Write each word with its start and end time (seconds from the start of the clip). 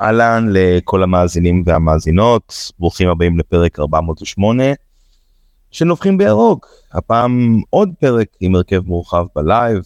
אהלן 0.00 0.46
לכל 0.52 1.02
המאזינים 1.02 1.62
והמאזינות, 1.66 2.72
ברוכים 2.78 3.08
הבאים 3.08 3.38
לפרק 3.38 3.78
408 3.78 4.64
של 5.70 5.84
נובחים 5.84 6.18
בירוק. 6.18 6.68
הפעם 6.92 7.60
עוד 7.70 7.90
פרק 8.00 8.26
עם 8.40 8.54
הרכב 8.54 8.86
מורחב 8.86 9.26
בלייב, 9.36 9.82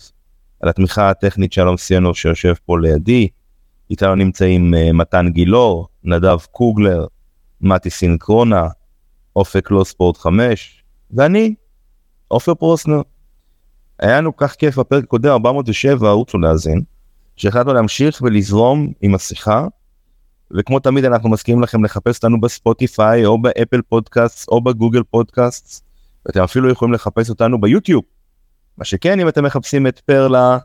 על 0.60 0.68
התמיכה 0.68 1.10
הטכנית 1.10 1.52
שלום 1.52 1.76
סיונוב 1.76 2.16
שיושב 2.16 2.54
פה 2.66 2.78
לידי. 2.78 3.28
איתנו 3.90 4.14
נמצאים 4.14 4.74
אה, 4.74 4.92
מתן 4.92 5.28
גילאור, 5.30 5.88
נדב 6.04 6.38
קוגלר, 6.50 7.06
מתי 7.60 7.90
סינקרונה, 7.90 8.68
אופק 9.36 9.70
לא 9.70 9.84
ספורט 9.84 10.16
5, 10.16 10.84
ואני, 11.10 11.54
עופר 12.28 12.54
פרוסנר. 12.54 13.02
היה 13.98 14.16
לנו 14.16 14.36
כך 14.36 14.52
כיף 14.52 14.78
בפרק 14.78 15.04
הקודם 15.04 15.30
407, 15.30 16.10
רוצו 16.10 16.38
להאזין, 16.38 16.82
שהחלטנו 17.36 17.74
להמשיך 17.74 18.22
ולזרום 18.22 18.92
עם 19.00 19.14
השיחה, 19.14 19.66
וכמו 20.50 20.78
תמיד 20.78 21.04
אנחנו 21.04 21.30
מזכירים 21.30 21.62
לכם 21.62 21.84
לחפש 21.84 22.16
אותנו 22.16 22.40
בספוטיפיי 22.40 23.26
או 23.26 23.42
באפל 23.42 23.82
פודקאסט 23.82 24.48
או 24.48 24.60
בגוגל 24.60 25.02
פודקאסט, 25.02 25.84
ואתם 26.26 26.42
אפילו 26.42 26.70
יכולים 26.70 26.94
לחפש 26.94 27.30
אותנו 27.30 27.60
ביוטיוב. 27.60 28.02
מה 28.78 28.84
שכן, 28.84 29.20
אם 29.20 29.28
אתם 29.28 29.44
מחפשים 29.44 29.86
את 29.86 29.98
פרלה, 29.98 30.58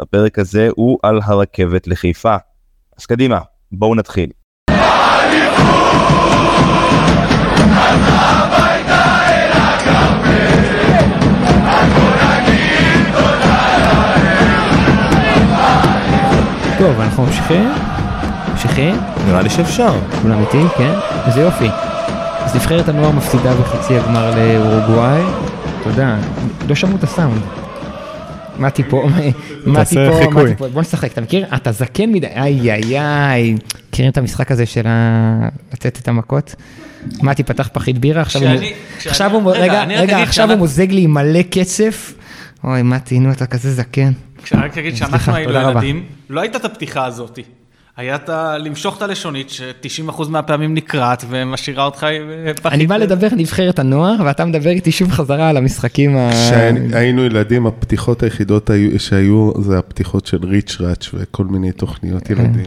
הפרק 0.00 0.38
הזה 0.38 0.68
הוא 0.76 0.98
על 1.02 1.20
הרכבת 1.24 1.86
לחיפה. 1.86 2.36
אז 2.98 3.06
קדימה, 3.06 3.40
בואו 3.72 3.94
נתחיל. 3.94 4.30
טוב, 16.78 17.00
אנחנו 17.00 17.22
ממשיכים? 17.22 17.87
ממשיכים? 18.58 18.96
נראה 19.26 19.42
לי 19.42 19.50
שאפשר. 19.50 19.92
כולם 20.22 20.40
איתי? 20.40 20.62
כן? 20.78 20.92
איזה 21.26 21.40
יופי. 21.40 21.68
אז 22.44 22.56
נבחרת 22.56 22.88
הנוער 22.88 23.12
מפסידה 23.12 23.54
בחצי 23.54 23.98
הגמר 23.98 24.30
לאורוגוואי. 24.36 25.22
תודה. 25.84 26.16
לא 26.68 26.74
שמעו 26.74 26.96
את 26.96 27.04
הסאונד. 27.04 27.42
מתי 28.58 28.82
פה, 28.82 29.08
מתי 29.66 29.94
פה, 29.94 30.40
מתי 30.40 30.54
פה, 30.56 30.68
בוא 30.68 30.80
נשחק, 30.80 31.12
אתה 31.12 31.20
מכיר? 31.20 31.46
אתה 31.54 31.72
זקן 31.72 32.12
מדי, 32.12 32.26
איי 32.26 32.72
איי 32.72 33.00
איי, 33.00 33.56
מכירים 33.88 34.10
את 34.12 34.18
המשחק 34.18 34.50
הזה 34.50 34.66
של 34.66 34.86
לתת 35.72 35.98
את 35.98 36.08
המכות? 36.08 36.54
מתי 37.22 37.42
פתח 37.42 37.68
פחית 37.72 37.98
בירה, 37.98 38.22
עכשיו 39.06 39.32
הוא, 39.32 39.52
רגע, 39.52 39.84
רגע, 39.84 40.22
עכשיו 40.22 40.50
הוא 40.50 40.58
מוזג 40.58 40.90
לי 40.90 41.06
מלא 41.06 41.42
קצף. 41.42 42.14
אוי, 42.64 42.82
מתי, 42.82 43.18
נו, 43.18 43.32
אתה 43.32 43.46
כזה 43.46 43.72
זקן. 43.72 44.12
רק 44.54 44.78
אגיד 44.78 44.96
שאנחנו 44.96 45.34
היינו 45.34 45.52
ילדים, 45.52 46.04
לא 46.30 46.40
הייתה 46.40 46.58
את 46.58 46.64
הפתיחה 46.64 47.04
הזאתי. 47.04 47.42
היה 47.98 48.14
את 48.16 48.30
למשוך 48.58 48.96
את 48.96 49.02
הלשונית, 49.02 49.50
ש-90% 49.50 50.28
מהפעמים 50.28 50.74
נקרעת 50.74 51.24
ומשאירה 51.28 51.84
אותך 51.84 52.06
פחית. 52.62 52.72
אני 52.72 52.86
בא 52.86 52.96
לדבר 52.96 53.28
נבחרת 53.36 53.78
הנוער, 53.78 54.16
ואתה 54.24 54.44
מדבר 54.44 54.70
איתי 54.70 54.92
שוב 54.92 55.10
חזרה 55.10 55.48
על 55.48 55.56
המשחקים 55.56 56.16
ה... 56.16 56.30
כשהיינו 56.32 57.24
ילדים, 57.24 57.66
הפתיחות 57.66 58.22
היחידות 58.22 58.70
שהיו, 58.98 59.52
זה 59.62 59.78
הפתיחות 59.78 60.26
של 60.26 60.38
ריץ' 60.42 60.76
ראץ' 60.80 61.10
וכל 61.14 61.44
מיני 61.44 61.72
תוכניות 61.72 62.26
כן. 62.26 62.34
ילדים. 62.34 62.66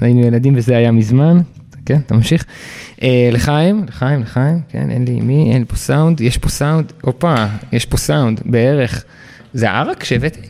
היינו 0.00 0.20
ילדים 0.26 0.54
וזה 0.56 0.76
היה 0.76 0.92
מזמן. 0.92 1.40
כן, 1.86 1.98
אתה 2.06 2.14
ממשיך. 2.14 2.44
לחיים, 3.32 3.84
לחיים, 3.88 4.22
לחיים, 4.22 4.60
כן, 4.68 4.90
אין 4.90 5.04
לי 5.04 5.20
מי, 5.20 5.52
אין 5.54 5.64
פה 5.64 5.76
סאונד, 5.76 6.20
יש 6.20 6.38
פה 6.38 6.48
סאונד, 6.48 6.92
הופה, 7.02 7.34
יש 7.72 7.86
פה 7.86 7.96
סאונד, 7.96 8.40
בערך. 8.44 9.04
זה 9.54 9.70
ערק 9.70 10.04
שהבאתי? 10.04 10.40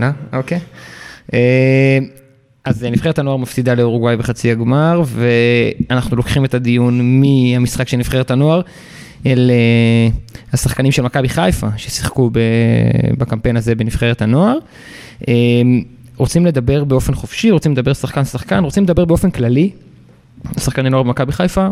לא? 0.00 0.06
אוקיי. 0.32 0.60
אז 2.64 2.84
נבחרת 2.84 3.18
הנוער 3.18 3.36
מפסידה 3.36 3.74
לאורוגוואי 3.74 4.16
בחצי 4.16 4.50
הגמר, 4.50 5.02
ואנחנו 5.06 6.16
לוקחים 6.16 6.44
את 6.44 6.54
הדיון 6.54 7.20
מהמשחק 7.20 7.88
של 7.88 7.96
נבחרת 7.96 8.30
הנוער 8.30 8.60
אל 9.26 9.50
השחקנים 10.52 10.92
של 10.92 11.02
מכבי 11.02 11.28
חיפה, 11.28 11.66
ששיחקו 11.76 12.30
בקמפיין 13.18 13.56
הזה 13.56 13.74
בנבחרת 13.74 14.22
הנוער. 14.22 14.58
רוצים 16.16 16.46
לדבר 16.46 16.84
באופן 16.84 17.14
חופשי, 17.14 17.50
רוצים 17.50 17.72
לדבר 17.72 17.92
שחקן-שחקן, 17.92 18.64
רוצים 18.64 18.84
לדבר 18.84 19.04
באופן 19.04 19.30
כללי, 19.30 19.70
שחקני 20.58 20.90
נוער 20.90 21.02
במכבי 21.02 21.32
חיפה, 21.32 21.68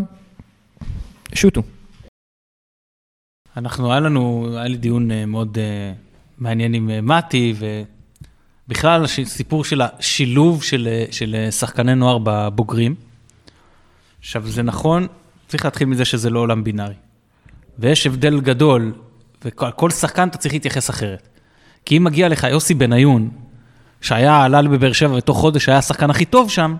שוטו. 1.35 1.63
אנחנו, 3.57 3.93
היה 3.93 4.01
לנו, 4.01 4.49
היה 4.57 4.69
לי 4.69 4.77
דיון 4.77 5.11
מאוד 5.27 5.59
מעניין 6.39 6.75
עם 6.75 6.91
מתי, 7.03 7.55
בכלל, 8.69 9.07
סיפור 9.25 9.65
של 9.65 9.83
השילוב 9.83 10.63
של, 10.63 10.89
של 11.11 11.47
שחקני 11.51 11.95
נוער 11.95 12.19
בבוגרים. 12.23 12.95
עכשיו, 14.21 14.47
זה 14.47 14.63
נכון, 14.63 15.07
צריך 15.49 15.65
להתחיל 15.65 15.89
מזה 15.89 16.05
שזה 16.05 16.31
לא 16.31 16.41
עולם 16.41 16.65
בינארי. 16.65 16.95
ויש 17.79 18.07
הבדל 18.07 18.41
גדול, 18.41 18.93
וכל 19.45 19.91
שחקן 19.91 20.29
אתה 20.29 20.39
צריך 20.39 20.55
להתייחס 20.55 20.91
אחרת. 20.91 21.29
כי 21.85 21.97
אם 21.97 22.05
מגיע 22.05 22.29
לך 22.29 22.45
יוסי 22.45 22.75
בניון, 22.75 23.31
שהיה, 24.01 24.45
עלה 24.45 24.63
בבאר 24.63 24.93
שבע 24.93 25.15
ותוך 25.15 25.39
חודש 25.39 25.69
היה 25.69 25.79
השחקן 25.79 26.11
הכי 26.11 26.25
טוב 26.25 26.51
שם, 26.51 26.77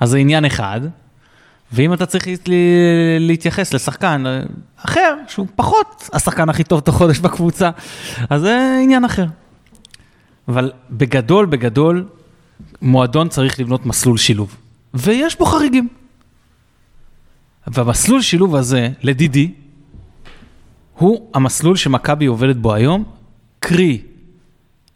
אז 0.00 0.10
זה 0.10 0.18
עניין 0.18 0.44
אחד. 0.44 0.80
ואם 1.72 1.92
אתה 1.92 2.06
צריך 2.06 2.26
להתייחס 3.20 3.74
לשחקן 3.74 4.24
אחר, 4.76 5.14
שהוא 5.28 5.46
פחות 5.56 6.08
השחקן 6.12 6.48
הכי 6.48 6.64
טוב 6.64 6.80
תוך 6.80 6.96
חודש 6.96 7.18
בקבוצה, 7.18 7.70
אז 8.30 8.40
זה 8.40 8.78
עניין 8.82 9.04
אחר. 9.04 9.26
אבל 10.48 10.72
בגדול, 10.90 11.46
בגדול, 11.46 12.08
מועדון 12.82 13.28
צריך 13.28 13.60
לבנות 13.60 13.86
מסלול 13.86 14.18
שילוב. 14.18 14.56
ויש 14.94 15.38
בו 15.38 15.44
חריגים. 15.44 15.88
והמסלול 17.66 18.22
שילוב 18.22 18.56
הזה, 18.56 18.88
לדידי, 19.02 19.52
הוא 20.98 21.30
המסלול 21.34 21.76
שמכבי 21.76 22.26
עובדת 22.26 22.56
בו 22.56 22.74
היום, 22.74 23.04
קרי 23.58 24.02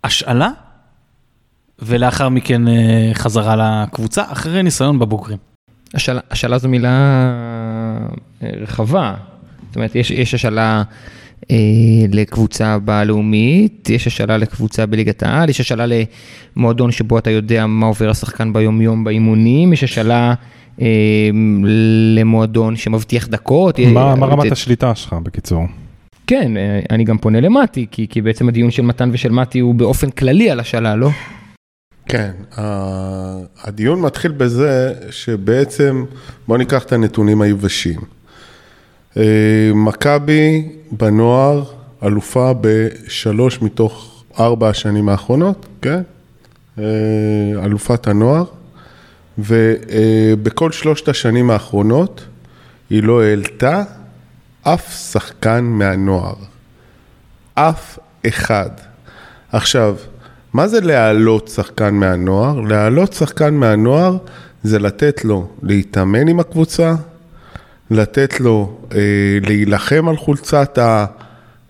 השאלה, 0.05 0.51
ולאחר 1.79 2.29
מכן 2.29 2.63
חזרה 3.15 3.57
לקבוצה, 3.57 4.23
אחרי 4.33 4.63
ניסיון 4.63 4.99
בבוגרים. 4.99 5.39
השאלה, 5.95 6.21
השאלה 6.31 6.59
זו 6.59 6.69
מילה 6.69 7.29
רחבה. 8.43 9.15
זאת 9.67 9.77
אומרת, 9.77 9.95
יש, 9.95 10.11
יש 10.11 10.35
השאלה 10.35 10.79
אה, 10.79 10.83
לקבוצה 12.13 12.79
בלאומית, 12.79 13.91
יש 13.91 14.07
השאלה 14.07 14.37
לקבוצה 14.37 14.87
בליגת 14.87 15.23
העל, 15.23 15.49
יש 15.49 15.61
השאלה 15.61 15.85
למועדון 16.57 16.93
שבו 16.93 17.19
אתה 17.19 17.31
יודע 17.31 17.67
מה 17.67 17.87
עובר 17.87 18.11
השחקן 18.11 18.53
ביומיום 18.53 19.05
באימונים, 19.05 19.73
יש 19.73 19.85
השאלה 19.85 20.35
אה, 20.81 20.87
למועדון 22.15 22.77
שמבטיח 22.77 23.29
דקות. 23.29 23.81
מה, 23.81 24.15
מה 24.15 24.27
רמת 24.27 24.53
השליטה 24.53 24.95
שלך 24.95 25.13
בקיצור? 25.23 25.65
כן, 26.27 26.53
אני 26.91 27.05
גם 27.05 27.19
פונה 27.19 27.41
למטי, 27.41 27.87
כי, 27.91 28.07
כי 28.11 28.23
בעצם 28.23 28.49
הדיון 28.49 28.71
של 28.71 28.83
מתן 28.83 29.11
ושל 29.13 29.31
מטי 29.31 29.59
הוא 29.59 29.75
באופן 29.75 30.11
כללי 30.11 30.51
על 30.51 30.61
השאלה, 30.61 30.97
לא? 30.97 31.11
כן, 32.09 32.31
הדיון 33.63 34.01
מתחיל 34.01 34.33
בזה 34.33 34.95
שבעצם, 35.11 36.05
בוא 36.49 36.59
ניקח 36.59 36.85
את 36.85 36.93
הנתונים 36.93 37.43
היבשים. 37.43 38.01
מכבי 39.75 40.69
בנוער 40.93 41.65
אלופה 42.03 42.53
בשלוש 42.61 43.63
מתוך 43.63 44.25
ארבע 44.41 44.69
השנים 44.69 45.09
האחרונות, 45.09 45.67
כן? 45.83 46.03
אלופת 47.65 48.07
הנוער, 48.07 48.45
ובכל 49.39 50.73
שלושת 50.73 51.09
השנים 51.09 51.51
האחרונות 51.51 52.25
היא 52.91 53.03
לא 53.03 53.23
העלתה 53.23 53.83
אף 54.63 55.11
שחקן 55.13 55.65
מהנוער. 55.65 56.35
אף 57.55 57.99
אחד. 58.27 58.71
עכשיו, 59.53 59.97
מה 60.53 60.69
זה 60.69 60.81
להעלות 60.81 61.49
שחקן 61.49 61.95
מהנוער? 61.95 62.61
להעלות 62.61 63.13
שחקן 63.13 63.55
מהנוער 63.55 64.17
זה 64.63 64.79
לתת 64.79 65.25
לו 65.25 65.49
להתאמן 65.63 66.29
עם 66.29 66.41
הקבוצה, 66.41 66.95
לתת 67.91 68.41
לו 68.41 68.79
אה, 68.95 68.99
להילחם 69.43 70.09
על 70.09 70.17
חולצת 70.17 70.79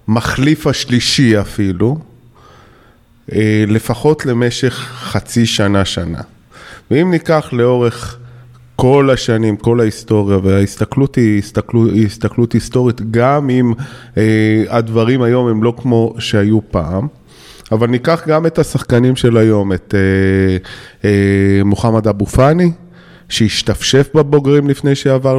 המחליף 0.08 0.66
השלישי 0.66 1.40
אפילו, 1.40 1.98
אה, 3.32 3.64
לפחות 3.68 4.26
למשך 4.26 4.74
חצי 4.98 5.46
שנה-שנה. 5.46 6.20
ואם 6.90 7.10
ניקח 7.10 7.48
לאורך 7.52 8.18
כל 8.76 9.10
השנים, 9.12 9.56
כל 9.56 9.80
ההיסטוריה, 9.80 10.38
וההסתכלות 10.42 11.14
היא 11.14 11.38
הסתכלות, 11.38 11.90
היא 11.90 12.06
הסתכלות 12.06 12.52
היסטורית, 12.52 13.10
גם 13.10 13.50
אם 13.50 13.72
אה, 14.16 14.64
הדברים 14.68 15.22
היום 15.22 15.48
הם 15.48 15.62
לא 15.62 15.74
כמו 15.76 16.14
שהיו 16.18 16.70
פעם, 16.70 17.06
אבל 17.72 17.86
ניקח 17.86 18.22
גם 18.26 18.46
את 18.46 18.58
השחקנים 18.58 19.16
של 19.16 19.36
היום, 19.36 19.72
את 19.72 19.94
אה, 19.94 20.56
אה, 21.04 21.64
מוחמד 21.64 22.08
אבו 22.08 22.26
פאני, 22.26 22.72
שהשתפשף 23.28 24.08
בבוגרים 24.14 24.68
לפני 24.68 24.94
שעבר 24.94 25.38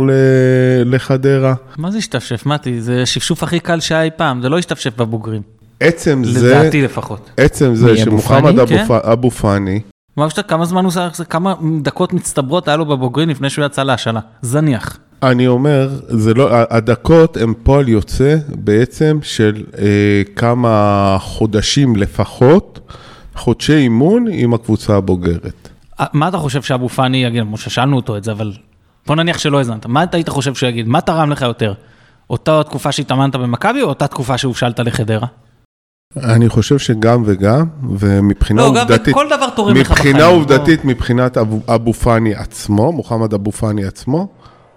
לחדרה. 0.85 1.53
מה 1.77 1.91
זה 1.91 1.97
השתפשף, 1.97 2.45
מתי? 2.45 2.81
זה 2.81 3.01
השפשוף 3.01 3.43
הכי 3.43 3.59
קל 3.59 3.79
שהיה 3.79 4.03
אי 4.03 4.09
פעם, 4.15 4.41
זה 4.41 4.49
לא 4.49 4.57
השתפשף 4.57 4.97
בבוגרים. 4.97 5.41
עצם 5.79 6.23
זה, 6.23 6.49
לדעתי 6.49 6.81
לפחות. 6.81 7.29
עצם 7.37 7.75
זה 7.75 7.97
שמוחמד 7.97 8.59
אבו, 8.59 8.67
כן? 8.67 8.85
אבו 8.89 9.31
פאני 9.31 9.79
ממש 10.17 10.39
כמה 10.39 10.65
זמן 10.65 10.83
הוא 10.85 10.89
עשה, 10.89 11.23
כמה 11.29 11.53
דקות 11.81 12.13
מצטברות 12.13 12.67
היה 12.67 12.77
לו 12.77 12.85
בבוגרים 12.85 13.29
לפני 13.29 13.49
שהוא 13.49 13.65
יצא 13.65 13.83
להשאלה. 13.83 14.19
זניח. 14.41 14.97
אני 15.23 15.47
אומר, 15.47 15.89
זה 16.07 16.33
לא, 16.33 16.49
הדקות 16.51 17.37
הן 17.37 17.53
פועל 17.63 17.89
יוצא 17.89 18.35
בעצם 18.55 19.19
של 19.21 19.63
אה, 19.77 19.85
כמה 20.35 21.17
חודשים 21.19 21.95
לפחות, 21.95 22.79
חודשי 23.35 23.75
אימון 23.75 24.25
עם 24.31 24.53
הקבוצה 24.53 24.95
הבוגרת. 24.95 25.69
מה 26.13 26.27
אתה 26.27 26.37
חושב 26.37 26.61
שאבו 26.61 26.89
פאני 26.89 27.23
יגיד, 27.23 27.43
כמו 27.43 27.57
ששאלנו 27.57 27.95
אותו 27.95 28.17
את 28.17 28.23
זה, 28.23 28.31
אבל 28.31 28.53
בוא 29.05 29.15
נניח 29.15 29.37
שלא 29.37 29.57
האזנת, 29.57 29.85
מה 29.85 30.03
אתה 30.03 30.17
היית 30.17 30.29
חושב 30.29 30.55
שהוא 30.55 30.69
יגיד, 30.69 30.87
מה 30.87 31.01
תרם 31.01 31.29
לך 31.29 31.41
יותר? 31.41 31.73
אותה 32.29 32.63
תקופה 32.63 32.91
שהתאמנת 32.91 33.35
במכבי 33.35 33.81
או 33.81 33.87
אותה 33.87 34.07
תקופה 34.07 34.37
שהושאלת 34.37 34.79
לחדרה? 34.79 35.27
אני 36.17 36.49
חושב 36.49 36.77
שגם 36.77 37.23
וגם, 37.25 37.65
ומבחינה 37.97 38.61
לא, 38.61 38.67
עובדתית, 38.67 39.07
גם 39.07 39.13
כל 39.13 39.27
דבר 39.29 39.49
תורם 39.49 39.75
לך 39.75 39.91
בחיים. 39.91 40.07
מבחינה 40.07 40.25
עובדתית, 40.25 40.79
לא... 40.83 40.89
מבחינת 40.89 41.37
אבו, 41.37 41.59
אבו 41.67 41.93
פאני 41.93 42.35
עצמו, 42.35 42.91
מוחמד 42.91 43.33
אבו 43.33 43.51
פאני 43.51 43.85
עצמו, 43.85 44.27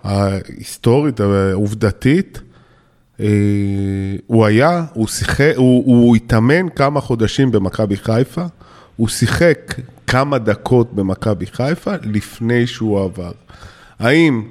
ההיסטורית, 0.05 1.21
העובדתית, 1.21 2.41
אה, 3.21 3.27
הוא 4.27 4.47
היה, 4.47 4.85
הוא 4.93 5.09
שיחק, 5.09 5.53
הוא, 5.57 5.85
הוא 5.87 6.17
התאמן 6.17 6.69
כמה 6.69 7.01
חודשים 7.01 7.51
במכבי 7.51 7.97
חיפה, 7.97 8.45
הוא 9.01 9.09
שיחק 9.09 9.75
כמה 10.07 10.39
דקות 10.39 10.95
במכבי 10.95 11.47
חיפה 11.47 11.91
לפני 12.03 12.67
שהוא 12.67 13.05
עבר. 13.05 13.31
האם, 13.99 14.43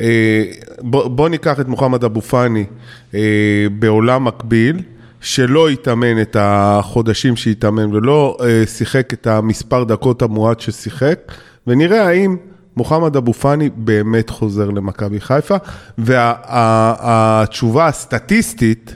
אה, 0.00 0.44
בוא, 0.80 1.08
בוא 1.08 1.28
ניקח 1.28 1.60
את 1.60 1.68
מוחמד 1.68 2.04
אבו 2.04 2.20
פאני 2.20 2.64
אה, 3.14 3.20
בעולם 3.78 4.24
מקביל, 4.24 4.82
שלא 5.20 5.68
התאמן 5.68 6.20
את 6.22 6.36
החודשים 6.40 7.36
שהתאמן 7.36 7.94
ולא 7.94 8.38
שיחק 8.66 9.12
את 9.12 9.26
המספר 9.26 9.84
דקות 9.84 10.22
המועט 10.22 10.60
ששיחק, 10.60 11.32
ונראה 11.66 12.06
האם 12.06 12.36
מוחמד 12.76 13.16
אבו 13.16 13.32
פאני 13.32 13.70
באמת 13.76 14.30
חוזר 14.30 14.70
למכבי 14.70 15.20
חיפה, 15.20 15.56
והתשובה 15.98 17.86
הסטטיסטית 17.86 18.94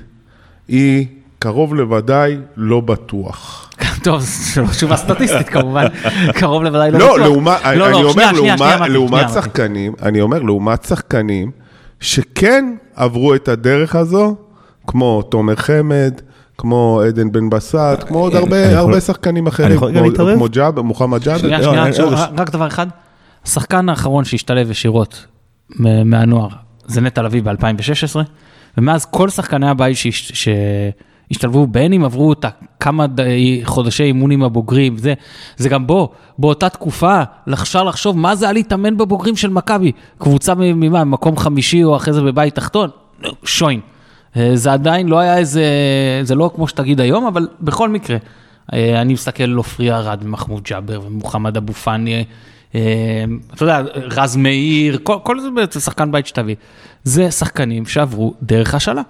היא 0.69 1.07
קרוב 1.39 1.75
לוודאי 1.75 2.39
לא 2.57 2.81
בטוח. 2.81 3.71
טוב, 4.03 4.21
זו 4.21 4.63
לא 4.63 4.67
תשובה 4.67 4.97
סטטיסטית 4.97 5.49
כמובן, 5.49 5.87
קרוב 6.35 6.63
לוודאי 6.63 6.91
לא, 6.91 6.99
לא 6.99 7.07
בטוח. 7.07 7.19
לעומת, 7.19 7.65
לא, 7.65 7.71
אני 7.71 7.79
לא, 7.79 8.01
אומר, 8.03 8.13
שנייה, 8.13 8.33
לעומת, 8.33 8.59
שנייה, 8.59 8.89
לעומת 8.89 9.29
שנייה, 9.29 9.29
שחקנים, 9.29 9.93
אני 10.03 10.21
אומר, 10.21 10.43
לעומת 10.43 10.85
שחקנים 10.85 11.51
שכן 12.01 12.75
עברו 12.95 13.35
את 13.35 13.49
הדרך 13.49 13.97
הזו, 13.97 14.37
כמו 14.87 15.23
תומר 15.23 15.57
חמד, 15.57 16.15
כמו 16.59 17.01
עדן 17.07 17.33
בן 17.33 17.51
בסט, 17.51 18.05
כמו 18.07 18.19
עוד 18.19 18.35
הרבה 18.35 19.01
שחקנים 19.01 19.47
אחרים, 19.47 19.79
כמו 20.35 20.47
ג'אבר, 20.51 20.83
מוחמד 20.83 21.23
ג'אבר. 21.23 21.39
שנייה, 21.39 21.63
שנייה, 21.63 22.27
רק 22.37 22.51
דבר 22.51 22.67
אחד. 22.67 22.87
השחקן 23.47 23.89
האחרון 23.89 24.25
שהשתלב 24.25 24.71
ישירות 24.71 25.27
מהנוער 26.05 26.49
זה 26.87 27.01
נטע 27.01 27.23
לביא 27.23 27.43
ב-2016, 27.43 28.17
ומאז 28.79 29.05
כל 29.05 29.29
שחקני 29.29 29.69
הבית 29.69 29.97
שהשתלבו, 31.29 31.67
בין 31.67 31.93
אם 31.93 32.05
עברו 32.05 32.33
את 32.33 32.45
כמה 32.81 33.07
חודשי 33.65 34.05
אימונים 34.05 34.43
הבוגרים, 34.43 34.97
זה, 34.99 35.15
זה 35.57 35.69
גם 35.69 35.87
בו, 35.87 36.13
באותה 36.39 36.69
תקופה, 36.69 37.23
אפשר 37.53 37.85
לחשוב 37.85 38.19
מה 38.19 38.35
זה 38.35 38.45
היה 38.45 38.53
להתאמן 38.53 38.97
בבוגרים 38.97 39.37
של 39.37 39.51
מכבי, 39.51 39.93
קבוצה 40.19 40.55
ממה, 40.57 41.05
מקום 41.05 41.37
חמישי 41.37 41.85
או 41.85 41.97
אחרי 41.97 42.15
זה 42.15 42.23
בבית 42.23 42.55
תחתון, 42.55 42.91
שוין. 43.45 43.81
אה, 44.37 44.51
זה 44.55 44.73
עדיין 44.73 45.09
לא 45.09 45.19
היה 45.19 45.39
איזה, 45.39 45.65
זה 46.23 46.35
לא 46.35 46.51
כמו 46.55 46.69
שתגיד 46.69 47.01
היום, 47.01 47.27
אבל 47.27 47.49
בכל 47.61 47.89
מקרה, 47.89 48.17
אה, 48.73 49.01
אני 49.01 49.13
מסתכל 49.13 49.43
על 49.45 49.55
עופרי 49.55 49.93
ארד 49.93 50.19
ומחמוד 50.23 50.63
ג'אבר 50.63 51.01
ומוחמד 51.07 51.57
אבו 51.57 51.73
פאני. 51.73 52.25
אה, 52.75 53.25
אתה 53.55 53.63
יודע, 53.63 53.81
רז 53.95 54.37
מאיר, 54.37 54.99
כל, 55.03 55.17
כל 55.23 55.41
זה 55.41 55.51
בעצם 55.51 55.81
שחקן 55.81 56.13
בית 56.13 56.27
שתביא. 56.27 56.55
זה 57.05 57.31
שחקנים 57.31 57.87
שעברו 57.87 58.35
דרך 58.43 58.75
השאלה. 58.75 59.03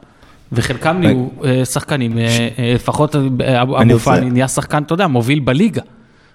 וחלקם 0.53 0.97
נהיו 1.01 1.29
אה, 1.45 1.65
שחקנים, 1.65 2.19
אה, 2.19 2.49
לפחות 2.75 3.17
אבו 3.63 3.99
פאני 3.99 4.31
נהיה 4.31 4.49
שחקן, 4.49 4.83
אתה 4.83 4.95
יודע, 4.95 5.07
מוביל 5.07 5.41
בליגה. 5.41 5.83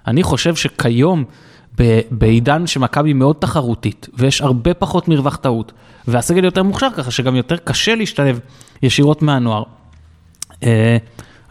אני 0.08 0.24
חושב 0.24 0.56
שכיום, 0.56 1.24
בעידן 2.12 2.68
שמכבי 2.68 3.14
מאוד 3.14 3.36
תחרותית, 3.40 4.10
ויש 4.18 4.42
הרבה 4.42 4.74
פחות 4.74 5.08
מרווח 5.08 5.36
טעות, 5.36 5.72
והסגל 6.08 6.44
יותר 6.44 6.64
מוכשר 6.64 6.90
ככה, 6.96 7.12
שגם 7.12 7.36
יותר 7.36 7.58
קשה 7.58 7.96
להשתלב 7.96 8.40
ישירות 8.84 9.22
מהנוער. 9.22 9.64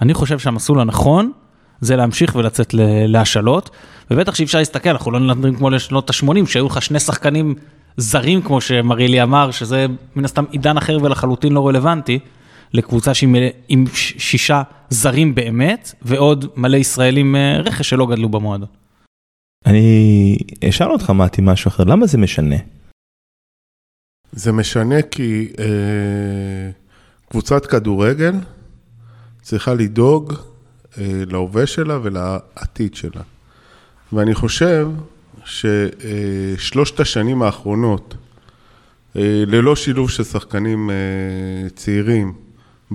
אני 0.02 0.14
חושב 0.14 0.38
שהמסלול 0.38 0.80
הנכון 0.80 1.32
זה 1.80 1.96
להמשיך 1.96 2.36
ולצאת 2.36 2.74
להשאלות, 3.06 3.70
ובטח 4.10 4.34
שאי 4.34 4.44
אפשר 4.44 4.58
להסתכל, 4.58 4.90
אנחנו 4.90 5.10
לא 5.10 5.18
נדברים 5.20 5.56
כמו 5.56 5.70
לשנות 5.70 6.10
ה-80, 6.10 6.46
שהיו 6.46 6.66
לך 6.66 6.82
שני 6.82 7.00
שחקנים 7.00 7.54
זרים, 7.96 8.42
כמו 8.42 8.60
שמרילי 8.60 9.22
אמר, 9.22 9.50
שזה 9.50 9.86
מן 10.16 10.24
הסתם 10.24 10.44
עידן 10.50 10.76
אחר 10.76 10.98
ולחלוטין 11.02 11.52
לא 11.52 11.68
רלוונטי, 11.68 12.18
לקבוצה 12.74 13.14
שהיא 13.14 13.30
עם 13.68 13.84
שישה 13.94 14.62
זרים 14.90 15.34
באמת, 15.34 15.94
ועוד 16.02 16.44
מלא 16.56 16.76
ישראלים 16.76 17.36
אה, 17.36 17.58
רכש 17.60 17.88
שלא 17.88 18.06
גדלו 18.06 18.28
במועדון. 18.28 18.68
אני 19.66 20.38
אשאל 20.68 20.90
אותך, 20.90 21.10
מתי, 21.10 21.40
משהו 21.44 21.68
אחר, 21.68 21.84
למה 21.84 22.06
זה 22.06 22.18
משנה? 22.18 22.56
זה 24.32 24.52
משנה 24.52 25.02
כי 25.02 25.52
אה, 25.58 26.70
קבוצת 27.28 27.66
כדורגל 27.66 28.34
צריכה 29.42 29.74
לדאוג 29.74 30.34
אה, 30.98 31.22
להווה 31.26 31.66
שלה 31.66 31.98
ולעתיד 32.02 32.94
שלה. 32.94 33.22
ואני 34.12 34.34
חושב 34.34 34.88
ששלושת 35.44 37.00
השנים 37.00 37.42
האחרונות, 37.42 38.14
אה, 39.16 39.44
ללא 39.46 39.76
שילוב 39.76 40.10
של 40.10 40.24
שחקנים 40.24 40.90
אה, 40.90 41.68
צעירים 41.74 42.32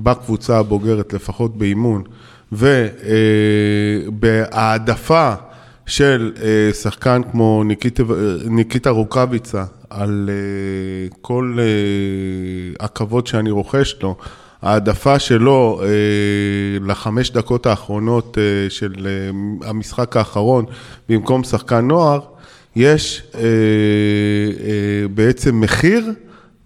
בקבוצה 0.04 0.60
הבוגרת, 0.60 1.14
לפחות 1.14 1.58
באימון, 1.58 2.04
ובהעדפה 4.12 5.34
של 5.86 6.34
שחקן 6.74 7.22
כמו 7.32 7.64
ניקיטה, 7.66 8.04
ניקיטה 8.46 8.90
רוקאביצה 8.90 9.64
על 9.90 10.30
כל 11.22 11.58
הכבוד 12.80 13.28
שאני 13.28 13.52
רוכש 13.52 13.96
לו, 14.02 14.16
העדפה 14.62 15.20
שלו 15.20 15.82
אה, 15.84 15.88
לחמש 16.86 17.32
דקות 17.32 17.66
האחרונות 17.66 18.38
אה, 18.38 18.70
של 18.70 18.94
אה, 19.06 19.70
המשחק 19.70 20.18
האחרון 20.18 20.66
במקום 21.10 21.44
שחקן 21.44 21.88
נוער, 21.88 22.20
יש 22.76 23.24
אה, 23.36 23.42
אה, 23.42 23.48
בעצם 25.14 25.62
מחיר 25.62 26.12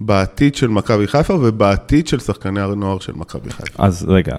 בעתיד 0.06 0.56
של 0.56 0.68
מכבי 0.68 1.08
חיפה 1.08 1.34
ובעתיד 1.34 2.08
של 2.08 2.20
שחקני 2.20 2.62
הנוער 2.62 3.00
של 3.00 3.14
מכבי 3.16 3.50
חיפה. 3.50 3.84
אז 3.84 4.06
רגע, 4.10 4.36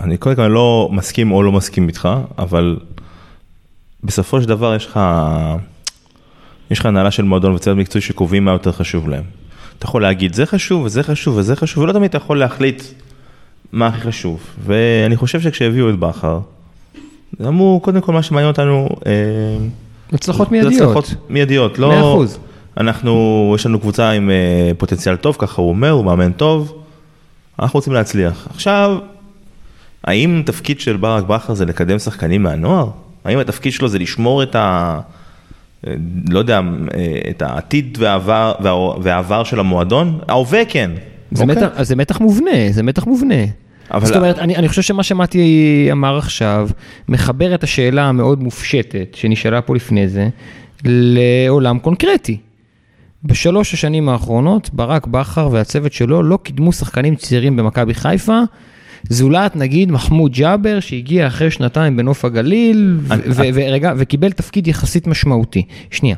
אני 0.00 0.16
קודם 0.16 0.36
כל 0.36 0.42
לא 0.42 0.88
מסכים 0.92 1.32
או 1.32 1.42
לא 1.42 1.52
מסכים 1.52 1.88
איתך, 1.88 2.08
אבל 2.38 2.76
בסופו 4.04 4.42
של 4.42 4.48
דבר 4.48 4.74
יש 4.74 4.86
לך, 4.86 5.00
יש 6.70 6.78
לך 6.78 6.86
הנהלה 6.86 7.10
של 7.10 7.22
מועדון 7.22 7.54
וצוות 7.54 7.76
מקצועי 7.76 8.02
שקובעים 8.02 8.44
מה 8.44 8.50
יותר 8.50 8.72
חשוב 8.72 9.08
להם. 9.08 9.24
אתה 9.78 9.86
יכול 9.86 10.02
להגיד 10.02 10.34
זה 10.34 10.46
חשוב 10.46 10.84
וזה 10.84 11.02
חשוב 11.02 11.36
וזה 11.36 11.56
חשוב, 11.56 11.82
ולא 11.82 11.92
תמיד 11.92 12.08
אתה 12.08 12.16
יכול 12.16 12.38
להחליט 12.38 12.82
מה 13.72 13.86
הכי 13.86 14.00
חשוב. 14.00 14.40
ואני 14.64 15.16
חושב 15.16 15.40
שכשהביאו 15.40 15.90
את 15.90 15.98
בכר, 15.98 16.40
אמרו, 17.40 17.80
קודם 17.82 18.00
כל 18.00 18.12
מה 18.12 18.22
שמעניין 18.22 18.48
אותנו... 18.48 18.88
אה, 19.06 19.12
הצלחות 20.12 20.52
מיידיות. 20.52 20.74
הצלחות 20.74 21.14
מיידיות, 21.30 21.78
לא... 21.78 22.24
100%. 22.24 22.38
אנחנו, 22.76 23.52
יש 23.54 23.66
לנו 23.66 23.80
קבוצה 23.80 24.10
עם 24.10 24.30
אה, 24.30 24.70
פוטנציאל 24.78 25.16
טוב, 25.16 25.36
ככה 25.38 25.62
הוא 25.62 25.68
אומר, 25.68 25.90
הוא 25.90 26.04
מאמן 26.04 26.32
טוב, 26.32 26.82
אנחנו 27.58 27.76
רוצים 27.78 27.92
להצליח. 27.92 28.48
עכשיו, 28.50 28.98
האם 30.04 30.42
תפקיד 30.46 30.80
של 30.80 30.96
ברק 30.96 31.24
בכר 31.24 31.54
זה 31.54 31.64
לקדם 31.64 31.98
שחקנים 31.98 32.42
מהנוער? 32.42 32.90
האם 33.24 33.38
התפקיד 33.38 33.72
שלו 33.72 33.88
זה 33.88 33.98
לשמור 33.98 34.42
את 34.42 34.56
ה... 34.56 35.00
לא 36.28 36.38
יודע, 36.38 36.60
את 37.30 37.42
העתיד 37.42 37.98
והעבר, 38.00 38.54
והעבר 39.02 39.44
של 39.44 39.60
המועדון? 39.60 40.18
ההווה 40.28 40.64
כן. 40.64 40.90
זה, 41.32 41.44
okay. 41.44 41.48
אוקיי. 41.48 41.66
מתח, 41.66 41.82
זה 41.82 41.96
מתח 41.96 42.20
מובנה, 42.20 42.50
זה 42.70 42.82
מתח 42.82 43.06
מובנה. 43.06 43.44
אבל... 43.90 44.06
זאת 44.06 44.16
אומרת, 44.16 44.38
אני, 44.38 44.56
אני 44.56 44.68
חושב 44.68 44.82
שמה 44.82 45.02
שמתי 45.02 45.88
אמר 45.92 46.18
עכשיו, 46.18 46.68
מחבר 47.08 47.54
את 47.54 47.62
השאלה 47.62 48.04
המאוד 48.04 48.42
מופשטת 48.42 49.14
שנשאלה 49.14 49.62
פה 49.62 49.74
לפני 49.74 50.08
זה, 50.08 50.28
לעולם 50.84 51.78
קונקרטי. 51.78 52.38
בשלוש 53.24 53.74
השנים 53.74 54.08
האחרונות, 54.08 54.70
ברק 54.72 55.06
בכר 55.06 55.48
והצוות 55.52 55.92
שלו 55.92 56.22
לא 56.22 56.38
קידמו 56.42 56.72
שחקנים 56.72 57.16
צעירים 57.16 57.56
במכבי 57.56 57.94
חיפה, 57.94 58.40
זולת 59.08 59.56
נגיד 59.56 59.92
מחמוד 59.92 60.32
ג'אבר 60.32 60.80
שהגיע 60.80 61.26
אחרי 61.26 61.50
שנתיים 61.50 61.96
בנוף 61.96 62.24
הגליל, 62.24 62.98
ורגע, 63.34 63.92
וקיבל 63.96 64.32
תפקיד 64.32 64.66
יחסית 64.66 65.06
משמעותי. 65.06 65.62
שנייה. 65.90 66.16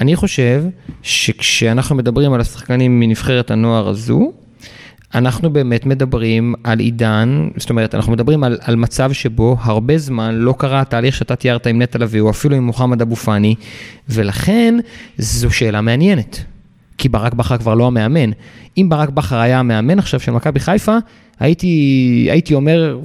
אני 0.00 0.16
חושב 0.16 0.64
שכשאנחנו 1.02 1.96
מדברים 1.96 2.32
על 2.32 2.40
השחקנים 2.40 3.00
מנבחרת 3.00 3.50
הנוער 3.50 3.88
הזו, 3.88 4.32
אנחנו 5.14 5.50
באמת 5.50 5.86
מדברים 5.86 6.54
על 6.64 6.78
עידן, 6.78 7.48
זאת 7.56 7.70
אומרת, 7.70 7.94
אנחנו 7.94 8.12
מדברים 8.12 8.44
על, 8.44 8.58
על 8.60 8.76
מצב 8.76 9.12
שבו 9.12 9.56
הרבה 9.60 9.98
זמן 9.98 10.34
לא 10.34 10.54
קרה 10.58 10.80
התהליך 10.80 11.14
שאתה 11.16 11.36
תיארת 11.36 11.66
עם 11.66 11.82
נטע 11.82 11.98
לביא, 11.98 12.20
או 12.20 12.30
אפילו 12.30 12.56
עם 12.56 12.66
מוחמד 12.66 13.02
אבו 13.02 13.16
פאני, 13.16 13.54
ולכן 14.08 14.78
זו 15.18 15.50
שאלה 15.50 15.80
מעניינת. 15.80 16.44
כי 16.98 17.08
ברק 17.08 17.34
בכר 17.34 17.58
כבר 17.58 17.74
לא 17.74 17.86
המאמן. 17.86 18.30
אם 18.78 18.88
ברק 18.88 19.08
בכר 19.08 19.38
היה 19.38 19.58
המאמן 19.58 19.98
עכשיו 19.98 20.20
של 20.20 20.32
מכבי 20.32 20.60
חיפה, 20.60 20.96
הייתי, 21.40 21.68
הייתי 22.30 22.54
אומר, 22.54 22.98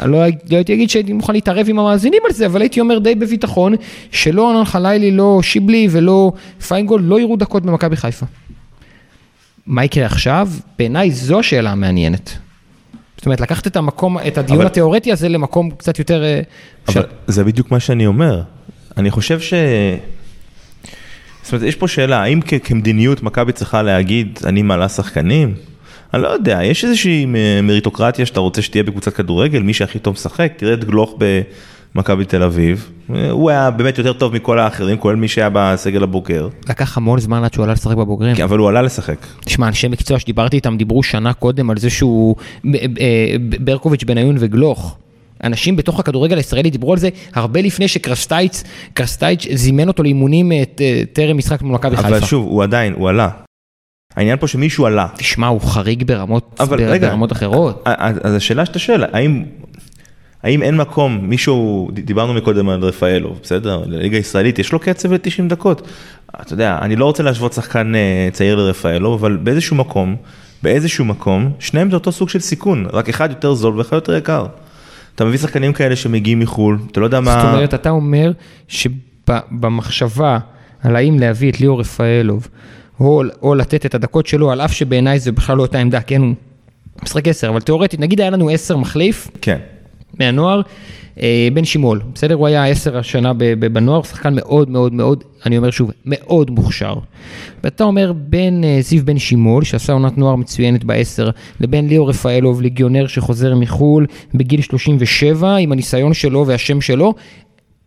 לא, 0.00 0.06
לא 0.50 0.56
הייתי 0.56 0.74
אגיד 0.74 0.90
שהייתי 0.90 1.12
מוכן 1.12 1.32
להתערב 1.32 1.66
עם 1.68 1.78
המאזינים 1.78 2.22
על 2.26 2.32
זה, 2.32 2.46
אבל 2.46 2.60
הייתי 2.60 2.80
אומר 2.80 2.98
די 2.98 3.14
בביטחון, 3.14 3.74
שלא 4.12 4.50
ענן 4.50 4.64
חלילי, 4.64 5.10
לא 5.10 5.40
שיבלי 5.42 5.88
ולא 5.90 6.32
פיינגולד 6.68 7.04
לא 7.04 7.20
יראו 7.20 7.36
דקות 7.36 7.62
במכבי 7.62 7.96
חיפה. 7.96 8.26
מה 9.70 9.84
יקרה 9.84 10.06
עכשיו? 10.06 10.48
בעיניי 10.78 11.10
זו 11.10 11.38
השאלה 11.38 11.70
המעניינת. 11.70 12.38
זאת 13.16 13.26
אומרת, 13.26 13.40
לקחת 13.40 13.66
את 13.66 13.76
המקום, 13.76 14.18
את 14.18 14.38
הדיון 14.38 14.58
אבל... 14.58 14.66
התיאורטי 14.66 15.12
הזה 15.12 15.28
למקום 15.28 15.70
קצת 15.70 15.98
יותר... 15.98 16.24
אה, 16.24 16.40
אבל 16.88 17.02
ש... 17.02 17.04
זה 17.26 17.44
בדיוק 17.44 17.70
מה 17.70 17.80
שאני 17.80 18.06
אומר. 18.06 18.42
אני 18.96 19.10
חושב 19.10 19.40
ש... 19.40 19.54
זאת 21.42 21.52
אומרת, 21.52 21.68
יש 21.68 21.76
פה 21.76 21.88
שאלה, 21.88 22.22
האם 22.22 22.40
כ- 22.46 22.54
כמדיניות 22.64 23.22
מכבי 23.22 23.52
צריכה 23.52 23.82
להגיד, 23.82 24.38
אני 24.44 24.62
מעלה 24.62 24.88
שחקנים? 24.88 25.54
אני 26.14 26.22
לא 26.22 26.28
יודע, 26.28 26.60
יש 26.62 26.84
איזושהי 26.84 27.26
מריטוקרטיה 27.62 28.26
שאתה 28.26 28.40
רוצה 28.40 28.62
שתהיה 28.62 28.84
בקבוצת 28.84 29.14
כדורגל, 29.14 29.62
מי 29.62 29.74
שהכי 29.74 29.98
טוב 29.98 30.14
משחק, 30.14 30.52
תראה 30.56 30.74
את 30.74 30.84
גלוך 30.84 31.18
במכבי 31.94 32.24
תל 32.24 32.42
אביב, 32.42 32.90
הוא 33.30 33.50
היה 33.50 33.70
באמת 33.70 33.98
יותר 33.98 34.12
טוב 34.12 34.34
מכל 34.34 34.58
האחרים, 34.58 34.96
כולל 34.98 35.16
מי 35.16 35.28
שהיה 35.28 35.48
בסגל 35.52 36.02
הבוגר. 36.02 36.48
לקח 36.68 36.96
המון 36.96 37.20
זמן 37.20 37.44
עד 37.44 37.52
שהוא 37.52 37.64
עלה 37.64 37.72
לשחק 37.72 37.96
בבוגרים. 37.96 38.36
כן, 38.36 38.42
אבל 38.42 38.58
הוא 38.58 38.68
עלה 38.68 38.82
לשחק. 38.82 39.26
תשמע, 39.44 39.68
אנשי 39.68 39.88
מקצוע 39.88 40.18
שדיברתי 40.18 40.56
איתם 40.56 40.76
דיברו 40.76 41.02
שנה 41.02 41.32
קודם 41.32 41.70
על 41.70 41.78
זה 41.78 41.90
שהוא, 41.90 42.36
אה, 43.00 43.34
ברקוביץ', 43.60 44.04
בניון 44.04 44.36
וגלוך. 44.38 44.96
אנשים 45.44 45.76
בתוך 45.76 46.00
הכדורגל 46.00 46.36
הישראלי 46.36 46.70
דיברו 46.70 46.92
על 46.92 46.98
זה 46.98 47.08
הרבה 47.34 47.60
לפני 47.60 47.88
שקרסטייץ', 47.88 48.62
קרסטייץ' 48.94 49.46
זימן 49.54 49.88
אותו 49.88 50.02
לאימונים 50.02 50.52
אה, 50.52 50.62
טרם 51.12 51.36
משחק 51.36 51.62
מול 51.62 51.74
מכבי 51.74 51.96
חיפה. 51.96 52.08
אבל 52.08 52.20
שוב, 52.20 52.46
הוא 52.46 52.62
עדיין, 52.62 52.92
הוא 52.92 53.08
עלה. 53.08 53.28
העניין 54.16 54.38
פה 54.38 54.46
שמישהו 54.46 54.86
עלה. 54.86 55.06
תשמע, 55.16 55.46
הוא 55.46 55.60
חריג 55.60 56.04
ברמות, 56.04 56.56
אבל 56.60 56.76
ב- 56.76 56.80
רגע, 56.80 57.08
ברמות 57.08 57.32
אחרות. 57.32 57.82
אז 58.24 58.34
השאלה 58.34 58.66
שאתה 58.66 58.78
שואל, 58.78 59.04
האם, 59.12 59.44
האם 60.42 60.62
אין 60.62 60.76
מקום, 60.76 61.18
מישהו, 61.22 61.90
דיברנו 61.92 62.34
מקודם 62.34 62.68
על 62.68 62.84
רפאלוב, 62.84 63.40
בסדר? 63.42 63.82
לליגה 63.86 64.16
הישראלית 64.16 64.58
יש 64.58 64.72
לו 64.72 64.78
קצב 64.78 65.12
ל-90 65.12 65.48
דקות. 65.48 65.88
אתה 66.40 66.52
יודע, 66.52 66.78
אני 66.82 66.96
לא 66.96 67.04
רוצה 67.04 67.22
להשוות 67.22 67.52
שחקן 67.52 67.94
אה, 67.94 68.28
צעיר 68.32 68.56
לרפאלוב, 68.56 69.20
אבל 69.20 69.36
באיזשהו 69.36 69.76
מקום, 69.76 70.16
באיזשהו 70.62 71.04
מקום, 71.04 71.52
שניהם 71.58 71.90
זה 71.90 71.96
אותו 71.96 72.12
סוג 72.12 72.28
של 72.28 72.38
סיכון, 72.38 72.86
רק 72.92 73.08
אחד 73.08 73.30
יותר 73.30 73.54
זול 73.54 73.78
ואחד 73.78 73.96
יותר 73.96 74.16
יקר. 74.16 74.46
אתה 75.14 75.24
מביא 75.24 75.38
שחקנים 75.38 75.72
כאלה 75.72 75.96
שמגיעים 75.96 76.38
מחו"ל, 76.38 76.78
אתה 76.92 77.00
לא 77.00 77.04
יודע 77.04 77.20
מה... 77.20 77.40
זאת 77.42 77.54
אומרת, 77.54 77.74
אתה 77.74 77.90
אומר 77.90 78.32
שבמחשבה 78.68 80.38
על 80.82 80.96
האם 80.96 81.18
להביא 81.18 81.50
את 81.50 81.60
ליאור 81.60 81.80
רפאלוב, 81.80 82.48
או, 83.00 83.22
או 83.42 83.54
לתת 83.54 83.86
את 83.86 83.94
הדקות 83.94 84.26
שלו, 84.26 84.50
על 84.50 84.60
אף 84.60 84.72
שבעיניי 84.72 85.18
זה 85.18 85.32
בכלל 85.32 85.56
לא 85.56 85.62
אותה 85.62 85.78
עמדה, 85.78 86.00
כן, 86.00 86.20
הוא 86.20 86.34
משחק 87.02 87.28
עשר, 87.28 87.48
אבל 87.48 87.60
תאורטית, 87.60 88.00
נגיד 88.00 88.20
היה 88.20 88.30
לנו 88.30 88.50
עשר 88.50 88.76
מחליף, 88.76 89.28
כן. 89.40 89.58
מהנוער, 90.18 90.60
אה, 91.22 91.48
בן 91.54 91.64
שימול, 91.64 92.00
בסדר? 92.14 92.34
הוא 92.34 92.46
היה 92.46 92.66
עשר 92.66 92.98
השנה 92.98 93.32
בנוער, 93.58 94.02
שחקן 94.02 94.34
מאוד 94.34 94.70
מאוד 94.70 94.92
מאוד, 94.92 95.24
אני 95.46 95.58
אומר 95.58 95.70
שוב, 95.70 95.90
מאוד 96.04 96.50
מוכשר. 96.50 96.94
ואתה 97.64 97.84
אומר 97.84 98.12
בין 98.16 98.64
אה, 98.64 98.78
זיו 98.80 99.04
בן 99.04 99.18
שימול, 99.18 99.64
שעשה 99.64 99.92
עונת 99.92 100.18
נוער 100.18 100.36
מצוינת 100.36 100.84
בעשר, 100.84 101.30
לבין 101.60 101.88
ליאור 101.88 102.08
רפאלוב, 102.08 102.60
ליגיונר 102.60 103.06
שחוזר 103.06 103.54
מחו"ל 103.54 104.06
בגיל 104.34 104.60
37, 104.60 105.56
עם 105.56 105.72
הניסיון 105.72 106.14
שלו 106.14 106.46
והשם 106.46 106.80
שלו, 106.80 107.14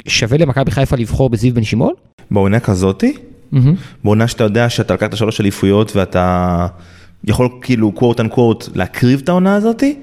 שווה 0.07 0.37
למכבי 0.37 0.71
חיפה 0.71 0.95
לבחור 0.95 1.29
בזיו 1.29 1.53
בן 1.53 1.63
שימול? 1.63 1.93
בעונה 2.31 2.59
כזאתי? 2.59 3.13
Mm-hmm. 3.53 3.57
בעונה 4.03 4.27
שאתה 4.27 4.43
יודע 4.43 4.69
שאתה 4.69 4.93
לקחת 4.93 5.17
שלוש 5.17 5.41
אליפויות 5.41 5.95
ואתה 5.95 6.67
יכול 7.23 7.49
כאילו 7.61 7.91
קוורט 7.91 8.19
אנקוורט 8.19 8.69
להקריב 8.75 9.21
את 9.23 9.29
העונה 9.29 9.55
הזאתי? 9.55 9.95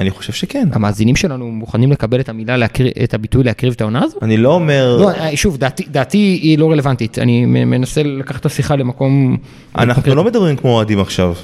אני 0.00 0.10
חושב 0.10 0.32
שכן. 0.32 0.68
המאזינים 0.72 1.16
שלנו 1.16 1.50
מוכנים 1.50 1.92
לקבל 1.92 2.20
את 2.20 2.28
המילה, 2.28 2.56
להקריב, 2.56 2.92
את 3.04 3.14
הביטוי 3.14 3.44
להקריב 3.44 3.72
את 3.76 3.80
העונה 3.80 4.04
הזו? 4.04 4.18
אני 4.22 4.36
לא 4.36 4.54
אומר... 4.54 4.96
לא, 5.00 5.10
אה, 5.10 5.36
שוב, 5.36 5.56
דעתי, 5.56 5.84
דעתי 5.90 6.18
היא 6.18 6.58
לא 6.58 6.70
רלוונטית, 6.70 7.18
אני 7.18 7.46
מנסה 7.46 8.02
לקחת 8.02 8.40
את 8.40 8.46
השיחה 8.46 8.76
למקום... 8.76 9.36
אנחנו 9.78 10.14
לא 10.14 10.24
מדברים 10.24 10.56
כמו 10.56 10.70
אוהדים 10.70 11.00
עכשיו. 11.00 11.34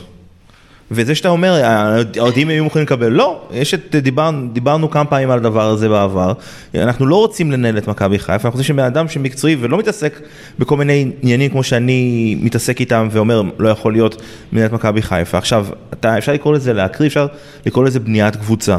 וזה 0.91 1.15
שאתה 1.15 1.29
אומר, 1.29 1.65
האוהדים 1.65 2.49
היו 2.49 2.65
מוכנים 2.65 2.85
לקבל, 2.85 3.09
לא, 3.09 3.43
יש 3.53 3.75
את, 3.75 3.97
דיבר, 3.97 4.31
דיברנו 4.53 4.91
כמה 4.91 5.05
פעמים 5.05 5.31
על 5.31 5.39
הדבר 5.39 5.71
הזה 5.71 5.89
בעבר, 5.89 6.33
אנחנו 6.75 7.07
לא 7.07 7.17
רוצים 7.17 7.53
לנהל 7.53 7.79
את 7.79 7.89
מכבי 7.89 8.19
חיפה, 8.19 8.33
אנחנו 8.33 8.51
רוצים 8.51 8.65
שבן 8.65 8.85
אדם 8.85 9.09
שמקצועי 9.09 9.57
ולא 9.61 9.79
מתעסק 9.79 10.21
בכל 10.59 10.77
מיני 10.77 11.11
עניינים 11.23 11.51
כמו 11.51 11.63
שאני 11.63 12.37
מתעסק 12.41 12.81
איתם 12.81 13.09
ואומר, 13.11 13.43
לא 13.59 13.69
יכול 13.69 13.93
להיות 13.93 14.23
מנהל 14.53 14.67
את 14.67 14.73
מכבי 14.73 15.03
חיפה. 15.03 15.39
עכשיו, 15.39 15.67
אתה, 15.93 16.19
אפשר 16.19 16.33
לקרוא 16.33 16.55
לזה 16.55 16.73
להקריא, 16.73 17.09
אפשר 17.09 17.27
לקרוא 17.67 17.85
לזה 17.85 18.01
בניית 18.01 18.37
קבוצה, 18.37 18.79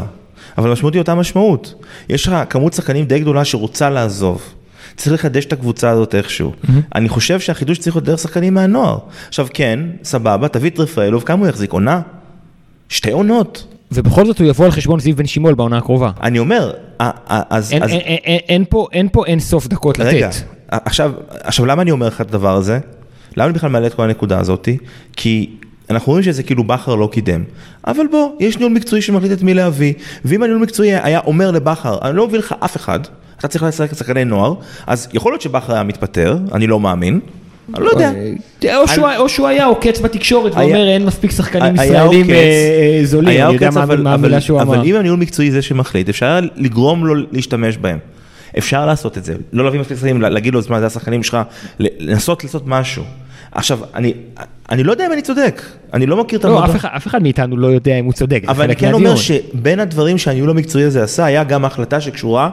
אבל 0.58 0.70
המשמעות 0.70 0.94
היא 0.94 1.00
אותה 1.00 1.16
משמעות. 1.16 1.74
יש 2.10 2.28
לך 2.28 2.36
כמות 2.50 2.74
שחקנים 2.74 3.06
די 3.06 3.20
גדולה 3.20 3.46
שרוצה 3.46 3.90
לעזוב. 3.90 4.53
צריך 4.98 5.14
לחדש 5.14 5.46
את 5.46 5.54
הקבוצה 5.54 5.90
הזאת 5.90 6.16
איכשהו. 6.16 6.52
Mm-hmm. 6.52 6.72
אני 6.96 7.10
חושב 7.10 7.40
שהחידוש 7.40 7.80
צריך 7.80 7.96
להיות 7.96 8.06
דרך 8.06 8.20
שחקנים 8.20 8.54
מהנוער. 8.54 8.98
עכשיו 9.28 9.48
כן, 9.54 9.80
סבבה, 10.04 10.48
תביא 10.48 10.70
את 10.70 10.80
רפאלוב, 10.80 11.24
כמה 11.24 11.40
הוא 11.40 11.48
יחזיק? 11.48 11.72
עונה? 11.72 12.02
שתי 12.90 13.12
עונות. 13.12 13.68
ובכל 13.92 14.26
זאת 14.26 14.40
הוא 14.40 14.48
יבוא 14.48 14.66
על 14.66 14.72
חשבון 14.72 15.00
זיו 15.00 15.16
בן 15.16 15.26
שימול 15.26 15.54
בעונה 15.54 15.78
הקרובה. 15.78 16.12
אני 16.22 16.40
אומר, 16.40 16.74
אז... 17.00 17.72
אין, 17.72 17.84
אז... 17.84 17.90
אין, 17.90 18.00
אין, 18.00 18.40
אין, 18.50 18.66
פה, 18.70 18.88
אין 18.92 19.10
פה 19.12 19.26
אין 19.26 19.40
סוף 19.40 19.68
דקות 19.68 20.00
רגע, 20.00 20.28
לתת. 20.28 20.38
עכשיו, 20.68 21.12
עכשיו 21.30 21.66
למה 21.66 21.82
אני 21.82 21.92
אומר 21.92 22.08
לך 22.08 22.22
את 22.22 22.30
הדבר 22.30 22.56
הזה? 22.56 22.80
למה 23.38 23.46
אני 23.46 23.54
בכלל 23.54 23.70
מעלה 23.70 23.88
את 23.88 23.94
כל 23.94 24.04
הנקודה 24.04 24.40
הזאת? 24.40 24.70
כי 25.16 25.50
אנחנו 25.90 26.12
רואים 26.12 26.24
שזה 26.24 26.44
כאילו 26.44 26.64
בכר 26.64 26.96
לא 26.96 27.10
קידם. 27.12 27.44
אבל 27.88 28.08
בוא, 28.12 28.32
יש 28.40 28.58
ניהול 28.58 28.74
מקצועי 28.74 29.02
שמחליט 29.02 29.32
את 29.32 29.42
מי 29.42 29.54
להביא, 29.54 29.94
ואם 30.26 30.44
הניהול 30.44 30.62
מקצועי 30.62 30.96
היה 30.96 31.20
אומר 31.20 31.52
לבכר, 31.52 31.98
אני 32.02 32.18
לא 32.18 32.28
מביא 32.28 32.40
לך 32.40 32.56
אף 32.60 32.76
אחד, 32.76 33.00
אתה 33.44 33.52
צריך 33.52 33.64
לשחק 33.64 33.94
שחקני 33.94 34.26
נוער, 34.26 34.54
אז 34.88 35.08
יכול 35.14 35.32
להיות 35.32 35.42
שבכר 35.42 35.74
היה 35.74 35.84
מתפטר, 35.84 36.38
אני 36.54 36.68
לא 36.68 36.80
מאמין. 36.80 37.20
אני 37.76 37.84
לא 37.84 37.90
יודע. 37.90 38.12
או 39.18 39.30
שהוא 39.30 39.48
היה 39.48 39.66
עוקץ 39.66 40.00
בתקשורת 40.00 40.56
ואומר 40.56 40.88
אין 40.88 41.06
מספיק 41.06 41.32
שחקנים 41.32 41.76
ישראלים 41.76 42.30
אה, 42.30 42.36
אה, 42.36 43.00
זולים, 43.06 43.42
אני 43.44 43.54
יודע 43.54 43.70
מה 44.04 44.14
המילה 44.14 44.42
שהוא 44.42 44.62
אמר. 44.62 44.76
אבל 44.76 44.86
אם 44.86 44.96
הניהול 44.96 45.20
מקצועי 45.20 45.52
זה 45.52 45.62
שמחליט, 45.62 46.10
אפשר 46.10 46.40
לגרום 46.56 47.06
לו 47.06 47.16
להשתמש 47.32 47.78
בהם. 47.78 47.98
אפשר 48.58 48.86
לעשות 48.86 49.18
את 49.18 49.24
זה, 49.24 49.36
לא 49.54 49.64
להביא 49.64 49.80
מספיק 49.80 49.98
שחקנים, 49.98 50.22
להגיד 50.22 50.54
לו, 50.54 50.62
מה 50.70 50.80
זה 50.80 50.86
השחקנים 50.86 51.24
שלך, 51.24 51.38
לנסות 51.80 52.44
לעשות 52.44 52.64
משהו. 52.66 53.04
עכשיו, 53.52 53.80
אני, 53.96 54.14
אני 54.72 54.84
לא 54.84 54.92
יודע 54.92 55.06
אם 55.06 55.12
אני 55.12 55.22
צודק, 55.22 55.62
אני 55.94 56.06
לא 56.06 56.18
מכיר 56.18 56.40
את 56.40 56.46
המודל. 56.46 56.62
לא, 56.62 56.66
אף 56.66 56.76
אחד, 56.76 56.90
אף 56.96 57.08
אחד 57.08 57.24
מאיתנו 57.24 57.58
לא 57.58 57.68
יודע 57.68 58.00
אם 58.00 58.06
הוא 58.06 58.14
צודק, 58.14 58.44
אבל 58.48 58.64
אני 58.64 58.76
כן 58.76 58.94
אומר 58.94 59.16
שבין 59.16 59.80
הדברים 59.80 60.18
שהניהול 60.18 60.50
המקצועי 60.50 60.86
הזה 60.86 61.04
עשה, 61.04 61.26
היה 61.26 61.44
גם 61.44 61.66
החלטה 61.66 62.02
שקשורה 62.02 62.50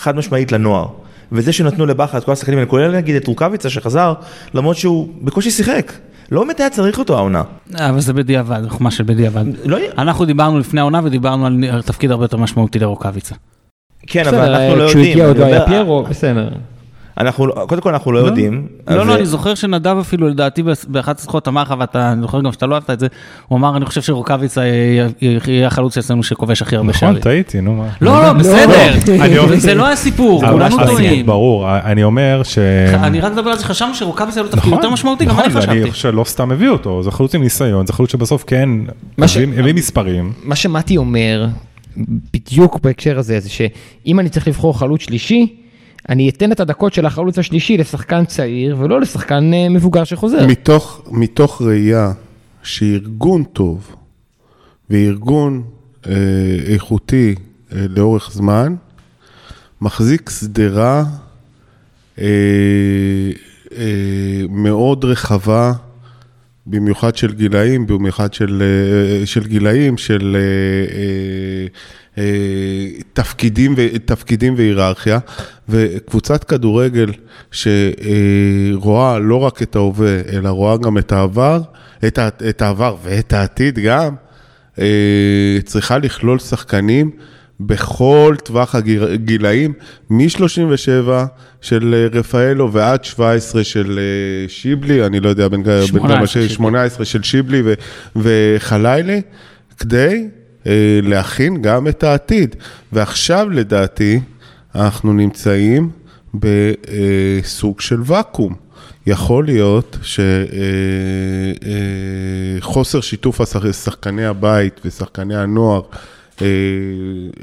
חד 0.00 0.16
משמעית 0.16 0.52
לנוער. 0.52 0.86
וזה 1.32 1.52
שנתנו 1.52 1.86
לבכר 1.86 2.18
את 2.18 2.24
כל 2.24 2.32
השחקנים 2.32 2.58
האלה, 2.58 2.70
כולל 2.70 2.96
נגיד 2.96 3.16
את 3.16 3.26
רוקאביצה 3.26 3.70
שחזר, 3.70 4.14
למרות 4.54 4.76
שהוא 4.76 5.08
בקושי 5.22 5.50
שיחק. 5.50 5.92
לא 6.30 6.40
באמת 6.40 6.60
היה 6.60 6.70
צריך 6.70 6.98
אותו 6.98 7.16
העונה. 7.16 7.42
אבל 7.74 8.00
זה 8.00 8.12
בדיעבד, 8.12 8.62
חוכמה 8.68 8.90
של 8.90 9.04
בדיעבד. 9.04 9.44
לא... 9.64 9.78
אנחנו 9.98 10.24
דיברנו 10.24 10.58
לפני 10.58 10.80
העונה 10.80 11.00
ודיברנו 11.04 11.46
על 11.46 11.82
תפקיד 11.82 12.10
הרבה 12.10 12.24
יותר 12.24 12.36
משמעותי 12.36 12.78
לרוקאביצה. 12.78 13.34
כן, 14.06 14.28
אבל 14.28 14.38
אנחנו 14.38 14.76
לא 14.76 14.82
יודעים. 14.82 14.88
כשהוא 14.88 15.02
הגיע 15.02 15.26
עוד 15.26 15.36
לא 15.38 15.44
היה 15.44 15.66
פיירו, 15.66 16.02
בסדר. 16.02 16.48
אנחנו, 17.20 17.46
קודם 17.66 17.80
כל 17.80 17.92
אנחנו 17.92 18.12
לא, 18.12 18.20
לא 18.20 18.26
יודעים. 18.26 18.66
לא, 18.88 19.06
לא, 19.06 19.14
אני 19.14 19.26
זוכר 19.26 19.54
שנדב 19.54 19.96
אפילו 20.00 20.28
לדעתי 20.28 20.62
באחת 20.88 21.18
השיחות 21.18 21.48
אמר 21.48 21.62
לך, 21.62 21.74
ואתה, 21.78 22.12
אני 22.12 22.20
זוכר 22.20 22.40
גם 22.40 22.52
שאתה 22.52 22.66
לא 22.66 22.74
אהבת 22.74 22.90
את 22.90 23.00
זה, 23.00 23.06
הוא 23.48 23.58
אמר, 23.58 23.76
אני 23.76 23.84
חושב 23.84 24.02
שרוקאביצה 24.02 24.62
יהיה 24.64 25.66
החלוץ 25.66 25.98
אצלנו 25.98 26.22
שכובש 26.22 26.62
הכי 26.62 26.76
הרבה 26.76 26.92
שערים. 26.92 27.16
נכון, 27.16 27.22
טעיתי, 27.22 27.60
נו 27.60 27.74
מה. 27.74 27.88
לא, 28.00 28.22
לא, 28.22 28.32
בסדר, 28.32 28.92
זה 29.58 29.74
לא 29.74 29.92
הסיפור, 29.92 30.46
כולנו 30.50 30.76
טועים. 30.86 31.26
ברור, 31.26 31.78
אני 31.78 32.04
אומר 32.04 32.42
ש... 32.44 32.58
אני 32.94 33.20
רק 33.20 33.32
מדבר 33.32 33.50
על 33.50 33.58
זה, 33.58 33.64
חשבנו 33.64 33.94
שרוקאביצה 33.94 34.42
לא 34.42 34.48
תפקיד 34.48 34.72
יותר 34.72 34.90
משמעותי, 34.90 35.24
גם 35.24 35.40
אני 35.40 35.50
חשבתי. 35.50 35.70
אני 35.70 35.90
חושב 35.90 36.02
שלא 36.02 36.24
סתם 36.24 36.52
הביא 36.52 36.68
אותו, 36.68 37.02
זה 37.02 37.10
חלוץ 37.10 37.34
עם 37.34 37.42
ניסיון, 37.42 37.86
זה 37.86 37.92
חלוץ 37.92 38.12
שבסוף 38.12 38.44
כן 38.46 38.68
הביא 39.58 39.74
מספרים. 39.74 40.32
מה 40.44 40.56
שמתי 40.56 40.96
אומר, 40.96 41.46
בדיוק 42.32 42.80
בהקשר 42.80 43.18
הזה, 43.18 43.40
זה 43.40 43.48
שאם 43.48 44.20
אני 44.20 44.28
צריך 44.28 44.48
לבחור 44.48 44.78
חלוץ 44.78 45.00
שלישי, 45.00 45.59
אני 46.10 46.28
אתן 46.28 46.52
את 46.52 46.60
הדקות 46.60 46.92
של 46.94 47.06
החלוץ 47.06 47.38
השלישי 47.38 47.76
לשחקן 47.76 48.24
צעיר 48.24 48.76
ולא 48.78 49.00
לשחקן 49.00 49.54
אה, 49.54 49.68
מבוגר 49.68 50.04
שחוזר. 50.04 50.46
מתוך, 50.46 51.02
מתוך 51.10 51.62
ראייה 51.62 52.12
שארגון 52.62 53.44
טוב 53.44 53.96
וארגון 54.90 55.62
אה, 56.06 56.12
איכותי 56.66 57.34
אה, 57.72 57.86
לאורך 57.88 58.30
זמן, 58.32 58.74
מחזיק 59.80 60.30
שדרה 60.30 61.04
אה, 62.18 62.26
אה, 63.76 64.42
מאוד 64.48 65.04
רחבה 65.04 65.72
במיוחד 66.66 67.16
של 67.16 67.32
גילאים, 67.32 67.86
במיוחד 67.86 68.34
של, 68.34 68.62
אה, 68.62 69.26
של 69.26 69.46
גילאים, 69.46 69.98
של 69.98 70.36
אה, 70.36 71.66
תפקידים, 73.12 73.74
תפקידים 74.04 74.54
והיררכיה, 74.56 75.18
וקבוצת 75.68 76.44
כדורגל 76.44 77.12
שרואה 77.52 79.18
לא 79.18 79.36
רק 79.36 79.62
את 79.62 79.76
ההווה, 79.76 80.20
אלא 80.32 80.48
רואה 80.48 80.76
גם 80.76 80.98
את 80.98 81.12
העבר, 81.12 81.60
את, 82.06 82.18
את 82.48 82.62
העבר 82.62 82.96
ואת 83.02 83.32
העתיד 83.32 83.78
גם, 83.78 84.14
צריכה 85.64 85.98
לכלול 85.98 86.38
שחקנים 86.38 87.10
בכל 87.60 88.34
טווח 88.44 88.74
הגילאים, 88.74 89.72
מ-37 90.10 91.10
של 91.60 91.94
אה, 91.94 92.18
רפאלו 92.18 92.72
ועד 92.72 93.04
17 93.04 93.64
של 93.64 93.98
אה, 93.98 94.48
שיבלי, 94.48 95.06
אני 95.06 95.20
לא 95.20 95.28
יודע 95.28 95.48
בין 95.48 95.62
כמה, 95.64 96.26
18 96.48 97.04
של 97.04 97.22
שיבלי. 97.22 97.62
וחלילי, 98.16 99.22
כדי 99.78 100.06
אה, 100.06 100.39
להכין 101.02 101.62
גם 101.62 101.88
את 101.88 102.04
העתיד. 102.04 102.56
ועכשיו 102.92 103.50
לדעתי 103.50 104.20
אנחנו 104.74 105.12
נמצאים 105.12 105.90
בסוג 106.34 107.80
של 107.80 108.00
ואקום. 108.04 108.54
יכול 109.06 109.44
להיות 109.44 109.98
שחוסר 112.60 113.00
שיתוף 113.00 113.40
שחקני 113.72 114.26
הבית 114.26 114.80
ושחקני 114.84 115.36
הנוער 115.36 115.80
אה, 116.42 116.46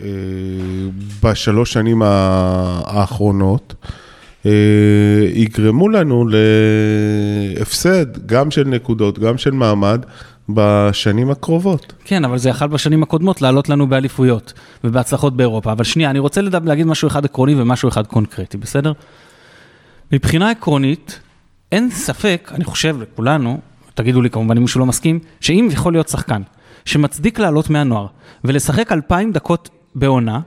אה, 0.03 0.09
בשלוש 1.23 1.73
שנים 1.73 2.01
האחרונות, 2.05 3.73
אה, 4.45 4.51
יגרמו 5.33 5.89
לנו 5.89 6.25
להפסד 7.57 8.05
גם 8.25 8.51
של 8.51 8.63
נקודות, 8.67 9.19
גם 9.19 9.37
של 9.37 9.51
מעמד. 9.51 10.01
בשנים 10.49 11.31
הקרובות. 11.31 11.93
כן, 12.05 12.25
אבל 12.25 12.37
זה 12.37 12.49
יכל 12.49 12.67
בשנים 12.67 13.03
הקודמות 13.03 13.41
לעלות 13.41 13.69
לנו 13.69 13.87
באליפויות 13.87 14.53
ובהצלחות 14.83 15.37
באירופה. 15.37 15.71
אבל 15.71 15.83
שנייה, 15.83 16.09
אני 16.09 16.19
רוצה 16.19 16.41
לדבר, 16.41 16.69
להגיד 16.69 16.85
משהו 16.85 17.07
אחד 17.07 17.25
עקרוני 17.25 17.61
ומשהו 17.61 17.89
אחד 17.89 18.07
קונקרטי, 18.07 18.57
בסדר? 18.57 18.91
מבחינה 20.11 20.49
עקרונית, 20.49 21.19
אין 21.71 21.89
ספק, 21.91 22.51
אני 22.55 22.63
חושב 22.63 22.97
לכולנו, 23.01 23.59
תגידו 23.93 24.21
לי 24.21 24.29
כמובן 24.29 24.57
אם 24.57 24.61
מישהו 24.61 24.79
לא 24.79 24.85
מסכים, 24.85 25.19
שאם 25.41 25.69
יכול 25.71 25.93
להיות 25.93 26.09
שחקן 26.09 26.41
שמצדיק 26.85 27.39
לעלות 27.39 27.69
מהנוער 27.69 28.07
ולשחק 28.43 28.91
אלפיים 28.91 29.31
דקות 29.31 29.69
בעונה, 29.95 30.39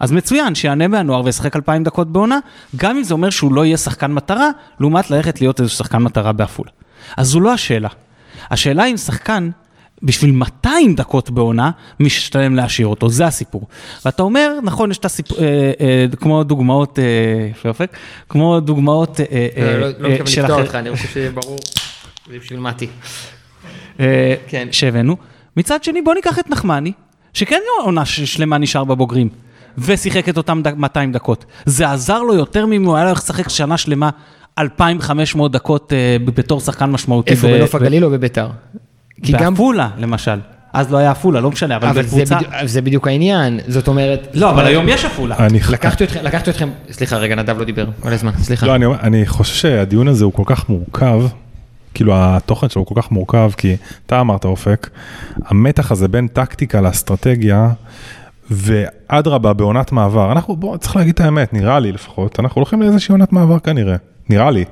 אז 0.00 0.12
מצוין, 0.12 0.54
שיענה 0.54 0.88
מהנוער 0.88 1.24
וישחק 1.24 1.56
אלפיים 1.56 1.84
דקות 1.84 2.12
בעונה, 2.12 2.38
גם 2.76 2.96
אם 2.96 3.02
זה 3.02 3.14
אומר 3.14 3.30
שהוא 3.30 3.54
לא 3.54 3.64
יהיה 3.64 3.76
שחקן 3.76 4.12
מטרה, 4.12 4.50
לעומת 4.80 5.10
ללכת 5.10 5.40
להיות 5.40 5.60
איזה 5.60 5.70
שחקן 5.70 5.98
מטרה 5.98 6.32
בעפולה. 6.32 6.70
אז 7.16 7.26
זו 7.26 7.40
לא 7.40 7.52
השאלה. 7.52 7.88
השאלה 8.50 8.84
אם 8.84 8.96
שחקן, 8.96 9.50
בשביל 10.02 10.30
200 10.30 10.94
דקות 10.94 11.30
בעונה, 11.30 11.70
משתלם 12.00 12.54
להשאיר 12.54 12.86
אותו, 12.86 13.08
זה 13.08 13.26
הסיפור. 13.26 13.66
ואתה 14.04 14.22
אומר, 14.22 14.58
נכון, 14.62 14.90
יש 14.90 14.98
את 14.98 15.04
הסיפור, 15.04 15.38
אה, 15.38 15.72
אה, 15.80 16.06
כמו 16.20 16.44
דוגמאות, 16.44 16.98
אה, 16.98 17.70
כמו 18.28 18.60
דוגמאות 18.60 19.20
אה, 19.20 19.48
אה, 19.56 19.72
לא, 19.72 19.80
לא, 19.80 19.86
לא 19.98 20.08
מתכוון 20.08 20.44
לפתור 20.44 20.60
אותך, 20.60 20.74
אני 20.74 20.96
חושב 20.96 21.08
שיהיה 21.08 21.30
ברור, 21.30 21.58
זה 22.30 22.38
בשביל 22.38 22.60
מתי. 22.60 22.86
אה, 24.00 24.34
כן. 24.48 24.68
שהבאנו. 24.72 25.16
מצד 25.56 25.84
שני, 25.84 26.02
בוא 26.02 26.14
ניקח 26.14 26.38
את 26.38 26.50
נחמני, 26.50 26.92
שכן 27.34 27.60
עונה 27.80 28.04
שלמה 28.04 28.58
נשאר 28.58 28.84
בבוגרים, 28.84 29.28
ושיחק 29.78 30.28
את 30.28 30.36
אותם 30.36 30.62
200 30.76 31.12
דקות. 31.12 31.44
זה 31.66 31.90
עזר 31.90 32.22
לו 32.22 32.34
יותר 32.34 32.66
ממה 32.66 32.88
הוא 32.88 32.96
היה 32.96 33.06
הולך 33.06 33.18
לשחק 33.18 33.48
שנה 33.48 33.76
שלמה 33.76 34.10
2,500 34.58 35.52
דקות 35.52 35.92
uh, 35.92 36.30
בתור 36.30 36.60
שחקן 36.60 36.90
משמעותי. 36.90 37.30
איפה, 37.30 37.48
בנוף 37.48 37.74
הגליל 37.74 38.04
או 38.04 38.10
בביתר? 38.10 38.48
בעפולה, 39.18 39.88
למשל. 39.98 40.38
אז 40.72 40.92
לא 40.92 40.98
היה 40.98 41.10
עפולה, 41.10 41.40
לא 41.40 41.50
משנה, 41.50 41.76
אבל 41.76 42.02
בקבוצה... 42.02 42.38
אבל 42.38 42.66
זה 42.66 42.82
בדיוק 42.82 43.06
העניין, 43.06 43.60
זאת 43.68 43.88
אומרת... 43.88 44.28
לא, 44.34 44.50
אבל 44.50 44.66
היום 44.66 44.88
יש 44.88 45.04
עפולה. 45.04 45.36
לקחתי 46.22 46.50
אתכם, 46.50 46.68
סליחה, 46.90 47.16
רגע, 47.16 47.34
נדב 47.34 47.58
לא 47.58 47.64
דיבר, 47.64 47.86
מלא 48.04 48.16
זמן, 48.16 48.32
סליחה. 48.38 48.66
לא, 48.66 48.94
אני 49.02 49.26
חושב 49.26 49.54
שהדיון 49.54 50.08
הזה 50.08 50.24
הוא 50.24 50.32
כל 50.32 50.42
כך 50.46 50.68
מורכב, 50.68 51.22
כאילו 51.94 52.12
התוכן 52.16 52.68
שלו 52.68 52.82
הוא 52.82 52.94
כל 52.94 53.02
כך 53.02 53.10
מורכב, 53.10 53.50
כי 53.56 53.76
אתה 54.06 54.20
אמרת 54.20 54.44
אופק, 54.44 54.90
המתח 55.46 55.92
הזה 55.92 56.08
בין 56.08 56.28
טקטיקה 56.28 56.80
לאסטרטגיה, 56.80 57.70
ואדרבה 58.50 59.52
בעונת 59.52 59.92
מעבר, 59.92 60.32
אנחנו, 60.32 60.56
בואו, 60.56 60.78
צריך 60.78 60.96
להגיד 60.96 61.14
את 61.14 61.20
האמת, 61.20 61.52
נראה 61.52 61.78
לי 61.80 61.92
לפחות, 61.92 62.40
אנחנו 62.40 62.58
הולכים 62.58 62.82
לאיזושהי 62.82 63.12
עונת 63.12 63.32
מעבר 63.32 63.58
כנראה, 63.58 63.96
נראה 64.28 64.50
לי. 64.50 64.64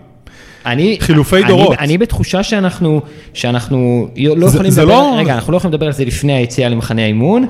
אני, 0.66 0.96
חילופי 1.00 1.36
אני, 1.36 1.48
דורות. 1.48 1.78
אני, 1.78 1.86
אני 1.86 1.98
בתחושה 1.98 2.42
שאנחנו, 2.42 3.00
שאנחנו 3.34 4.08
לא 4.16 4.48
זה, 4.48 4.54
יכולים 4.54 4.70
זה 4.70 4.82
לדבר, 4.82 4.94
לא... 4.94 5.14
רגע, 5.18 5.34
אנחנו 5.34 5.52
לא 5.52 5.56
יכולים 5.56 5.74
לדבר 5.74 5.86
על 5.86 5.92
זה 5.92 6.04
לפני 6.04 6.32
היציאה 6.32 6.68
למחנה 6.68 7.02
האימון, 7.02 7.46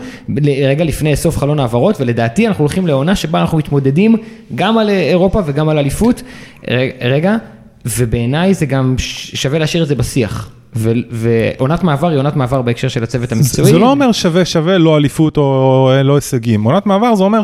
רגע 0.67 0.85
לפני 0.85 1.17
סוף 1.17 1.39
חלון 1.39 1.61
העברות, 1.61 2.01
ולדעתי 2.01 2.47
אנחנו 2.47 2.63
הולכים 2.63 2.87
לעונה 2.87 3.17
שבה 3.17 3.41
אנחנו 3.41 3.59
מתמודדים 3.59 4.17
גם 4.55 4.79
על 4.79 4.89
אירופה 4.91 5.41
וגם 5.47 5.69
על 5.69 5.79
אליפות. 5.79 6.23
רגע, 7.01 7.37
ובעיניי 7.87 8.55
זה 8.55 8.67
גם 8.67 8.95
שווה 8.99 9.59
להשאיר 9.59 9.83
את 9.83 9.89
זה 9.89 9.95
בשיח. 9.95 10.51
ועונת 11.11 11.85
מעבר 11.85 12.09
היא 12.09 12.19
עונת 12.19 12.37
מעבר 12.37 12.63
בהקשר 12.63 12.89
של 12.89 13.03
הצוות 13.03 13.33
המקצועי. 13.33 13.71
זה 13.71 13.79
לא 13.79 13.91
אומר 13.91 14.13
שווה 14.13 14.45
שווה 14.45 14.79
לא 14.79 14.97
אליפות 14.97 15.37
או 15.37 15.91
לא 16.05 16.15
הישגים. 16.15 16.65
עונת 16.65 16.87
מעבר 16.87 17.15
זה 17.15 17.25
אומר 17.25 17.43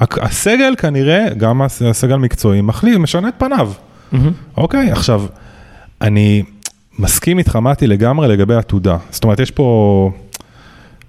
שהסגל 0.00 0.74
כנראה, 0.78 1.26
גם 1.36 1.62
הסגל 1.62 2.14
המקצועי, 2.14 2.60
מחליט, 2.60 2.96
משנה 2.96 3.28
את 3.28 3.34
פניו. 3.38 3.72
אוקיי, 4.56 4.90
עכשיו, 4.90 5.22
אני 6.00 6.42
מסכים 6.98 7.38
איתך, 7.38 7.56
מתי, 7.56 7.86
לגמרי 7.86 8.28
לגבי 8.28 8.54
עתודה. 8.54 8.96
זאת 9.10 9.24
אומרת, 9.24 9.40
יש 9.40 9.50
פה... 9.50 10.10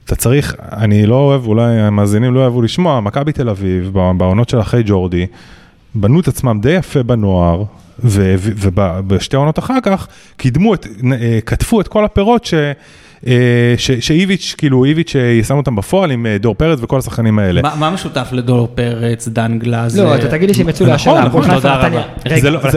אתה 0.05 0.15
צריך, 0.15 0.55
אני 0.71 1.05
לא 1.05 1.15
אוהב, 1.15 1.47
אולי 1.47 1.79
המאזינים 1.79 2.33
לא 2.33 2.39
אוהבו 2.39 2.61
לשמוע, 2.61 2.99
מכבי 2.99 3.31
תל 3.31 3.49
אביב, 3.49 3.89
בעונות 4.17 4.49
של 4.49 4.59
אחרי 4.59 4.83
ג'ורדי, 4.85 5.25
בנו 5.95 6.19
את 6.19 6.27
עצמם 6.27 6.59
די 6.61 6.71
יפה 6.71 7.03
בנוער, 7.03 7.63
ובשתי 8.03 9.35
עונות 9.35 9.59
אחר 9.59 9.77
כך 9.83 10.07
קידמו, 10.37 10.73
את, 10.73 10.87
אה, 11.13 11.39
כתפו 11.45 11.81
את 11.81 11.87
כל 11.87 12.05
הפירות 12.05 12.45
ש... 12.45 12.53
אה, 13.27 13.73
שאיביץ', 13.77 14.55
כאילו 14.57 14.85
איביץ' 14.85 15.15
ישם 15.39 15.57
אותם 15.57 15.75
בפועל 15.75 16.11
עם 16.11 16.25
אה, 16.25 16.37
דור 16.37 16.55
פרץ 16.55 16.79
וכל 16.81 16.97
השחקנים 16.97 17.39
האלה. 17.39 17.61
מה 17.75 17.89
משותף 17.89 18.29
לדור 18.31 18.67
פרץ, 18.75 19.27
דן 19.27 19.59
גלאז? 19.59 19.99
לא, 19.99 20.15
אתה 20.15 20.29
תגיד 20.29 20.49
לי 20.49 20.53
שהם 20.53 20.69
יצאו 20.69 20.85
להשאלה. 20.85 21.25
נכון, 21.25 21.41
נכון, 21.41 21.55
תודה 21.55 21.75
רבה. 21.75 22.01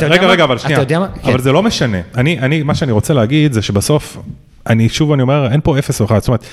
רגע, 0.09 0.26
רגע, 0.26 0.44
אבל 0.44 0.59
שנייה, 0.59 0.80
אבל 1.24 1.40
זה 1.40 1.52
לא 1.52 1.62
משנה. 1.62 1.98
אני, 2.14 2.62
מה 2.62 2.74
שאני 2.74 2.92
רוצה 2.92 3.14
להגיד 3.14 3.52
זה 3.52 3.62
שבסוף, 3.62 4.16
אני 4.66 4.88
שוב 4.88 5.12
אני 5.12 5.22
אומר, 5.22 5.48
אין 5.52 5.61
פה 5.64 5.78
אפס 5.78 6.00
או 6.00 6.07
אחד, 6.07 6.18
זאת 6.18 6.28
אומרת, 6.28 6.44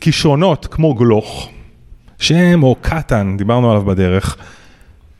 כישרונות 0.00 0.66
כמו 0.70 0.94
גלוך, 0.94 1.48
שם 2.18 2.62
או 2.62 2.76
קטן, 2.80 3.34
דיברנו 3.38 3.70
עליו 3.70 3.82
בדרך. 3.82 4.36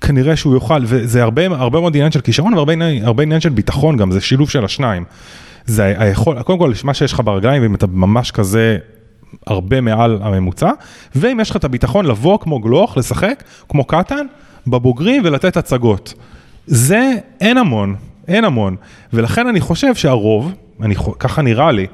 כנראה 0.01 0.37
שהוא 0.37 0.55
יוכל, 0.55 0.83
וזה 0.87 1.23
הרבה, 1.23 1.47
הרבה 1.47 1.81
מאוד 1.81 1.97
עניין 1.97 2.13
של 2.13 2.21
כישרון 2.21 2.55
והרבה 2.55 3.23
עניין 3.23 3.41
של 3.41 3.49
ביטחון 3.49 3.97
גם, 3.97 4.11
זה 4.11 4.21
שילוב 4.21 4.51
של 4.51 4.65
השניים. 4.65 5.05
זה 5.67 5.95
היכול, 5.99 6.43
קודם 6.43 6.59
כל, 6.59 6.73
מה 6.85 6.95
שיש 6.95 7.13
לך 7.13 7.23
ברגליים, 7.25 7.65
אם 7.65 7.75
אתה 7.75 7.87
ממש 7.87 8.31
כזה 8.31 8.79
הרבה 9.47 9.81
מעל 9.81 10.19
הממוצע, 10.23 10.71
ואם 11.15 11.41
יש 11.41 11.51
לך 11.51 11.57
את 11.57 11.65
הביטחון 11.65 12.07
לבוא 12.07 12.39
כמו 12.39 12.59
גלוך, 12.59 12.97
לשחק 12.97 13.43
כמו 13.69 13.85
קטן, 13.85 14.27
בבוגרים 14.67 15.23
ולתת 15.25 15.57
הצגות. 15.57 16.15
זה 16.67 17.13
אין 17.41 17.59
המון, 17.59 17.95
אין 18.29 18.45
המון. 18.45 18.77
ולכן 19.13 19.47
אני 19.47 19.61
חושב 19.61 19.95
שהרוב, 19.95 20.53
אני, 20.83 20.95
ככה 21.19 21.43
נראה 21.43 21.73
לי, 21.73 21.87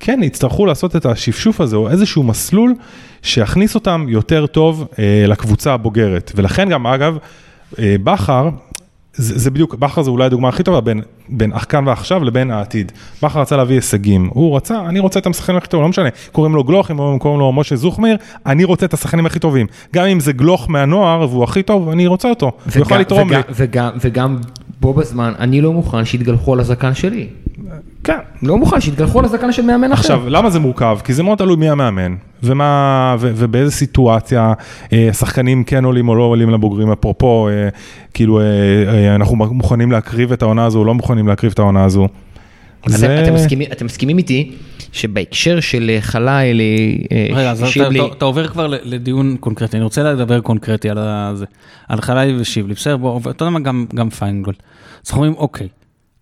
כן, 0.00 0.20
יצטרכו 0.22 0.66
לעשות 0.66 0.96
את 0.96 1.06
השפשוף 1.06 1.60
הזה, 1.60 1.76
או 1.76 1.90
איזשהו 1.90 2.22
מסלול 2.22 2.74
שיכניס 3.22 3.74
אותם 3.74 4.06
יותר 4.08 4.46
טוב 4.46 4.86
אה, 4.98 5.24
לקבוצה 5.28 5.72
הבוגרת. 5.74 6.32
ולכן 6.34 6.68
גם, 6.68 6.86
אגב, 6.86 7.18
אה, 7.78 7.96
בכר, 8.04 8.50
זה, 9.16 9.38
זה 9.38 9.50
בדיוק, 9.50 9.74
בכר 9.74 10.02
זה 10.02 10.10
אולי 10.10 10.24
הדוגמה 10.24 10.48
הכי 10.48 10.62
טובה 10.62 10.80
בין, 10.80 11.00
בין 11.28 11.58
כאן 11.58 11.88
ועכשיו 11.88 12.24
לבין 12.24 12.50
העתיד. 12.50 12.92
בכר 13.22 13.40
רצה 13.40 13.56
להביא 13.56 13.74
הישגים, 13.74 14.30
הוא 14.32 14.56
רצה, 14.56 14.80
אני 14.80 14.98
רוצה 14.98 15.20
את 15.20 15.26
השחקנים 15.26 15.58
הכי 15.58 15.68
טובים, 15.68 15.82
לא 15.82 15.88
משנה, 15.88 16.08
קוראים 16.32 16.54
לו 16.54 16.64
גלוך, 16.64 16.90
אם 16.90 17.18
קוראים 17.18 17.40
לו 17.40 17.52
משה 17.52 17.76
זוכמיר, 17.76 18.16
אני 18.46 18.64
רוצה 18.64 18.86
את 18.86 18.94
השחקנים 18.94 19.26
הכי 19.26 19.38
טובים. 19.38 19.66
גם 19.94 20.06
אם 20.06 20.20
זה 20.20 20.32
גלוך 20.32 20.70
מהנוער 20.70 21.26
והוא 21.30 21.44
הכי 21.44 21.62
טוב, 21.62 21.88
אני 21.88 22.06
רוצה 22.06 22.30
אותו, 22.30 22.52
הוא 22.74 22.82
יכול 22.82 22.98
לתרום 22.98 23.28
וגם, 23.28 23.40
לי. 23.40 23.54
וגם, 23.54 23.90
וגם 24.00 24.36
בו 24.80 24.94
בזמן, 24.94 25.32
אני 25.38 25.60
לא 25.60 25.72
מוכן 25.72 26.04
שיתגלחו 26.04 26.52
על 26.52 26.60
הזקן 26.60 26.94
שלי. 26.94 27.28
כן. 28.06 28.18
לא 28.42 28.56
מוכן 28.58 28.80
שיתגלחו 28.80 29.18
על 29.18 29.24
הזקן 29.24 29.52
של 29.52 29.62
מאמן 29.62 29.92
אחר. 29.92 30.00
עכשיו, 30.00 30.28
למה 30.28 30.50
זה 30.50 30.58
מורכב? 30.58 30.98
כי 31.04 31.14
זה 31.14 31.22
מאוד 31.22 31.38
תלוי 31.38 31.56
מי 31.56 31.68
המאמן, 31.68 32.14
ומה, 32.42 33.16
ו, 33.18 33.32
ובאיזה 33.36 33.70
סיטואציה 33.70 34.52
אה, 34.92 35.08
שחקנים 35.12 35.64
כן 35.64 35.84
עולים 35.84 36.08
או 36.08 36.14
לא 36.14 36.22
עולים 36.22 36.50
לבוגרים, 36.50 36.92
אפרופו, 36.92 37.48
אה, 37.48 37.68
כאילו, 38.14 38.40
אה, 38.40 39.14
אנחנו 39.14 39.36
מוכנים 39.36 39.92
להקריב 39.92 40.32
את 40.32 40.42
העונה 40.42 40.64
הזו 40.64 40.78
או 40.78 40.84
לא 40.84 40.94
מוכנים 40.94 41.28
להקריב 41.28 41.52
את 41.52 41.58
העונה 41.58 41.84
הזו. 41.84 42.08
זה... 42.86 43.22
אתם, 43.24 43.34
מסכימים, 43.34 43.68
אתם 43.72 43.86
מסכימים 43.86 44.18
איתי 44.18 44.52
שבהקשר 44.92 45.60
של 45.60 45.96
חלילי, 46.00 46.98
אה, 47.12 47.26
רגע, 47.32 47.50
אז 47.50 47.64
שיבלי... 47.66 48.00
אתה, 48.00 48.14
אתה 48.16 48.24
עובר 48.24 48.48
כבר 48.48 48.66
לדיון 48.66 49.36
קונקרטי, 49.40 49.76
אני 49.76 49.84
רוצה 49.84 50.02
לדבר 50.02 50.40
קונקרטי 50.40 50.90
על, 50.90 50.98
זה, 51.34 51.44
על 51.88 52.00
חלילי 52.00 52.40
ושיבלי, 52.40 52.74
בסדר, 52.74 52.96
בוא, 52.96 53.20
אתה 53.30 53.44
יודע 53.44 53.50
מה, 53.50 53.60
גם, 53.60 53.86
גם 53.94 54.10
פיינגולד. 54.10 54.56
אז 55.04 55.10
אנחנו 55.10 55.22
אומרים, 55.22 55.38
אוקיי, 55.38 55.68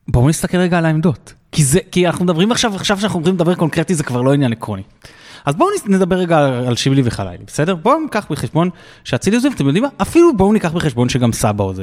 בואו 0.09 0.29
נסתכל 0.29 0.59
רגע 0.59 0.79
על 0.79 0.87
העמדות. 0.87 1.35
כי 1.53 1.65
זה, 1.65 1.79
כי 1.93 2.07
אנחנו 2.07 2.25
מדברים 2.25 2.53
עכשיו, 2.53 2.75
עכשיו 2.75 3.01
שאנחנו 3.01 3.19
אומרים 3.19 3.35
לדבר 3.35 3.55
קונקרטי, 3.55 3.95
זה 3.95 4.05
כבר 4.05 4.23
לא 4.23 4.33
עניין 4.33 4.53
עקרוני. 4.53 4.83
אז 5.45 5.55
בואו 5.55 5.71
נדבר 5.87 6.17
רגע 6.17 6.39
על 6.39 6.77
שיבלי 6.77 7.03
וחלילי, 7.05 7.45
בסדר? 7.47 7.75
בואו 7.75 8.01
ניקח 8.01 8.27
בחשבון 8.31 8.71
שאצילי 9.05 9.37
עוזב, 9.37 9.49
אתם 9.55 9.67
יודעים 9.67 9.85
מה? 9.85 9.91
אפילו 10.03 10.37
בואו 10.37 10.53
ניקח 10.53 10.73
בחשבון 10.73 11.09
שגם 11.09 11.33
סבא 11.33 11.65
עוזב. 11.65 11.83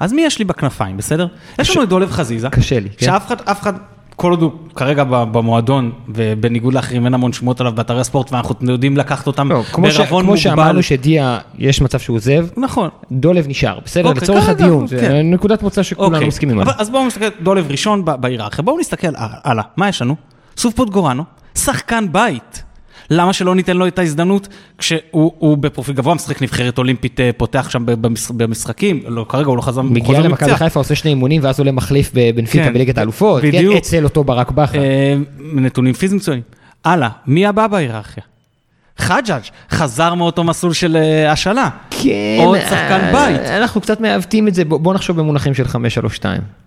אז 0.00 0.12
מי 0.12 0.22
יש 0.22 0.38
לי 0.38 0.44
בכנפיים, 0.44 0.96
בסדר? 0.96 1.26
יש 1.58 1.70
לנו 1.70 1.82
את 1.82 1.88
דולב 1.88 2.10
חזיזה. 2.10 2.50
קשה 2.50 2.80
לי, 2.80 2.88
כן. 2.96 3.06
שאף 3.06 3.26
אחד, 3.26 3.40
אף 3.40 3.62
אחד, 3.62 3.72
כל 4.16 4.30
עוד 4.30 4.42
הוא 4.42 4.50
כרגע 4.74 5.04
במועדון, 5.04 5.92
ובניגוד 6.08 6.74
לאחרים 6.74 7.04
אין 7.04 7.14
המון 7.14 7.32
שמועות 7.32 7.60
עליו 7.60 7.72
באתרי 7.72 8.00
הספורט, 8.00 8.32
ואנחנו 8.32 8.54
יודעים 8.70 8.96
לקחת 8.96 9.26
אותם 9.26 9.48
לא, 9.48 9.62
בערבון 9.78 9.86
מוגבל. 10.08 10.22
כמו 10.22 10.36
שאמרנו 10.36 10.82
שדיה, 10.82 11.38
יש 11.58 11.80
מצב 11.80 11.98
שהוא 11.98 12.16
עוזב, 12.16 12.46
נכון. 12.56 12.88
דולב 13.12 13.48
נשאר, 13.48 13.78
בסדר? 13.84 14.08
אוקיי, 14.08 14.22
לצורך 14.22 14.48
הדיון, 14.48 14.86
זה 14.86 14.98
כן. 15.00 15.30
נקודת 15.30 15.62
מוצא 15.62 15.82
שכולנו 15.82 16.14
אוקיי. 16.14 16.28
מסכימים 16.28 16.58
עליה. 16.58 16.74
אז 16.78 16.90
בואו 16.90 17.06
נסתכל, 17.06 17.28
דולב 17.42 17.70
ראשון 17.70 18.04
בהיררכיה, 18.04 18.64
בואו 18.64 18.78
נסתכל 18.78 19.08
הלאה, 19.16 19.64
מה 19.76 19.88
יש 19.88 20.02
לנו? 20.02 20.16
סוף 20.56 20.74
פוטגורנו, 20.74 21.24
שחקן 21.54 22.12
בית. 22.12 22.62
למה 23.10 23.32
שלא 23.32 23.54
ניתן 23.54 23.76
לו 23.76 23.86
את 23.86 23.98
ההזדמנות 23.98 24.48
כשהוא 24.78 25.58
בפרופיל 25.58 25.94
גבוה, 25.94 26.14
משחק 26.14 26.42
נבחרת 26.42 26.78
אולימפית, 26.78 27.20
אה, 27.20 27.30
פותח 27.36 27.68
שם 27.70 27.84
במשחקים, 28.36 29.00
לא, 29.06 29.26
כרגע 29.28 29.46
הוא 29.46 29.56
לא 29.56 29.62
חזר, 29.62 29.82
מגיע 29.82 30.20
למכבי 30.20 30.56
חיפה, 30.56 30.80
עושה 30.80 30.94
שני 30.94 31.10
אימונים 31.10 31.44
ואז 31.44 31.58
עולה 31.58 31.72
מחליף 31.72 32.10
בבנפיקה 32.14 32.64
כן, 32.64 32.72
בליגת 32.72 32.98
האלופות, 32.98 33.42
כן, 33.42 33.76
אצל 33.76 34.04
אותו 34.04 34.24
ברק 34.24 34.50
בכר. 34.50 34.78
אה, 34.78 35.14
נתונים 35.38 35.94
פיזיים 35.94 36.16
מצוינים. 36.16 36.42
הלאה, 36.84 37.08
מי 37.26 37.46
הבא 37.46 37.66
בהיררכיה? 37.66 38.22
חג'אג' 38.98 39.42
חזר 39.70 40.14
מאותו 40.14 40.44
מסלול 40.44 40.72
של 40.72 40.96
אה, 40.96 41.32
השאלה. 41.32 41.68
כן. 41.90 42.10
עוד 42.38 42.58
שחקן 42.60 43.12
בית. 43.12 43.40
אנחנו 43.40 43.80
קצת 43.80 44.00
מעוותים 44.00 44.48
את 44.48 44.54
זה, 44.54 44.64
בוא 44.64 44.94
נחשוב 44.94 45.16
במונחים 45.16 45.54
של 45.54 45.64
5-3-2. 45.64 45.68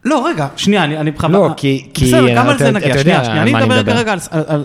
לא, 0.05 0.27
רגע, 0.27 0.47
שנייה, 0.55 0.83
אני 0.83 1.11
בכלל... 1.11 1.31
לא, 1.31 1.49
כי... 1.57 1.87
בסדר, 2.01 2.35
גם 2.35 2.49
על 2.49 2.57
זה 2.57 2.71
נגיע, 2.71 2.97
שנייה, 2.97 3.25
שנייה. 3.25 3.41
אני 3.41 3.53
מדבר 3.53 3.83
כרגע 3.83 4.13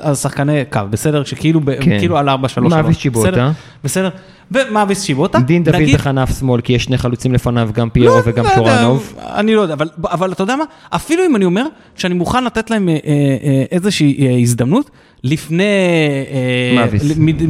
על 0.02 0.14
שחקני 0.14 0.64
קו, 0.70 0.80
בסדר? 0.90 1.24
שכאילו 1.24 1.60
כן. 1.80 2.16
על 2.16 2.28
4-3-3. 2.28 2.32
מאביס 2.60 2.98
צ'יבוטה. 2.98 3.50
בסדר. 3.84 4.08
ומאביס 4.50 5.04
צ'יבוטה. 5.04 5.38
דין 5.38 5.64
דוד 5.64 5.82
בכנף 5.94 6.38
שמאל, 6.38 6.60
כי 6.60 6.72
יש 6.72 6.84
שני 6.84 6.98
חלוצים 6.98 7.32
לפניו, 7.32 7.70
גם 7.72 7.90
פיירו 7.90 8.16
לא, 8.16 8.22
וגם 8.24 8.44
שורנוב. 8.54 9.14
אני 9.22 9.54
לא 9.54 9.60
יודע, 9.60 9.74
אבל 10.04 10.32
אתה 10.32 10.42
יודע 10.42 10.56
מה? 10.56 10.64
אפילו 10.90 11.26
אם 11.26 11.36
אני 11.36 11.44
אומר 11.44 11.66
שאני 11.96 12.14
מוכן 12.14 12.44
לתת 12.44 12.70
להם 12.70 12.88
אה, 12.88 12.94
אה, 12.94 13.64
איזושהי 13.70 14.42
הזדמנות, 14.42 14.90
לפני... 15.24 15.62
אה, 15.62 16.72
מאביס. 16.76 17.02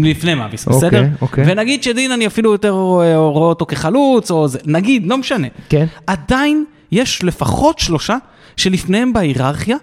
לפני 0.03 0.35
מאביס, 0.35 0.67
אוקיי, 0.67 0.79
בסדר? 0.79 1.07
אוקיי. 1.21 1.45
ונגיד 1.47 1.83
שדין 1.83 2.13
אני 2.13 2.27
אפילו 2.27 2.53
יותר 2.53 2.71
רואה 2.71 3.17
אותו 3.17 3.67
כחלוץ, 3.67 4.31
או 4.31 4.49
זה, 4.49 4.59
נגיד, 4.67 5.07
לא 5.07 5.19
משנה. 5.19 5.49
כן. 5.69 5.87
עדיין 6.07 6.65
יש 6.93 7.25
לפחות 7.25 7.79
שלושה 7.79 8.17
שלפניהם 8.57 9.13
בהיררכיה, 9.13 9.77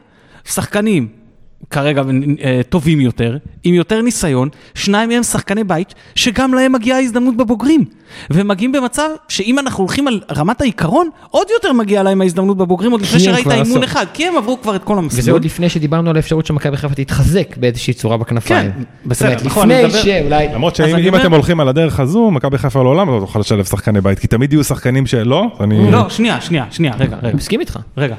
שחקנים 0.46 1.21
כרגע 1.70 2.04
אה, 2.44 2.62
טובים 2.70 3.02
יותר, 3.02 3.38
עם 3.64 3.74
יותר 3.74 4.02
ניסיון, 4.02 4.50
שניים 4.76 5.10
מהם 5.10 5.24
שחקני 5.24 5.64
בית, 5.64 5.94
שגם 6.16 6.54
להם 6.54 6.72
מגיעה 6.72 6.98
ההזדמנות 6.98 7.38
בבוגרים. 7.38 7.86
והם 8.30 8.48
מגיעים 8.48 8.72
במצב 8.72 9.10
שאם 9.28 9.60
אנחנו 9.60 9.84
הולכים 9.84 10.08
על 10.08 10.22
רמת 10.38 10.62
העיקרון, 10.62 11.10
עוד 11.30 11.48
יותר 11.54 11.74
מגיעה 11.74 12.04
להם 12.04 12.22
ההזדמנות 12.22 12.58
בבוגרים, 12.58 12.92
עוד 12.92 13.02
לפני 13.02 13.20
שראית 13.20 13.48
אימון 13.52 13.84
אחד, 13.84 14.06
כי 14.14 14.28
הם 14.28 14.38
עברו 14.38 14.62
כבר 14.62 14.76
את 14.76 14.84
כל 14.84 14.98
המסלול. 14.98 15.20
וזה 15.20 15.32
עוד 15.32 15.46
לפני 15.46 15.70
שדיברנו 15.70 16.10
על 16.10 16.16
האפשרות 16.16 16.46
שמכבי 16.46 16.78
חיפה 16.78 16.96
תתחזק 16.96 17.58
באיזושהי 17.58 17.94
צורה 17.94 18.18
בכנפיים. 18.18 18.72
כן, 18.72 18.82
בסדר, 19.06 19.36
נכון, 19.44 19.72
לפני 19.72 20.02
שאולי... 20.02 20.48
למרות 20.54 20.76
שאם 20.76 21.16
אתם 21.16 21.34
הולכים 21.34 21.60
על 21.60 21.68
הדרך 21.68 22.00
הזו, 22.00 22.32
מכבי 22.32 22.58
חיפה 22.58 22.84
לעולם 22.84 23.10
לא 23.10 23.20
תוכל 23.20 23.40
לשלב 23.40 23.66
שחקני 23.66 24.02
בית, 24.02 24.20
כי 24.20 24.28
תמיד 24.28 24.54
יהיו 24.54 24.64
שחקנים 24.64 25.06
שלא, 25.06 25.48
אני... 25.60 25.92
לא, 25.92 26.10
שנייה, 26.10 26.42
שנייה, 26.42 26.66
שנייה, 26.72 26.94
רגע, 27.00 27.18
רגע. 27.22 27.36
מסכים 27.36 27.60
איתך. 27.60 27.80
רגע. 27.98 28.16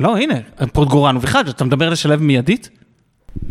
לא, 0.00 0.16
הנה, 0.16 0.34
פוטגורנו 0.72 1.22
וחאג', 1.22 1.48
אתה 1.48 1.64
מדבר 1.64 1.90
לשלב 1.90 2.22
מיידית? 2.22 2.70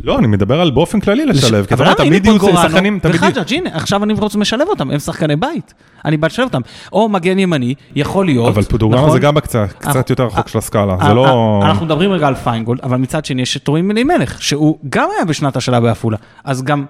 לא, 0.03 0.19
אני 0.19 0.27
מדבר 0.27 0.61
על 0.61 0.71
באופן 0.71 0.99
כללי 0.99 1.25
לשלב, 1.25 1.65
כי 1.65 1.73
אתה 1.73 1.83
יודע, 1.83 1.93
תמיד 1.93 2.25
יהיו 2.25 2.39
שחקנים, 2.39 2.99
תמיד... 2.99 3.15
וחג'אג', 3.15 3.53
הנה, 3.53 3.69
עכשיו 3.73 4.03
אני 4.03 4.13
רוצה 4.13 4.39
לשלב 4.39 4.67
אותם, 4.67 4.91
הם 4.91 4.99
שחקני 4.99 5.35
בית. 5.35 5.73
אני 6.05 6.17
בא 6.17 6.27
לשלב 6.27 6.45
אותם. 6.45 6.61
או 6.93 7.09
מגן 7.09 7.39
ימני, 7.39 7.73
יכול 7.95 8.25
להיות, 8.25 8.47
אבל 8.47 8.63
פוטוגרמה 8.63 9.01
נכון? 9.01 9.13
זה 9.13 9.19
גם 9.19 9.39
קצת 9.79 10.09
יותר 10.09 10.25
רחוק 10.25 10.47
של 10.47 10.57
הסקאלה, 10.57 10.97
זה 11.07 11.13
לא... 11.13 11.59
אנחנו 11.65 11.85
מדברים 11.85 12.11
רגע 12.11 12.27
על 12.27 12.35
פיינגולד, 12.35 12.79
אבל 12.83 12.97
מצד 12.97 13.25
שני 13.25 13.41
יש 13.41 13.57
את 13.57 13.63
טורים 13.63 13.91
אלימלך, 13.91 14.41
שהוא 14.41 14.77
גם 14.89 15.09
היה 15.15 15.25
בשנת 15.25 15.55
השאלה 15.55 15.79
בעפולה, 15.79 16.17
אז 16.43 16.63
גם... 16.63 16.85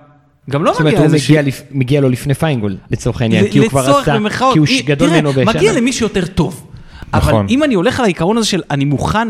גם 0.49 0.63
לא 0.63 0.73
מגיע 0.79 1.03
איזה... 1.03 1.17
זאת 1.17 1.29
אומרת, 1.29 1.45
הוא 1.45 1.77
מגיע 1.77 2.01
לו 2.01 2.09
לפני 2.09 2.33
פיינגולד, 2.33 2.77
לצורך 2.91 3.21
העניין, 3.21 3.47
כי 3.51 3.59
הוא 3.59 3.67
כבר 3.69 3.99
עשה, 3.99 4.17
כי 4.53 4.59
הוא 4.59 4.67
גדול 4.85 5.09
ממנו 5.09 5.31
בשנה. 5.31 5.53
מגיע 5.53 5.73
למי 5.73 5.93
שיותר 5.93 6.25
טוב. 6.25 6.65
אבל 7.13 7.31
נכון. 7.31 7.45
אם 7.49 7.63
אני 7.63 7.73
הולך 7.73 7.99
על 7.99 8.05
העיקרון 8.05 8.37
הזה 8.37 8.47
של 8.47 8.61
אני 8.71 8.85
מוכן 8.85 9.27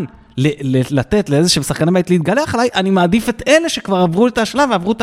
לתת 0.91 1.29
לאיזה 1.29 1.49
שהם 1.49 1.63
שחקני 1.63 1.91
בית 1.91 2.09
להתגלח 2.09 2.55
עליי, 2.55 2.69
אני 2.75 2.89
מעדיף 2.89 3.29
את 3.29 3.43
אלה 3.47 3.69
שכבר 3.69 3.97
עברו 3.97 4.27
את 4.27 4.37
השלב 4.37 4.69
ועברו 4.69 4.93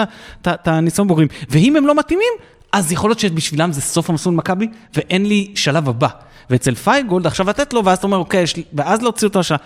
את 0.47 0.69
הניסיון 0.69 1.09
בוגרים. 1.09 1.29
ואם 1.51 1.77
הם 1.77 1.87
לא 1.87 1.95
מתאימים, 1.95 2.33
אז 2.73 2.93
יכול 2.93 3.11
להיות 3.11 3.19
שבשבילם 3.19 3.73
זה 3.73 3.81
סוף 3.81 4.11
המסלול 4.11 4.35
מכבי, 4.35 4.69
ואין 4.95 5.27
לי 5.27 5.53
שלב 5.55 5.89
הבא. 5.89 6.09
ואצל 6.51 6.75
פייגולד 6.75 7.27
עכשיו 7.27 7.49
לתת 7.49 7.73
לו, 7.73 7.85
ואז 7.85 7.99
אתה 7.99 8.07
אומר, 8.07 8.17
אוקיי. 8.17 8.45
ואז 8.73 9.03
להוציא 9.03 9.29
אותו 9.29 9.41
השעה. 9.41 9.59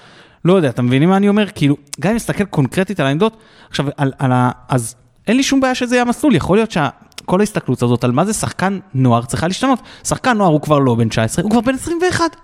לא 0.44 0.52
יודע, 0.52 0.68
אתה 0.68 0.82
מבינים 0.82 1.08
מה 1.08 1.16
אני 1.16 1.28
אומר? 1.28 1.46
כאילו, 1.54 1.76
גם 2.00 2.10
אם 2.10 2.16
נסתכל 2.16 2.44
קונקרטית 2.44 3.00
על 3.00 3.06
העמדות, 3.06 3.36
עכשיו, 3.70 3.86
על, 3.96 4.12
על 4.18 4.32
ה... 4.32 4.50
אז 4.68 4.94
אין 5.26 5.36
לי 5.36 5.42
שום 5.42 5.60
בעיה 5.60 5.74
שזה 5.74 5.94
יהיה 5.94 6.02
המסלול, 6.02 6.34
יכול 6.34 6.56
להיות 6.56 6.70
שכל 6.70 7.40
ההסתכלות 7.40 7.82
הזאת 7.82 8.04
על 8.04 8.12
מה 8.12 8.24
זה 8.24 8.32
שחקן 8.32 8.78
נוער 8.94 9.24
צריכה 9.24 9.46
להשתנות. 9.46 9.78
שחקן 10.04 10.36
נוער 10.36 10.50
הוא 10.50 10.60
כבר 10.60 10.78
לא 10.78 10.94
בן 10.94 11.08
19, 11.08 11.42
הוא 11.42 11.50
כבר 11.50 11.60
בן 11.60 11.74
21. 11.74 12.36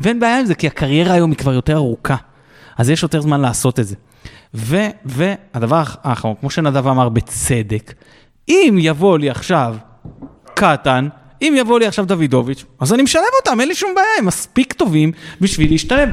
ואין 0.00 0.20
בעיה 0.20 0.40
עם 0.40 0.46
זה, 0.46 0.54
כי 0.54 0.66
הקריירה 0.66 1.14
היום 1.14 1.30
היא 1.30 1.38
כבר 1.38 1.52
יותר 1.52 1.76
ארוכה. 1.76 2.16
אז 2.76 2.90
יש 2.90 3.02
יותר 3.02 3.20
זמן 3.20 3.40
לעשות 3.40 3.80
את 3.80 3.86
זה. 3.86 3.94
ו, 4.54 4.76
והדבר 5.04 5.82
האחרון, 6.02 6.34
כמו 6.40 6.50
שנדב 6.50 6.86
אמר 6.86 7.08
בצדק, 7.08 7.94
אם 8.48 8.76
יבוא 8.80 9.18
לי 9.18 9.30
עכשיו 9.30 9.76
קטן, 10.54 11.08
אם 11.42 11.54
יבוא 11.56 11.78
לי 11.78 11.86
עכשיו 11.86 12.06
דוידוביץ', 12.06 12.64
אז 12.80 12.92
אני 12.92 13.02
משלב 13.02 13.22
אותם, 13.40 13.60
אין 13.60 13.68
לי 13.68 13.74
שום 13.74 13.94
בעיה, 13.94 14.08
הם 14.18 14.26
מספיק 14.26 14.72
טובים 14.72 15.12
בשביל 15.40 15.70
להשתלב. 15.70 16.08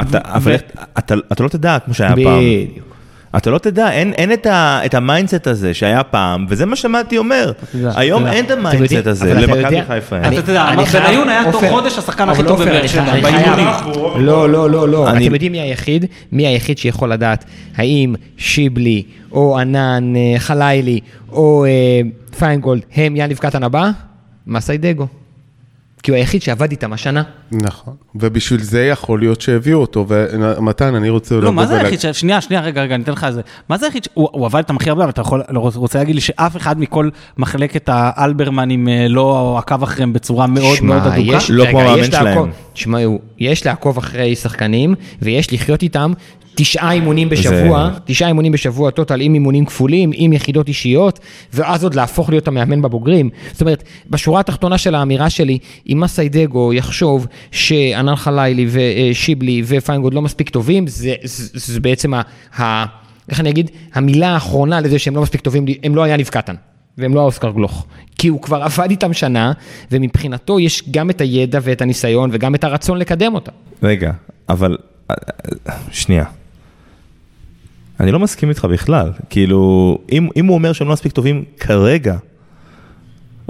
אתה, 0.00 0.18
אבל 0.24 0.54
אתה, 0.98 1.14
אתה 1.32 1.42
לא 1.42 1.48
תדע 1.48 1.78
כמו 1.78 1.94
שהיה 1.94 2.10
פעם. 2.10 2.40
בדיוק. 2.40 2.95
אתה 3.36 3.50
לא 3.50 3.58
תדע, 3.58 3.90
אין, 3.90 4.12
אין 4.12 4.32
את, 4.32 4.46
ה, 4.46 4.80
את 4.84 4.94
ה 4.94 5.01
mindset 5.01 5.46
הזה 5.46 5.74
שהיה 5.74 6.02
פעם, 6.02 6.46
וזה 6.48 6.66
מה 6.66 6.76
שמתי 6.76 7.18
אומר. 7.18 7.52
היום 7.74 8.26
אין 8.26 8.44
את 8.44 8.50
ה 8.50 8.57
mindset 8.57 9.06
הזה 9.06 9.34
למכבי 9.34 9.82
חיפה. 9.82 10.18
אתה 10.18 10.34
יודע, 10.34 10.66
בניון 11.06 11.28
היה 11.28 11.52
תוך 11.52 11.64
חודש 11.70 11.98
השחקן 11.98 12.28
הכי 12.28 12.42
טוב 12.42 12.62
בבאר 12.62 12.86
שבע, 12.86 13.20
באימונים. 13.22 13.66
לא, 14.16 14.50
לא, 14.50 14.70
לא, 14.70 14.88
לא. 14.88 15.10
אתם 15.10 15.34
יודעים 15.34 15.52
מי 15.52 15.60
היחיד? 15.60 16.04
מי 16.32 16.46
היחיד 16.46 16.78
שיכול 16.78 17.12
לדעת 17.12 17.44
האם 17.76 18.14
שיבלי, 18.36 19.02
או 19.32 19.58
ענן 19.58 20.16
אה, 20.16 20.38
חלילי, 20.38 21.00
או 21.32 21.64
אה, 21.64 22.00
פיינגולד, 22.38 22.82
הם 22.94 23.16
יניב 23.16 23.38
קטן 23.38 23.62
הבא? 23.62 23.90
מסיידגו. 24.46 25.06
כי 26.06 26.10
הוא 26.10 26.16
היחיד 26.16 26.42
שעבד 26.42 26.70
איתם 26.70 26.92
השנה. 26.92 27.22
נכון, 27.52 27.94
ובשביל 28.14 28.60
זה 28.60 28.84
יכול 28.84 29.20
להיות 29.20 29.40
שהביאו 29.40 29.80
אותו, 29.80 30.06
ומתן, 30.08 30.94
אני 30.94 31.08
רוצה... 31.08 31.34
לא, 31.34 31.52
מה 31.52 31.66
זה 31.66 31.80
היחיד? 31.80 32.00
שנייה, 32.12 32.40
שנייה, 32.40 32.62
רגע, 32.62 32.82
רגע, 32.82 32.94
אני 32.94 33.02
אתן 33.02 33.12
לך 33.12 33.24
את 33.24 33.34
זה. 33.34 33.40
מה 33.68 33.78
זה 33.78 33.86
היחיד? 33.86 34.06
הוא 34.14 34.46
עבד 34.46 34.58
איתם 34.58 34.76
הכי 34.76 34.90
הרבה, 34.90 35.02
אבל 35.02 35.10
אתה 35.10 35.20
יכול, 35.20 35.42
לא, 35.50 35.70
רוצה 35.74 35.98
להגיד 35.98 36.14
לי 36.14 36.20
שאף 36.20 36.56
אחד 36.56 36.80
מכל 36.80 37.08
מחלקת 37.38 37.88
האלברמנים 37.92 38.88
אה, 38.88 39.08
לא 39.08 39.54
עקב 39.58 39.82
אחריהם 39.82 40.12
בצורה 40.12 40.46
מאוד 40.46 40.78
מאוד 40.82 41.06
אדוקה? 41.06 41.38
לא 41.48 41.66
כמו 41.70 41.80
המאמן 41.80 42.10
שלהם. 42.10 42.50
תשמעו, 42.76 43.18
יש 43.38 43.66
לעקוב 43.66 43.98
אחרי 43.98 44.36
שחקנים, 44.36 44.94
ויש 45.22 45.52
לחיות 45.52 45.82
איתם 45.82 46.12
תשעה 46.54 46.92
אימונים 46.92 47.28
בשבוע, 47.28 47.90
זה... 47.94 48.00
תשעה 48.04 48.28
אימונים 48.28 48.52
בשבוע 48.52 48.90
total 48.90 49.20
עם 49.20 49.34
אימונים 49.34 49.66
כפולים, 49.66 50.10
עם 50.14 50.32
יחידות 50.32 50.68
אישיות, 50.68 51.18
ואז 51.52 51.84
עוד 51.84 51.94
להפוך 51.94 52.30
להיות 52.30 52.48
המאמן 52.48 52.82
בבוגרים. 52.82 53.30
זאת 53.52 53.60
אומרת, 53.60 53.82
בשורה 54.10 54.40
התחתונה 54.40 54.78
של 54.78 54.94
האמירה 54.94 55.30
שלי, 55.30 55.58
אם 55.92 56.00
מסאי 56.00 56.41
דגו 56.41 56.72
יחשוב 56.72 57.26
שענאן 57.50 58.16
חלאילי 58.16 58.66
ושיבלי 58.68 59.62
ופיינגולד 59.66 60.14
לא 60.14 60.22
מספיק 60.22 60.50
טובים, 60.50 60.86
זה, 60.86 61.14
זה, 61.22 61.72
זה 61.72 61.80
בעצם 61.80 62.14
ה... 62.14 62.22
ה 62.60 62.84
איך 63.28 63.40
אני 63.40 63.50
אגיד, 63.50 63.70
המילה 63.94 64.28
האחרונה 64.28 64.80
לזה 64.80 64.98
שהם 64.98 65.16
לא 65.16 65.22
מספיק 65.22 65.40
טובים, 65.40 65.64
הם 65.82 65.94
לא 65.94 66.02
היה 66.02 66.16
נבקטן. 66.16 66.54
והם 66.98 67.14
לא 67.14 67.20
האוסקר 67.20 67.50
גלוך. 67.50 67.86
כי 68.18 68.28
הוא 68.28 68.42
כבר 68.42 68.62
עבד 68.62 68.90
איתם 68.90 69.12
שנה, 69.12 69.52
ומבחינתו 69.92 70.60
יש 70.60 70.82
גם 70.90 71.10
את 71.10 71.20
הידע 71.20 71.58
ואת 71.62 71.82
הניסיון 71.82 72.30
וגם 72.32 72.54
את 72.54 72.64
הרצון 72.64 72.98
לקדם 72.98 73.34
אותה. 73.34 73.52
רגע, 73.82 74.12
אבל 74.48 74.76
שנייה. 75.90 76.24
אני 78.00 78.12
לא 78.12 78.18
מסכים 78.18 78.48
איתך 78.48 78.64
בכלל, 78.64 79.12
כאילו, 79.30 79.98
אם, 80.12 80.28
אם 80.36 80.46
הוא 80.46 80.54
אומר 80.54 80.72
שהם 80.72 80.86
לא 80.86 80.92
מספיק 80.92 81.12
טובים 81.12 81.44
כרגע, 81.60 82.16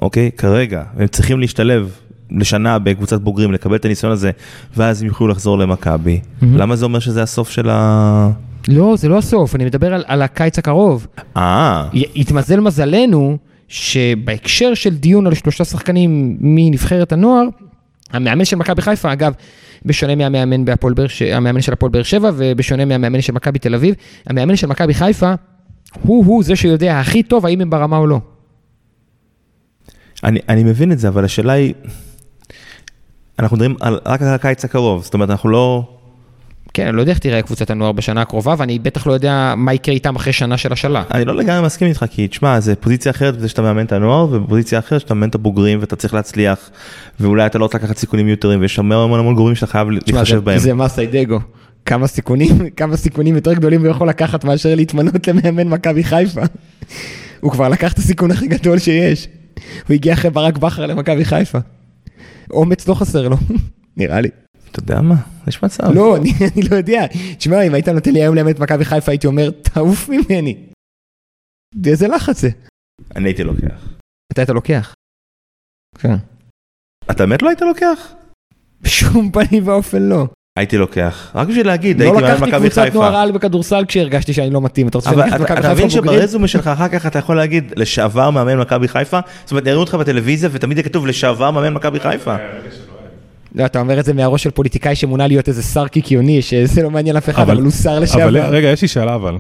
אוקיי, 0.03 0.31
כרגע, 0.37 0.83
הם 0.97 1.07
צריכים 1.07 1.41
להשתלב 1.41 1.97
לשנה 2.31 2.79
בקבוצת 2.79 3.21
בוגרים, 3.21 3.53
לקבל 3.53 3.77
את 3.77 3.85
הניסיון 3.85 4.13
הזה, 4.13 4.31
ואז 4.77 5.03
הם 5.03 5.09
יוכלו 5.09 5.29
לחזור 5.29 5.59
למכבי, 5.59 6.21
mm-hmm. 6.21 6.47
למה 6.57 6.77
זה 6.77 6.85
אומר 6.85 6.99
שזה 6.99 7.23
הסוף 7.23 7.51
של 7.51 7.71
ה... 7.71 8.31
לא, 8.69 8.97
זה 8.97 9.09
לא 9.09 9.19
הסוף, 9.19 9.55
אני 9.55 9.65
מדבר 9.65 9.95
על, 9.95 10.05
על 10.07 10.23
הקיץ 10.23 10.59
הקרוב. 10.59 11.07
אה. 11.37 11.89
התמזל 12.17 12.61
מזלנו 12.61 13.39
שבהקשר 13.69 14.75
של 14.75 14.97
דיון 14.97 15.27
על 15.27 15.35
שלושה 15.35 15.65
שחקנים 15.65 16.37
מנבחרת 16.41 17.13
הנוער, 17.13 17.45
המאמן 18.13 18.45
של 18.45 18.57
מכבי 18.57 18.83
חיפה, 18.83 19.13
אגב, 19.13 19.33
בשונה 19.85 20.15
מהמאמן 20.15 20.65
בהפועל 20.65 20.95
באר 20.95 21.07
שבע, 21.07 21.37
המאמן 21.37 21.61
של 21.61 21.73
הפועל 21.73 21.93
באר 21.93 22.03
שבע, 22.03 22.31
ובשונה 22.37 22.85
מהמאמן 22.85 23.21
של 23.21 23.33
מכבי 23.33 23.59
תל 23.59 23.75
אביב, 23.75 23.95
המאמן 24.27 24.57
של 24.57 24.67
מכבי 24.67 24.95
חיפה, 24.95 25.35
הוא-הוא 26.03 26.45
זה 26.45 26.57
שיודע 26.57 27.01
הכי 27.01 27.23
טוב 27.23 27.47
האם 27.47 27.61
הם 27.61 27.71
ברמה 27.71 27.97
או 27.97 28.07
לא. 28.07 28.21
אני, 30.25 30.41
אני 30.49 30.65
מבין 30.65 30.93
את 30.93 30.99
זה, 30.99 31.09
אבל 31.09 31.25
השאלה 31.25 31.53
היא, 31.53 31.75
אנחנו 33.39 33.57
מדברים 33.57 33.77
על, 33.81 34.01
רק 34.07 34.23
על 34.23 34.29
הקיץ 34.29 34.65
הקרוב, 34.65 35.05
זאת 35.05 35.15
אומרת, 35.15 35.31
אנחנו 35.31 35.49
לא... 35.49 35.96
כן, 36.77 36.87
אני 36.87 36.97
לא 36.97 37.01
יודע 37.03 37.13
איך 37.13 37.19
תראה 37.19 37.43
קבוצת 37.43 37.71
הנוער 37.71 37.93
בשנה 37.93 38.23
הקרובה, 38.23 38.55
ואני 38.59 38.79
בטח 38.79 39.07
לא 39.07 39.13
יודע 39.13 39.55
מה 39.57 39.75
יקרה 39.75 39.95
איתם 39.95 40.17
אחרי 40.17 40.33
שנה 40.33 40.57
של 40.57 40.73
השאלה. 40.73 41.03
אני 41.11 41.25
לא 41.25 41.35
לגמרי 41.35 41.67
מסכים 41.67 41.89
איתך, 41.89 42.05
כי 42.11 42.29
תשמע, 42.29 42.61
זה 42.61 42.75
פוזיציה 42.75 43.11
אחרת 43.11 43.37
בזה 43.37 43.49
שאתה 43.49 43.63
מאמן 43.63 43.85
את 43.85 43.93
הנוער, 43.93 44.29
ופוזיציה 44.33 44.79
אחרת 44.79 45.01
שאתה 45.01 45.15
מאמן 45.15 45.29
את 45.29 45.35
הבוגרים 45.35 45.81
ואתה 45.81 45.97
צריך 45.97 46.15
להצליח, 46.15 46.71
ואולי 47.21 47.47
אתה 47.47 47.59
לא 47.59 47.65
רוצה 47.65 47.79
לקחת 47.79 47.97
סיכונים 47.97 48.27
מיותרים, 48.27 48.61
ויש 48.61 48.79
המון 48.79 49.05
המון 49.05 49.21
המון 49.21 49.35
גורמים 49.35 49.55
שאתה 49.55 49.67
חייב 49.67 49.91
להתחשב 49.91 50.39
בהם. 50.39 50.59
זה 50.59 50.75
מסיידגו. 50.75 51.39
כמה 51.87 52.07
סיכונים, 52.07 52.51
כמה 52.77 52.97
סיכונים 52.97 53.35
יותר 53.35 53.53
גדולים 53.53 53.81
הוא 53.81 53.89
יכול 53.89 54.09
לקחת 54.09 54.45
מאשר 54.45 54.75
להתמנות 54.75 55.29
למאמן 55.29 55.69
מכבי 55.69 56.05
חיפה. 56.05 56.43
הוא 57.41 57.53
כבר 57.53 57.69
לקח 57.69 57.93
את 57.93 57.99
הסיכון 57.99 58.31
הכי 58.31 58.47
גדול 58.47 58.79
שיש. 58.79 59.29
הוא 59.89 59.95
הגיע 59.95 60.13
אחרי 60.13 60.31
ברק 60.31 60.59
בכר 60.59 60.87
למכבי 60.87 61.25
חיפה. 61.25 61.59
אומץ 62.51 62.89
לא 62.89 62.95
חסר 62.95 63.29
לו, 63.29 63.37
נראה 63.97 64.21
לי. 64.21 64.29
אתה 64.71 64.81
יודע 64.81 65.01
מה? 65.01 65.15
יש 65.47 65.63
מצב. 65.63 65.91
לא, 65.95 66.17
אני, 66.17 66.33
אני 66.55 66.63
לא 66.71 66.77
יודע. 66.77 67.07
תשמע, 67.39 67.63
אם 67.63 67.75
היית 67.75 67.89
נותן 67.89 68.11
לי 68.11 68.23
היום 68.23 68.35
לאמן 68.35 68.51
את 68.51 68.59
מכבי 68.59 68.85
חיפה, 68.85 69.13
הייתי 69.13 69.27
אומר, 69.27 69.51
תעוף 69.51 70.09
ממני. 70.09 70.57
איזה 71.87 72.09
לחץ 72.09 72.41
זה. 72.41 72.49
אני 73.17 73.29
הייתי 73.29 73.45
לוקח. 73.45 73.89
אתה 74.33 74.41
היית 74.41 74.51
לוקח? 74.51 74.95
כן. 75.99 76.15
אתה 77.11 77.27
באמת 77.27 77.43
לא 77.43 77.49
היית 77.49 77.61
לוקח? 77.61 78.13
בשום 78.81 79.31
פנים 79.33 79.69
ואופן 79.69 80.03
לא. 80.03 80.27
הייתי 80.59 80.79
לוקח, 80.79 81.33
רק 81.35 81.49
בשביל 81.49 81.67
להגיד, 81.67 82.01
הייתי 82.01 82.17
מאמן 82.17 82.35
מכבי 82.35 82.45
חיפה. 82.45 82.51
לא 82.51 82.59
לקחתי 82.59 82.81
קבוצת 82.81 82.95
נוער 82.95 83.17
על 83.17 83.33
בכדורסל 83.33 83.85
כשהרגשתי 83.89 84.33
שאני 84.33 84.51
לא 84.51 84.61
מתאים, 84.61 84.89
אתה 84.89 84.99
רוצה 84.99 85.11
לקחת 85.13 85.41
מכבי 85.41 85.47
חיפה 85.47 85.61
אתה 85.61 85.73
מבין 85.73 85.91
שברזומה 85.91 86.49
שלך 86.49 86.67
אחר 86.67 86.89
כך 86.89 87.07
אתה 87.07 87.19
יכול 87.19 87.37
להגיד 87.37 87.73
לשעבר 87.77 88.31
מאמן 88.31 88.59
מכבי 88.59 88.89
חיפה? 88.89 89.21
זאת 89.45 89.51
אומרת, 89.51 89.67
יראו 89.67 89.81
אותך 89.81 89.95
בטלוויזיה 89.95 90.49
ותמיד 90.53 90.79
יהיה 90.79 90.89
כתוב 90.89 91.07
לשעבר 91.07 91.51
מאמן 91.51 91.75
מכבי 91.75 92.01
חיפה. 92.01 92.37
לא, 93.57 93.67
אתה 93.67 93.81
אומר 93.81 94.01
את 94.01 94.05
זה 94.05 94.15
מהראש 94.15 94.43
של 94.43 94.51
פוליטיקאי 94.51 94.95
שמונה 94.95 95.27
להיות 95.27 95.49
איזה 95.49 95.63
שר 95.63 95.89
קיקיוני, 95.89 96.43
שזה 96.43 96.83
לא 96.83 96.91
מעניין 96.91 97.17
אף 97.17 97.29
אחד, 97.29 97.43
אבל 97.43 97.63
הוא 97.63 97.71
שר 97.71 97.99
לשעבר. 97.99 98.29
אבל 98.29 98.55
רגע, 98.55 98.69
יש 98.69 98.83
לי 98.83 98.89
שאלה 98.89 99.15
אבל. 99.15 99.39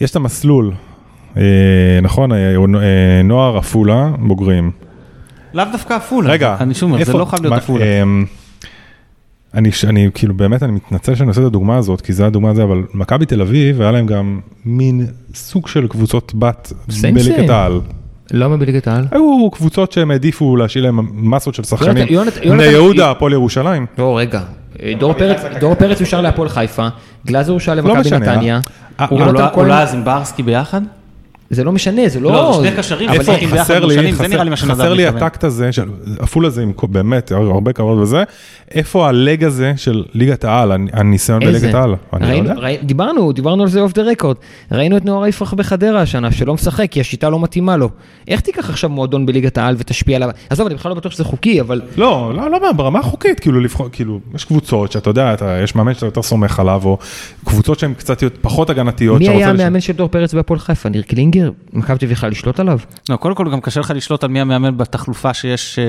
יש 0.00 0.10
את 0.10 0.16
המסלול, 0.16 0.72
אה, 1.36 1.42
נכון, 2.02 2.32
אה, 2.32 2.54
אה, 2.56 3.22
נוער 3.24 3.56
עפולה, 3.56 4.10
בוגרים. 4.18 4.70
לאו 5.54 5.64
דווקא 5.72 5.94
עפולה. 5.94 6.30
רגע, 6.30 6.56
אני 6.60 6.74
שוב 6.74 6.92
אומר, 6.92 7.04
זה 7.04 7.12
לא 7.12 7.24
חייב 7.24 7.42
להיות 7.42 7.54
עפולה. 7.54 7.84
אני, 9.54 9.70
אני 9.84 10.10
כאילו 10.14 10.34
באמת 10.34 10.62
אני 10.62 10.72
מתנצל 10.72 11.14
שאני 11.14 11.28
עושה 11.28 11.40
את 11.40 11.46
הדוגמה 11.46 11.76
הזאת 11.76 12.00
כי 12.00 12.12
זה 12.12 12.26
הדוגמה 12.26 12.50
הזאת 12.50 12.64
אבל 12.64 12.82
מכבי 12.94 13.26
תל 13.26 13.40
אביב 13.40 13.80
היה 13.80 13.90
להם 13.90 14.06
גם 14.06 14.40
מין 14.64 15.06
סוג 15.34 15.68
של 15.68 15.88
קבוצות 15.88 16.34
בת 16.34 16.72
בליגת 17.02 17.50
העל. 17.50 17.80
למה 18.30 18.56
בליגת 18.56 18.88
העל? 18.88 19.06
היו 19.10 19.50
קבוצות 19.52 19.92
שהם 19.92 20.10
העדיפו 20.10 20.56
להשאיל 20.56 20.84
להם 20.84 21.00
מסות 21.12 21.54
של 21.54 21.62
שחקנים. 21.62 22.06
בני 22.44 22.64
יהודה, 22.64 23.10
הפועל 23.10 23.32
ירושלים. 23.32 23.86
לא 23.98 24.18
רגע, 24.18 24.40
דור 25.60 25.74
פרץ 25.74 26.00
אושר 26.00 26.20
להפועל 26.20 26.48
חיפה, 26.48 26.88
גלאזר 27.26 27.52
אושר 27.52 27.74
למכבי 27.74 28.10
לא 28.10 28.18
נתניה. 28.18 28.60
אולי 29.54 29.82
אז 29.82 29.94
עם 29.94 30.04
ברסקי 30.04 30.42
ביחד? 30.42 30.80
זה 31.54 31.64
לא 31.64 31.72
משנה, 31.72 32.08
זה 32.08 32.20
לא... 32.20 32.32
לא, 32.32 32.60
שני 32.62 32.76
קשרים, 32.76 33.10
איפה 33.10 33.32
חסר 33.46 33.84
לי, 33.84 34.12
זה 34.12 34.28
נראה 34.28 34.44
לי 34.44 34.50
מה 34.50 34.56
שנדב 34.56 34.74
חסר 34.74 34.94
לי 34.94 35.06
הטקט 35.06 35.44
הזה, 35.44 35.70
עפולה 36.18 36.50
זה 36.50 36.62
עם 36.62 36.72
באמת 36.82 37.32
הרבה 37.32 37.72
כבוד 37.72 37.98
וזה, 37.98 38.22
איפה 38.70 39.08
ה 39.08 39.17
leg 39.17 39.44
הזה 39.44 39.72
של 39.76 40.04
ליגת 40.14 40.44
העל, 40.44 40.72
הניסיון 40.92 41.40
בליגת 41.40 41.74
העל? 41.74 41.94
לא 42.12 42.54
דיברנו, 42.82 43.32
דיברנו 43.32 43.62
על 43.62 43.68
זה 43.68 43.80
off 43.80 43.92
the 43.92 44.02
record. 44.02 44.36
ראינו 44.72 44.96
את 44.96 45.04
נאור 45.04 45.26
יפרח 45.26 45.54
בחדרה 45.54 46.00
השנה, 46.00 46.32
שלא 46.32 46.54
משחק, 46.54 46.86
כי 46.90 47.00
השיטה 47.00 47.30
לא 47.30 47.40
מתאימה 47.40 47.76
לו. 47.76 47.88
איך 48.28 48.40
תיקח 48.40 48.70
עכשיו 48.70 48.90
מועדון 48.90 49.26
בליגת 49.26 49.58
העל 49.58 49.74
ותשפיע 49.78 50.16
עליו? 50.16 50.30
עזוב, 50.50 50.66
אני 50.66 50.74
בכלל 50.74 50.90
לא 50.90 50.96
בטוח 50.96 51.12
שזה 51.12 51.24
חוקי, 51.24 51.60
אבל... 51.60 51.82
לא, 51.96 52.32
לא, 52.36 52.50
לא, 52.50 52.72
ברמה 52.72 52.98
החוקית, 52.98 53.40
כאילו, 53.40 53.60
כאילו, 53.92 54.20
יש 54.34 54.44
קבוצות 54.44 54.92
שאתה 54.92 55.10
יודע, 55.10 55.34
יש 55.64 55.74
מאמן 55.74 55.94
שאתה 55.94 56.06
יותר 56.06 56.22
סומך 56.22 56.60
עליו, 56.60 56.82
או 56.84 56.98
קבוצות 57.44 57.78
שהן 57.78 57.94
קצת 57.94 58.22
פחות 58.40 58.70
הגנתיות. 58.70 59.18
מי 59.18 59.28
היה 59.28 59.50
המאמן 59.50 59.80
של 59.80 59.92
דור 59.92 60.08
פרץ 60.08 60.34
בהפועל 60.34 60.60
חיפה? 60.60 60.88
ניר 60.88 61.02
קלינגר? 61.02 61.43
בסדר, 61.44 61.52
מכבי 61.72 61.98
תל 61.98 62.04
אביב 62.04 62.12
יכולה 62.12 62.30
לשלוט 62.30 62.60
עליו? 62.60 62.78
לא, 63.08 63.16
קודם 63.16 63.34
כל 63.34 63.50
גם 63.50 63.60
קשה 63.60 63.80
לך 63.80 63.92
לשלוט 63.96 64.24
על 64.24 64.30
מי 64.30 64.40
המאמן 64.40 64.76
בתחלופה 64.76 65.34
שיש 65.34 65.78
אה, 65.78 65.84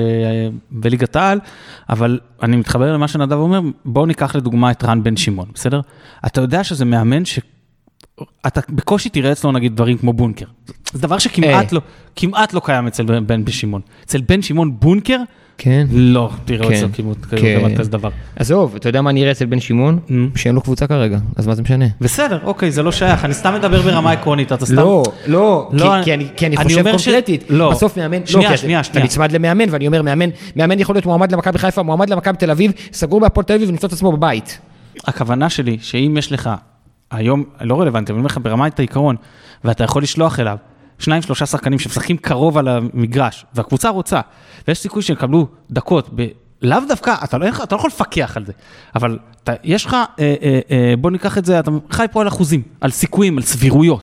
בליגת 0.70 1.16
העל, 1.16 1.40
אבל 1.88 2.20
אני 2.42 2.56
מתחבר 2.56 2.92
למה 2.92 3.08
שנדב 3.08 3.32
אומר, 3.32 3.60
בואו 3.84 4.06
ניקח 4.06 4.36
לדוגמה 4.36 4.70
את 4.70 4.84
רן 4.84 5.02
בן 5.02 5.16
שמעון, 5.16 5.48
בסדר? 5.54 5.80
אתה 6.26 6.40
יודע 6.40 6.64
שזה 6.64 6.84
מאמן 6.84 7.24
ש... 7.24 7.38
אתה 8.46 8.60
בקושי 8.68 9.08
תראה 9.08 9.32
אצלו 9.32 9.52
נגיד 9.52 9.76
דברים 9.76 9.98
כמו 9.98 10.12
בונקר. 10.12 10.46
זה 10.92 11.02
דבר 11.02 11.18
שכמעט 11.18 11.64
אה. 11.64 11.68
לא, 11.72 11.80
כמעט 12.16 12.52
לא 12.52 12.60
קיים 12.64 12.86
אצל 12.86 13.20
בן 13.20 13.50
שמעון. 13.50 13.80
אצל 14.04 14.20
בן 14.20 14.42
שמעון 14.42 14.80
בונקר 14.80 15.18
כן. 15.58 15.86
לא, 15.90 16.30
תראה 16.44 16.68
כן. 16.68 16.86
כמעט 16.92 17.16
כן. 17.30 17.76
כזה 17.76 17.90
דבר. 17.90 18.08
עזוב, 18.36 18.74
אתה 18.76 18.88
יודע 18.88 19.02
מה 19.02 19.12
נראה 19.12 19.30
אצל 19.30 19.46
בן 19.46 19.60
שמעון? 19.60 19.98
שאין 20.34 20.54
לו 20.54 20.60
קבוצה 20.60 20.86
כרגע, 20.86 21.18
אז 21.36 21.46
מה 21.46 21.54
זה 21.54 21.62
משנה? 21.62 21.84
בסדר, 22.00 22.38
אוקיי, 22.44 22.70
זה 22.70 22.82
לא 22.82 22.92
שייך, 22.92 23.24
אני 23.24 23.34
סתם 23.34 23.54
מדבר 23.54 23.82
ברמה 23.82 24.12
עקרונית, 24.12 24.52
אתה 24.52 24.66
סתם... 24.66 24.74
לא, 24.74 25.02
לא, 25.26 25.70
לא 25.72 25.94
כי, 26.04 26.14
אני, 26.14 26.28
אני 26.46 26.56
חושב 26.56 26.90
קונקרטית, 26.90 27.44
לא. 27.48 27.70
בסוף 27.70 27.96
מאמן, 27.96 28.20
לא, 28.20 28.26
שנייה, 28.26 28.56
שנייה, 28.56 28.84
שנייה. 28.84 28.98
אתה 28.98 29.00
נצמד 29.00 29.32
למאמן, 29.32 29.64
ואני 29.70 29.86
אומר, 29.86 30.02
מאמן, 30.02 30.30
מאמן 30.56 30.78
יכול 30.78 30.94
להיות 30.94 31.06
מועמד 31.06 31.32
למכבי 31.32 31.58
חיפה, 31.58 31.82
מועמד 31.82 32.10
למכבי 32.10 32.36
תל 32.36 32.50
אביב, 32.50 32.72
סגור 32.92 33.20
בהפועל 33.20 33.44
תל 33.44 33.54
אביב 33.54 33.68
ונמצא 33.68 33.86
את 33.86 33.92
עצמו 33.92 34.12
בבית. 34.12 34.58
הכוונה 35.04 35.50
שלי, 35.50 35.76
שאם 35.80 36.16
יש 36.18 36.32
לך, 36.32 36.50
היום, 37.10 37.44
לא 37.60 37.80
רלוונטי, 37.80 38.12
אבל 38.12 38.18
אני 38.18 38.24
אומר 38.24 38.26
לך 38.26 38.38
ברמת 38.42 38.78
העיקרון, 38.78 39.16
ואתה 39.64 39.84
יכול 39.84 40.02
לשלוח 40.02 40.40
אליו, 40.40 40.56
שניים 40.98 41.22
שלושה 41.22 41.46
שחקנים 41.46 41.78
שמשחקים 41.78 42.16
קרוב 42.16 42.58
על 42.58 42.68
המגרש, 42.68 43.46
והקבוצה 43.54 43.88
רוצה, 43.88 44.20
ויש 44.68 44.78
סיכוי 44.78 45.02
שהם 45.02 45.16
יקבלו 45.16 45.46
דקות, 45.70 46.10
ב... 46.14 46.26
לאו 46.62 46.78
דווקא, 46.88 47.14
אתה 47.24 47.38
לא, 47.38 47.46
אתה 47.62 47.74
לא 47.74 47.78
יכול 47.78 47.88
לפקח 47.88 48.36
על 48.36 48.44
זה, 48.44 48.52
אבל 48.94 49.18
אתה, 49.44 49.52
יש 49.64 49.84
לך, 49.84 49.94
אה, 49.94 50.34
אה, 50.42 50.60
אה, 50.70 50.94
בוא 50.98 51.10
ניקח 51.10 51.38
את 51.38 51.44
זה, 51.44 51.58
אתה 51.58 51.70
חי 51.90 52.06
פה 52.12 52.20
על 52.20 52.28
אחוזים, 52.28 52.62
על 52.80 52.90
סיכויים, 52.90 53.38
על 53.38 53.44
סבירויות. 53.44 54.00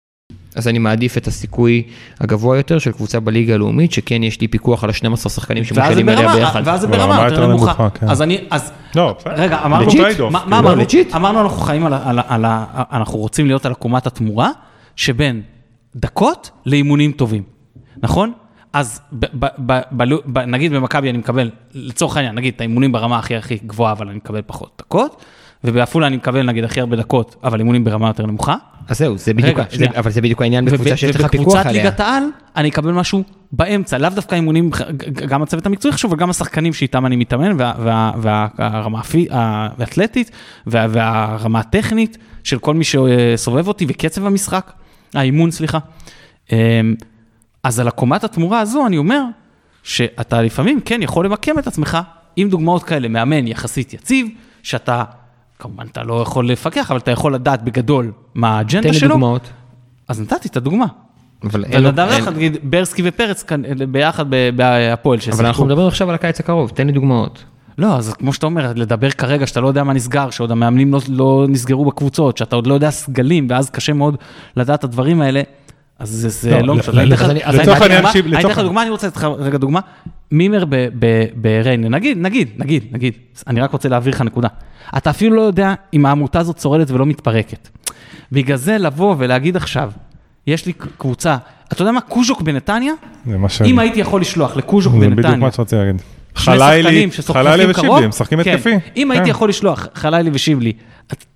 אז 0.54 0.68
אני 0.68 0.78
מעדיף 0.78 1.16
את 1.16 1.26
הסיכוי 1.26 1.82
הגבוה 2.20 2.56
יותר 2.56 2.78
של 2.78 2.92
קבוצה 2.92 3.20
בליגה 3.20 3.54
הלאומית, 3.54 3.92
שכן 3.92 4.22
יש 4.22 4.40
לי 4.40 4.48
פיקוח 4.48 4.84
על 4.84 4.90
ה-12 4.90 5.16
שחקנים 5.16 5.64
שמושלים 5.64 6.08
עליה 6.08 6.34
ביחד. 6.34 6.62
ואז 6.64 6.80
זה 6.80 6.86
ברמה 6.86 7.28
יותר 7.28 7.46
נמוכה. 7.46 7.90
כן. 7.90 8.08
אז 8.08 8.22
אני, 8.22 8.44
אז, 8.50 8.72
לא, 8.94 9.16
רגע, 9.26 9.58
אמרנו, 9.64 9.90
מה 10.30 10.58
אמרנו? 10.58 10.82
אמרנו 11.16 11.40
אנחנו 11.40 11.58
חיים 11.58 11.86
על, 11.86 11.94
על, 12.28 12.44
אנחנו 12.92 13.18
רוצים 13.18 13.46
להיות 13.46 13.66
על 13.66 13.72
עקומת 13.72 14.06
התמורה, 14.06 14.50
שבין 14.96 15.42
דקות 15.96 16.50
לאימונים 16.66 17.12
טובים, 17.12 17.42
נכון? 18.02 18.32
אז 18.72 19.00
ב, 19.12 19.26
ב, 19.32 19.46
ב, 19.66 19.80
ב, 19.96 20.14
ב, 20.26 20.38
נגיד 20.38 20.72
במכבי 20.72 21.10
אני 21.10 21.18
מקבל, 21.18 21.50
לצורך 21.74 22.16
העניין, 22.16 22.34
נגיד 22.34 22.54
את 22.54 22.60
האימונים 22.60 22.92
ברמה 22.92 23.18
הכי 23.18 23.36
הכי 23.36 23.58
גבוהה, 23.66 23.92
אבל 23.92 24.08
אני 24.08 24.16
מקבל 24.16 24.42
פחות 24.46 24.70
דקות, 24.78 25.24
ובעפולה 25.64 26.06
אני 26.06 26.16
מקבל 26.16 26.42
נגיד 26.42 26.64
הכי 26.64 26.80
הרבה 26.80 26.96
דקות, 26.96 27.36
אבל 27.44 27.58
אימונים 27.58 27.84
ברמה 27.84 28.08
יותר 28.08 28.26
נמוכה. 28.26 28.56
אז 28.88 28.98
זהו, 28.98 29.18
זה 29.18 29.34
בדיוק, 29.34 29.58
רגע, 29.58 29.64
זה, 29.72 29.86
אבל 29.96 30.10
זה 30.10 30.20
בדיוק 30.20 30.42
העניין 30.42 30.64
בקבוצה 30.64 30.96
שיש 30.96 31.16
לך 31.16 31.26
פיקוח 31.26 31.54
עליה. 31.54 31.70
ובקבוצת 31.70 31.84
ליגת 31.84 32.00
העל, 32.00 32.24
אני 32.56 32.68
אקבל 32.68 32.92
משהו 32.92 33.22
באמצע, 33.52 33.98
לאו 33.98 34.10
דווקא 34.10 34.34
אימונים, 34.34 34.70
גם 35.28 35.42
הצוות 35.42 35.66
המקצועי 35.66 35.94
חשוב, 35.94 36.12
וגם 36.12 36.30
השחקנים 36.30 36.72
שאיתם 36.72 37.06
אני 37.06 37.16
מתאמן, 37.16 37.56
והרמה 38.20 39.00
האתלטית, 39.30 40.30
והרמה 40.66 41.60
הטכנית 41.60 42.18
של 42.44 42.58
כל 42.58 42.74
מי 42.74 42.84
שסובב 42.84 43.68
אותי, 43.68 43.86
וקצב 43.88 44.26
המשחק. 44.26 44.72
האימון, 45.14 45.50
סליחה. 45.50 45.78
אמ, 46.52 46.94
אז 47.62 47.80
על 47.80 47.88
עקומת 47.88 48.24
התמורה 48.24 48.60
הזו 48.60 48.86
אני 48.86 48.98
אומר 48.98 49.22
שאתה 49.82 50.42
לפעמים 50.42 50.80
כן 50.80 51.02
יכול 51.02 51.24
למקם 51.24 51.58
את 51.58 51.66
עצמך 51.66 51.98
עם 52.36 52.48
דוגמאות 52.48 52.82
כאלה, 52.82 53.08
מאמן 53.08 53.46
יחסית 53.46 53.94
יציב, 53.94 54.26
שאתה, 54.62 55.04
כמובן 55.58 55.86
אתה 55.92 56.02
לא 56.02 56.22
יכול 56.22 56.48
לפקח, 56.48 56.90
אבל 56.90 57.00
אתה 57.00 57.10
יכול 57.10 57.34
לדעת 57.34 57.62
בגדול 57.62 58.12
מה 58.34 58.58
האג'נדה 58.58 58.92
שלו. 58.92 59.00
תן 59.00 59.06
לי 59.06 59.08
דוגמאות. 59.08 59.50
אז 60.08 60.20
נתתי 60.20 60.48
את 60.48 60.56
הדוגמה. 60.56 60.86
אבל 61.42 61.64
אין... 61.64 61.86
ונדב 61.86 62.08
יחד, 62.18 62.36
נגיד, 62.36 62.56
ברסקי 62.62 63.02
ופרץ 63.04 63.44
ביחד 63.88 64.24
בהפועל. 64.56 65.18
אבל 65.32 65.46
אנחנו 65.46 65.64
מדברים 65.64 65.86
עכשיו 65.86 66.08
על 66.08 66.14
הקיץ 66.14 66.40
הקרוב, 66.40 66.70
תן 66.74 66.86
לי 66.86 66.92
דוגמאות. 66.92 67.44
לא, 67.78 67.96
אז 67.96 68.14
כמו 68.14 68.32
שאתה 68.32 68.46
אומר, 68.46 68.72
לדבר 68.76 69.10
כרגע 69.10 69.46
שאתה 69.46 69.60
לא 69.60 69.68
יודע 69.68 69.84
מה 69.84 69.92
נסגר, 69.92 70.30
שעוד 70.30 70.50
המאמנים 70.50 70.92
לא, 70.92 71.00
לא 71.08 71.46
נסגרו 71.48 71.84
בקבוצות, 71.84 72.38
שאתה 72.38 72.56
עוד 72.56 72.66
לא 72.66 72.74
יודע 72.74 72.90
סגלים, 72.90 73.46
ואז 73.50 73.70
קשה 73.70 73.92
מאוד 73.92 74.16
לדעת 74.56 74.78
את 74.78 74.84
הדברים 74.84 75.20
האלה, 75.20 75.42
אז 75.98 76.08
זה, 76.08 76.28
זה 76.28 76.50
לא, 76.50 76.66
לא 76.66 76.74
משנה. 76.74 77.04
לצורך 77.04 77.82
העניין, 77.82 78.04
אני 78.06 78.40
אתן 78.40 78.48
לך 78.48 78.58
דוגמה, 78.58 78.82
אני 78.82 78.90
רוצה 78.90 79.06
לתת 79.06 79.16
לך 79.16 79.26
רגע 79.38 79.58
דוגמה. 79.58 79.80
מימר 80.30 80.64
בריינה, 81.36 81.88
נגיד, 81.88 82.18
נגיד, 82.18 82.48
נגיד, 82.58 82.84
נגיד, 82.92 83.14
אני 83.46 83.60
רק 83.60 83.70
רוצה 83.72 83.88
להעביר 83.88 84.14
לך 84.14 84.20
נקודה. 84.20 84.48
אתה 84.96 85.10
אפילו 85.10 85.36
לא 85.36 85.40
יודע 85.42 85.74
אם 85.94 86.06
העמותה 86.06 86.38
הזאת 86.38 86.60
שורדת 86.60 86.90
ולא 86.90 87.06
מתפרקת. 87.06 87.68
בגלל 88.32 88.56
זה 88.56 88.78
לבוא 88.78 89.14
ולהגיד 89.18 89.56
עכשיו, 89.56 89.90
יש 90.46 90.66
לי 90.66 90.72
קבוצה, 90.98 91.36
אתה 91.72 91.82
יודע 91.82 91.92
מה, 91.92 92.00
קוז'וק 92.00 92.42
בנתניה? 92.42 92.92
אם 93.64 93.78
הייתי 93.78 94.00
יכול 94.00 94.20
לשלוח 94.20 94.56
לקוז'וק 94.56 94.92
בנתניה. 94.92 95.16
זה 95.16 95.22
בדיוק 95.22 95.36
מה 95.36 95.50
שרציתי 95.52 95.76
להגיד. 95.76 96.02
חלילי, 96.34 97.08
חלילי 97.22 97.70
ושיבלי, 97.70 98.06
משחקים 98.06 98.42
כן. 98.42 98.50
התקפי. 98.50 98.74
אם 98.96 99.02
כן. 99.04 99.10
הייתי 99.10 99.30
יכול 99.30 99.48
לשלוח 99.48 99.86
חלילי 99.94 100.30
ושיבלי, 100.32 100.72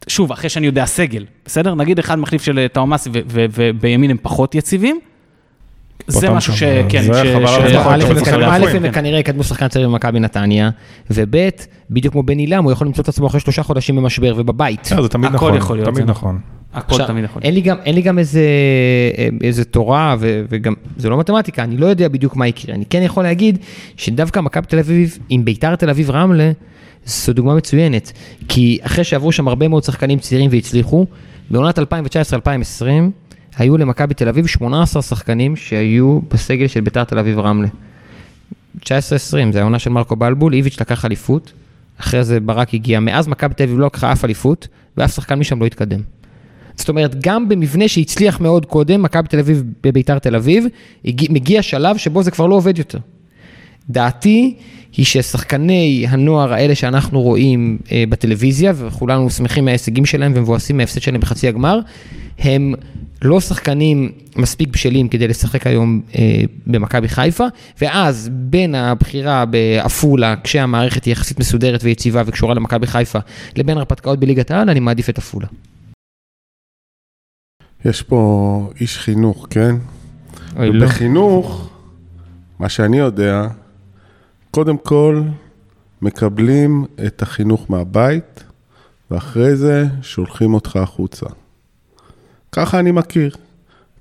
שוב, 0.08 0.32
אחרי 0.32 0.50
שאני 0.50 0.66
יודע 0.66 0.86
סגל, 0.86 1.24
בסדר? 1.44 1.74
נגיד 1.74 1.98
אחד 1.98 2.18
מחליף 2.18 2.42
של 2.42 2.66
טאומאסי 2.72 3.10
ובימין 3.30 4.10
הם 4.10 4.16
פחות 4.22 4.54
יציבים, 4.54 5.00
זה 6.06 6.30
משהו 6.30 6.56
שכן, 6.56 7.02
א', 8.46 8.64
הם 8.74 8.92
כנראה 8.92 9.18
יקדמו 9.18 9.44
שחקן 9.44 9.68
צעיר 9.68 9.88
במכבי 9.88 10.20
נתניה, 10.20 10.70
וב', 11.10 11.48
בדיוק 11.90 12.12
כמו 12.12 12.22
בן 12.22 12.38
עילם, 12.38 12.64
הוא 12.64 12.72
יכול 12.72 12.86
למצוא 12.86 13.02
את 13.02 13.08
עצמו 13.08 13.26
אחרי 13.26 13.40
שלושה 13.40 13.62
חודשים 13.62 13.96
במשבר 13.96 14.34
ובבית. 14.36 14.84
זה 14.84 15.08
תמיד 15.08 15.30
נכון, 15.32 15.58
תמיד 15.84 16.10
נכון. 16.10 16.38
הכל 16.74 17.06
תמיד 17.06 17.24
יכול. 17.24 17.42
אין 17.42 17.54
לי 17.54 17.60
גם, 17.60 17.76
אין 17.84 17.94
לי 17.94 18.02
גם 18.02 18.18
איזה, 18.18 18.42
איזה 19.42 19.64
תורה, 19.64 20.16
ו, 20.18 20.42
וגם, 20.48 20.74
זה 20.96 21.08
לא 21.08 21.18
מתמטיקה, 21.18 21.62
אני 21.62 21.76
לא 21.76 21.86
יודע 21.86 22.08
בדיוק 22.08 22.36
מה 22.36 22.46
יקרה. 22.46 22.74
אני 22.74 22.84
כן 22.90 23.02
יכול 23.02 23.22
להגיד 23.22 23.58
שדווקא 23.96 24.40
מכבי 24.40 24.66
תל 24.66 24.78
אביב, 24.78 25.18
עם 25.28 25.44
ביתר 25.44 25.76
תל 25.76 25.90
אביב 25.90 26.10
רמלה, 26.10 26.52
זו 27.04 27.32
דוגמה 27.32 27.54
מצוינת. 27.54 28.12
כי 28.48 28.78
אחרי 28.82 29.04
שעברו 29.04 29.32
שם 29.32 29.48
הרבה 29.48 29.68
מאוד 29.68 29.84
שחקנים 29.84 30.18
צעירים 30.18 30.50
והצליחו, 30.52 31.06
בעונת 31.50 31.78
2019-2020, 31.78 31.82
היו 33.58 33.78
למכבי 33.78 34.14
תל 34.14 34.28
אביב 34.28 34.46
18 34.46 35.02
שחקנים 35.02 35.56
שהיו 35.56 36.20
בסגל 36.32 36.66
של 36.66 36.80
ביתר 36.80 37.04
תל 37.04 37.18
אביב 37.18 37.38
רמלה. 37.38 37.68
19-20, 38.80 38.86
זה 39.52 39.60
העונה 39.60 39.78
של 39.78 39.90
מרקו 39.90 40.16
בלבול, 40.16 40.54
איביץ' 40.54 40.80
לקח 40.80 41.04
אליפות, 41.04 41.52
אחרי 42.00 42.24
זה 42.24 42.40
ברק 42.40 42.74
הגיע, 42.74 43.00
מאז 43.00 43.28
מכבי 43.28 43.54
תל 43.54 43.62
אביב 43.62 43.78
לא 43.78 43.86
לקחה 43.86 44.12
אף 44.12 44.24
אליפות, 44.24 44.68
ואף 44.96 45.14
שחקן 45.14 45.34
משם 45.34 45.60
לא 45.60 45.66
התקדם. 45.66 46.00
זאת 46.76 46.88
אומרת, 46.88 47.24
גם 47.24 47.48
במבנה 47.48 47.88
שהצליח 47.88 48.40
מאוד 48.40 48.66
קודם, 48.66 49.02
מכבי 49.02 49.28
תל 49.28 49.38
אביב 49.38 49.62
בביתר 49.82 50.18
תל 50.18 50.36
אביב, 50.36 50.64
מגיע 51.30 51.62
שלב 51.62 51.96
שבו 51.96 52.22
זה 52.22 52.30
כבר 52.30 52.46
לא 52.46 52.54
עובד 52.54 52.78
יותר. 52.78 52.98
דעתי 53.90 54.54
היא 54.96 55.06
ששחקני 55.06 56.06
הנוער 56.08 56.52
האלה 56.52 56.74
שאנחנו 56.74 57.22
רואים 57.22 57.78
אה, 57.92 58.04
בטלוויזיה, 58.08 58.72
וכולנו 58.76 59.30
שמחים 59.30 59.64
מההישגים 59.64 60.06
שלהם 60.06 60.32
ומבואסים 60.34 60.76
מההפסד 60.76 61.02
שלהם 61.02 61.20
בחצי 61.20 61.48
הגמר, 61.48 61.80
הם 62.38 62.74
לא 63.22 63.40
שחקנים 63.40 64.12
מספיק 64.36 64.68
בשלים 64.68 65.08
כדי 65.08 65.28
לשחק 65.28 65.66
היום 65.66 66.02
אה, 66.18 66.42
במכבי 66.66 67.08
חיפה, 67.08 67.44
ואז 67.80 68.30
בין 68.32 68.74
הבחירה 68.74 69.44
בעפולה, 69.44 70.34
כשהמערכת 70.44 71.04
היא 71.04 71.12
יחסית 71.12 71.40
מסודרת 71.40 71.80
ויציבה 71.84 72.22
וקשורה 72.26 72.54
למכבי 72.54 72.86
חיפה, 72.86 73.18
לבין 73.56 73.78
הרפתקאות 73.78 74.18
בליגת 74.18 74.50
העל, 74.50 74.70
אני 74.70 74.80
מעדיף 74.80 75.10
את 75.10 75.18
עפולה. 75.18 75.46
יש 77.84 78.02
פה 78.02 78.70
איש 78.80 78.98
חינוך, 78.98 79.46
כן? 79.50 79.74
לא. 80.56 80.86
בחינוך, 80.86 81.70
מה 82.58 82.68
שאני 82.68 82.98
יודע, 82.98 83.46
קודם 84.50 84.78
כל 84.78 85.22
מקבלים 86.02 86.84
את 87.06 87.22
החינוך 87.22 87.70
מהבית, 87.70 88.44
ואחרי 89.10 89.56
זה 89.56 89.84
שולחים 90.02 90.54
אותך 90.54 90.76
החוצה. 90.76 91.26
ככה 92.54 92.78
אני 92.78 92.90
מכיר. 92.90 93.36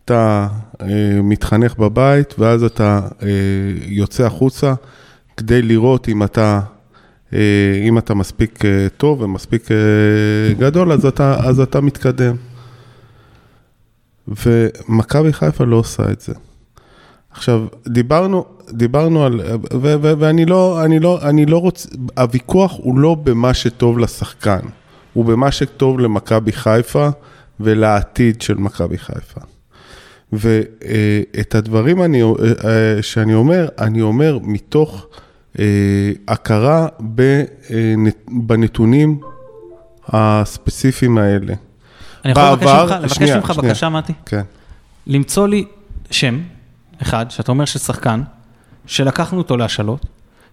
אתה 0.05 0.47
אה, 0.81 0.87
מתחנך 1.23 1.77
בבית, 1.77 2.35
ואז 2.39 2.63
אתה 2.63 3.01
אה, 3.23 3.27
יוצא 3.85 4.25
החוצה 4.25 4.73
כדי 5.37 5.61
לראות 5.61 6.09
אם 6.09 6.23
אתה, 6.23 6.59
אה, 7.33 7.39
אם 7.87 7.97
אתה 7.97 8.13
מספיק 8.13 8.65
אה, 8.65 8.87
טוב 8.97 9.21
ומספיק 9.21 9.71
אה, 9.71 9.77
גדול, 10.53 10.91
אז 10.91 11.05
אתה, 11.05 11.35
אז 11.39 11.59
אתה 11.59 11.81
מתקדם. 11.81 12.35
ומכבי 14.27 15.33
חיפה 15.33 15.63
לא 15.63 15.75
עושה 15.75 16.11
את 16.11 16.21
זה. 16.21 16.33
עכשיו, 17.31 17.65
דיברנו, 17.87 18.45
דיברנו 18.69 19.25
על, 19.25 19.41
ו, 19.73 19.95
ו, 20.01 20.13
ואני 20.19 20.45
לא, 20.45 20.83
אני 20.85 20.99
לא, 20.99 21.19
אני 21.21 21.45
לא 21.45 21.57
רוצה, 21.57 21.89
הוויכוח 22.17 22.73
הוא 22.77 22.99
לא 22.99 23.15
במה 23.23 23.53
שטוב 23.53 23.99
לשחקן, 23.99 24.59
הוא 25.13 25.25
במה 25.25 25.51
שטוב 25.51 25.99
למכבי 25.99 26.51
חיפה 26.51 27.09
ולעתיד 27.59 28.41
של 28.41 28.53
מכבי 28.53 28.97
חיפה. 28.97 29.41
ואת 30.33 31.55
הדברים 31.55 32.03
אני, 32.03 32.21
שאני 33.01 33.33
אומר, 33.33 33.67
אני 33.79 34.01
אומר 34.01 34.37
מתוך 34.41 35.07
הכרה 36.27 36.87
בנתונים 38.27 39.19
הספציפיים 40.07 41.17
האלה. 41.17 41.53
אני 42.25 42.31
יכול 42.31 42.43
לבקש 42.43 43.21
ממך 43.21 43.49
בקשה, 43.49 43.89
מתי? 43.89 44.13
כן. 44.25 44.41
למצוא 45.07 45.47
לי 45.47 45.65
שם 46.11 46.39
אחד, 47.01 47.25
שאתה 47.29 47.51
אומר 47.51 47.65
ששחקן, 47.65 48.21
שלקחנו 48.85 49.37
אותו 49.37 49.57
להשאלות, 49.57 50.05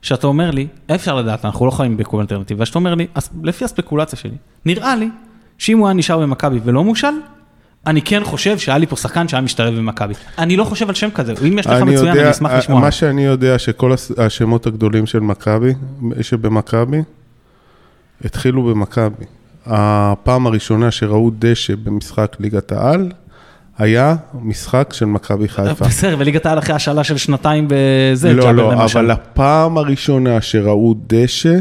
שאתה 0.03 0.27
אומר 0.27 0.51
לי, 0.51 0.67
אפשר 0.95 1.17
לדעת, 1.17 1.45
אנחנו 1.45 1.67
לא 1.67 1.71
חיים 1.71 1.97
בקול 1.97 2.21
אלטרנטיבי, 2.21 2.63
ושאתה 2.63 2.79
אומר 2.79 2.95
לי, 2.95 3.07
לפי 3.43 3.65
הספקולציה 3.65 4.19
שלי, 4.19 4.37
נראה 4.67 4.97
לי 4.97 5.09
שאם 5.61 5.79
הוא 5.79 5.87
היה 5.87 5.95
נשאר 5.95 6.19
במכבי 6.19 6.61
ולא 6.65 6.85
מושל, 6.85 7.15
אני 7.87 8.03
כן 8.03 8.25
חושב 8.25 8.59
שהיה 8.59 8.79
לי 8.79 8.87
פה 8.87 8.97
שחקן 8.97 9.29
שהיה 9.29 9.41
משתלב 9.41 9.79
במכבי. 9.79 10.15
אני 10.39 10.57
לא 10.57 10.65
חושב 10.65 10.89
על 10.89 10.95
שם 10.95 11.11
כזה, 11.11 11.35
אם 11.49 11.59
יש 11.59 11.67
לך 11.67 11.83
מצוין, 11.83 12.19
אני 12.19 12.31
אשמח 12.31 12.53
לשמוע. 12.53 12.81
מה 12.81 12.91
שאני 12.91 13.25
יודע, 13.25 13.59
שכל 13.59 13.95
השמות 14.19 14.67
הגדולים 14.67 15.07
של 15.07 15.21
מכבי, 15.21 15.75
שבמכבי, 16.21 17.03
התחילו 18.25 18.63
במכבי. 18.63 19.25
הפעם 19.67 20.47
הראשונה 20.47 20.91
שראו 20.91 21.31
דשא 21.39 21.75
במשחק 21.85 22.37
ליגת 22.41 22.73
העל, 22.73 23.13
היה 23.79 24.17
משחק 24.43 24.93
של 24.93 25.05
מכבי 25.05 25.49
חיפה. 25.49 25.85
בסדר, 25.85 26.17
וליגת 26.19 26.47
העל 26.47 26.59
אחרי 26.59 26.75
השאלה 26.75 27.05
של 27.05 27.17
שנתיים 27.17 27.69
בזה, 27.69 28.33
לא, 28.33 28.55
לא, 28.55 28.85
אבל 28.85 29.11
הפעם 29.11 29.79
הראשונה 29.79 30.41
שראו 30.41 30.95
דשא 31.07 31.59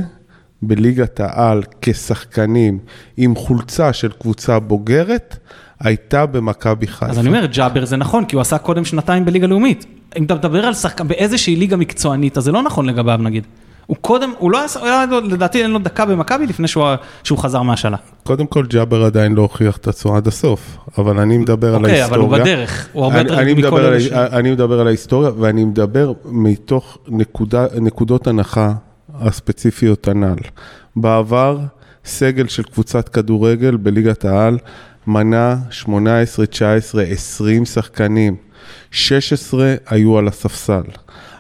בליגת 0.62 1.20
העל 1.20 1.64
כשחקנים 1.82 2.80
עם 3.18 3.36
חולצה 3.36 3.94
של 3.94 4.12
קבוצה 4.12 4.60
בוגרת, 4.60 5.38
הייתה 5.80 6.26
במכבי 6.26 6.88
חיפה. 6.88 7.06
אז 7.06 7.20
אני 7.20 7.28
אומר, 7.28 7.46
ג'אבר 7.46 7.86
זה 7.86 7.98
נכון, 7.98 8.26
כי 8.26 8.36
הוא 8.36 8.42
עשה 8.42 8.58
קודם 8.58 8.86
שנתיים 8.86 9.26
בליגה 9.26 9.48
לאומית. 9.48 9.86
אם 10.18 10.24
אתה 10.24 10.36
מדבר 10.36 10.66
על 10.66 10.74
שחקן 10.74 11.08
באיזושהי 11.08 11.56
ליגה 11.56 11.78
מקצוענית, 11.78 12.38
אז 12.38 12.44
זה 12.44 12.52
לא 12.52 12.64
נכון 12.64 12.86
לגביו 12.86 13.20
נגיד. 13.24 13.44
הוא 13.86 13.98
קודם, 14.02 14.32
הוא 14.38 14.52
לא 14.52 14.60
היה, 14.82 15.06
לדעתי 15.24 15.64
אין 15.64 15.72
לו 15.72 15.80
דקה 15.80 16.06
במכבי 16.06 16.48
לפני 16.48 16.68
שהוא, 16.68 16.86
שהוא 17.24 17.38
חזר 17.38 17.62
מהשאלה. 17.62 17.98
קודם 18.24 18.48
כל 18.48 18.66
ג'אבר 18.66 19.04
עדיין 19.04 19.34
לא 19.34 19.42
הוכיח 19.42 19.78
את 19.78 19.88
עצמו 19.88 20.16
עד 20.16 20.28
הסוף, 20.28 20.78
אבל 20.98 21.20
אני 21.20 21.38
מדבר 21.38 21.76
על 21.76 21.86
ההיסטוריה. 21.86 22.06
אוקיי, 22.06 22.06
אבל 22.06 22.20
הוא 22.20 22.30
בדרך, 22.30 22.88
הוא 22.94 23.04
הרבה 23.04 23.20
יותר 23.20 23.40
מכל 23.56 23.82
אלה 23.82 24.00
ש... 24.00 24.12
אני 24.12 24.52
מדבר 24.52 24.80
על 24.80 24.88
ההיסטוריה, 24.88 25.32
ואני 25.38 25.64
מדבר 25.64 26.14
מתוך 26.26 26.98
נקודה, 27.08 27.66
נקודות 27.82 28.28
הנחה 28.28 28.74
הספציפיות 29.22 30.08
הנ"ל. 30.08 30.40
בעבר, 30.96 31.60
סגל 32.06 32.48
של 32.48 32.64
קבוצת 32.64 33.10
כדורגל 33.10 33.78
בליגת 33.78 34.26
העל 34.26 34.58
מנה 35.08 35.56
18, 35.70 36.46
19, 36.46 37.04
20 37.04 37.66
שחקנים, 37.66 38.36
16 38.92 39.76
היו 39.88 40.18
על 40.18 40.28
הספסל. 40.28 40.84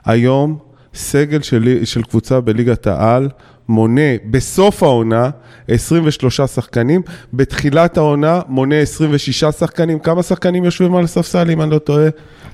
היום, 0.05 0.57
סגל 0.93 1.41
של, 1.41 1.79
של 1.83 2.01
קבוצה 2.03 2.41
בליגת 2.41 2.87
העל 2.87 3.29
מונה 3.69 4.01
בסוף 4.31 4.83
העונה 4.83 5.29
23 5.67 6.41
שחקנים, 6.41 7.01
בתחילת 7.33 7.97
העונה 7.97 8.41
מונה 8.47 8.75
26 8.75 9.43
שחקנים. 9.43 9.99
כמה 9.99 10.23
שחקנים 10.23 10.65
יושבים 10.65 10.95
על 10.95 11.03
הספסל, 11.03 11.51
אם 11.51 11.61
אני 11.61 11.71
לא 11.71 11.77
טועה? 11.77 12.07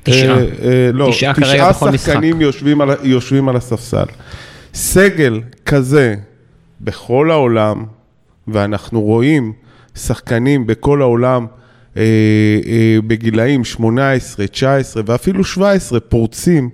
תשעה. 0.04 0.38
אה, 0.38 0.46
אה, 0.64 0.90
לא, 0.94 1.08
תשעה 1.12 1.34
תשעה 1.34 1.74
שחקנים 1.74 2.42
יושבים 2.42 2.82
על, 2.82 2.90
יושבים 3.04 3.50
על 3.50 3.56
הספסל. 3.56 4.06
סגל 4.76 5.42
כזה 5.66 6.16
בכל 6.82 7.32
העולם, 7.32 7.86
ואנחנו 8.48 9.02
רואים 9.02 9.54
שחקנים 9.96 10.68
בכל 10.68 11.02
העולם 11.02 11.46
אה, 11.98 12.02
אה, 12.68 12.98
בגילאים 13.08 13.64
18, 13.64 14.48
19 14.48 15.04
ואפילו 15.06 15.44
17 15.44 16.00
פורצים, 16.00 16.70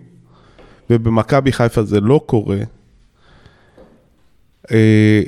ובמכבי 0.89 1.51
חיפה 1.51 1.83
זה 1.83 1.99
לא 1.99 2.21
קורה. 2.25 2.59
אה, 4.71 5.21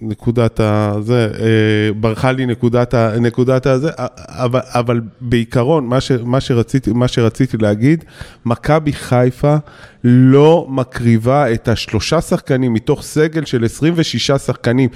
נקודת 0.00 0.60
ה... 0.60 0.94
זה, 1.00 1.30
אה, 1.40 1.92
ברחה 2.00 2.32
לי 2.32 2.46
נקודת 2.46 2.94
ה... 2.94 3.12
נקודת 3.20 3.66
ה... 3.66 3.78
זה, 3.78 3.90
אבל, 4.28 4.60
אבל 4.64 5.00
בעיקרון, 5.20 5.86
מה, 5.86 6.00
ש, 6.00 6.12
מה, 6.12 6.40
שרציתי, 6.40 6.92
מה 6.92 7.08
שרציתי 7.08 7.56
להגיד, 7.56 8.04
מכבי 8.44 8.92
חיפה 8.92 9.56
לא 10.04 10.66
מקריבה 10.70 11.52
את 11.52 11.68
השלושה 11.68 12.20
שחקנים 12.20 12.72
מתוך 12.72 13.02
סגל 13.02 13.44
של 13.44 13.64
26 13.64 14.30
שחקנים. 14.30 14.88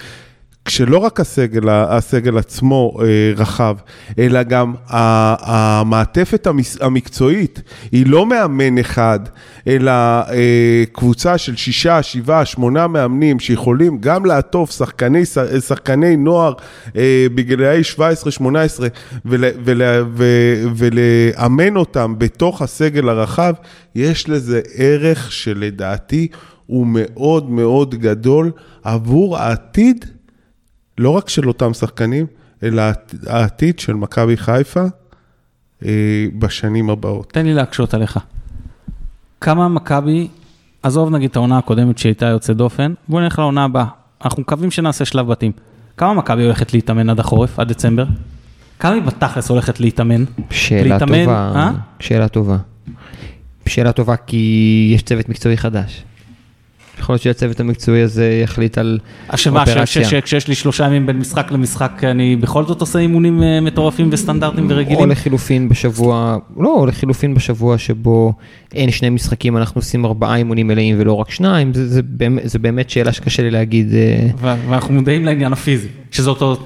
כשלא 0.67 0.99
רק 0.99 1.21
הסגל, 1.21 1.69
הסגל 1.69 2.39
עצמו 2.39 2.97
אה, 3.01 3.05
רחב, 3.37 3.77
אלא 4.19 4.43
גם 4.43 4.75
המעטפת 4.89 6.47
המקצועית, 6.81 7.62
היא 7.93 8.07
לא 8.07 8.27
מאמן 8.27 8.79
אחד, 8.79 9.21
אלא 9.67 9.91
אה, 9.91 10.85
קבוצה 10.93 11.39
של 11.39 11.57
שישה, 11.57 12.03
שבעה, 12.03 12.45
שמונה 12.45 12.87
מאמנים 12.87 13.41
שיכולים 13.41 13.99
גם 14.01 14.25
לעטוף 14.25 14.71
שחקני, 14.71 15.23
שחקני 15.67 16.17
נוער 16.17 16.53
אה, 16.97 17.27
בגילאי 17.35 17.81
17-18 17.97 18.01
ול, 19.25 19.45
ול, 19.64 19.83
ול, 20.14 20.27
ולאמן 20.77 21.77
אותם 21.77 22.14
בתוך 22.19 22.62
הסגל 22.62 23.09
הרחב, 23.09 23.55
יש 23.95 24.29
לזה 24.29 24.61
ערך 24.75 25.33
שלדעתי 25.33 26.29
הוא 26.67 26.87
מאוד 26.91 27.51
מאוד 27.51 27.95
גדול 27.95 28.51
עבור 28.85 29.39
העתיד. 29.39 30.16
לא 30.99 31.11
רק 31.11 31.28
של 31.28 31.49
אותם 31.49 31.74
שחקנים, 31.74 32.26
אלא 32.62 32.82
העתיד 33.26 33.78
של 33.78 33.94
מכבי 33.94 34.36
חיפה 34.36 34.84
אה, 35.84 36.26
בשנים 36.38 36.90
הבאות. 36.90 37.32
תן 37.32 37.47
לי 37.47 37.55
להקשות 37.55 37.94
עליך. 37.94 38.18
כמה 39.40 39.68
מכבי, 39.68 40.28
עזוב 40.82 41.11
נגיד 41.11 41.30
את 41.30 41.36
העונה 41.36 41.59
הקודמת 41.59 41.99
שהייתה 41.99 42.26
יוצא 42.26 42.53
דופן, 42.53 42.94
בוא 43.09 43.20
נלך 43.20 43.38
לעונה 43.38 43.64
הבאה. 43.64 43.86
אנחנו 44.24 44.42
מקווים 44.42 44.70
שנעשה 44.70 45.05
שלב 45.05 45.26
בתים. 45.26 45.53
כמה 45.97 46.14
מכבי 46.14 46.44
הולכת 46.44 46.74
להתאמן 46.74 47.11
עד 47.11 47.20
החורף, 47.20 47.59
עד 47.59 47.68
דצמבר? 47.68 48.05
כמה 48.78 48.92
היא 48.92 49.03
בתכלס 49.03 49.51
הולכת 49.51 49.80
להתאמן? 49.80 50.24
שאלה 50.51 50.94
להתאמן, 50.94 51.24
טובה, 51.24 51.53
אה? 51.55 51.70
שאלה 52.01 52.28
טובה. 52.28 52.57
שאלה 53.68 53.92
טובה 53.92 54.16
כי 54.16 54.90
יש 54.94 55.03
צוות 55.03 55.28
מקצועי 55.28 55.57
חדש. 55.57 56.05
יכול 56.99 57.12
להיות 57.12 57.22
שהצוות 57.22 57.61
המקצועי 57.61 58.03
הזה 58.03 58.40
יחליט 58.42 58.78
על 58.78 58.99
אופרציה. 59.32 59.86
שמה, 59.86 60.20
כשיש 60.20 60.49
לי 60.49 60.55
שלושה 60.55 60.84
ימים 60.84 61.07
בין 61.07 61.18
משחק 61.18 61.53
למשחק, 61.53 62.05
אני 62.05 62.36
בכל 62.36 62.64
זאת 62.64 62.80
עושה 62.80 62.99
אימונים 62.99 63.42
אה, 63.42 63.61
מטורפים 63.61 64.09
וסטנדרטיים 64.12 64.66
ורגילים? 64.70 64.99
או 64.99 65.07
לחילופין 65.07 65.68
בשבוע, 65.68 66.38
לא, 66.57 66.74
או 66.74 66.86
לחילופין 66.86 67.34
בשבוע 67.34 67.78
שבו 67.78 68.32
אין 68.74 68.90
שני 68.90 69.11
משחקים, 69.11 69.57
אנחנו 69.57 69.78
עושים 69.78 70.05
ארבעה 70.05 70.36
אימונים 70.36 70.66
מלאים 70.66 70.97
ולא 70.99 71.12
רק 71.12 71.30
שניים, 71.30 71.74
זה, 71.74 71.88
זה, 71.88 72.03
באמת, 72.03 72.42
זה 72.49 72.59
באמת 72.59 72.90
שאלה 72.90 73.12
שקשה 73.12 73.42
לי 73.42 73.51
להגיד. 73.51 73.94
אה. 73.94 74.28
ואנחנו 74.68 74.94
מודעים 74.94 75.24
לעניין 75.24 75.53
הפיזי, 75.53 75.88
שזה 76.11 76.30
אותו 76.30 76.57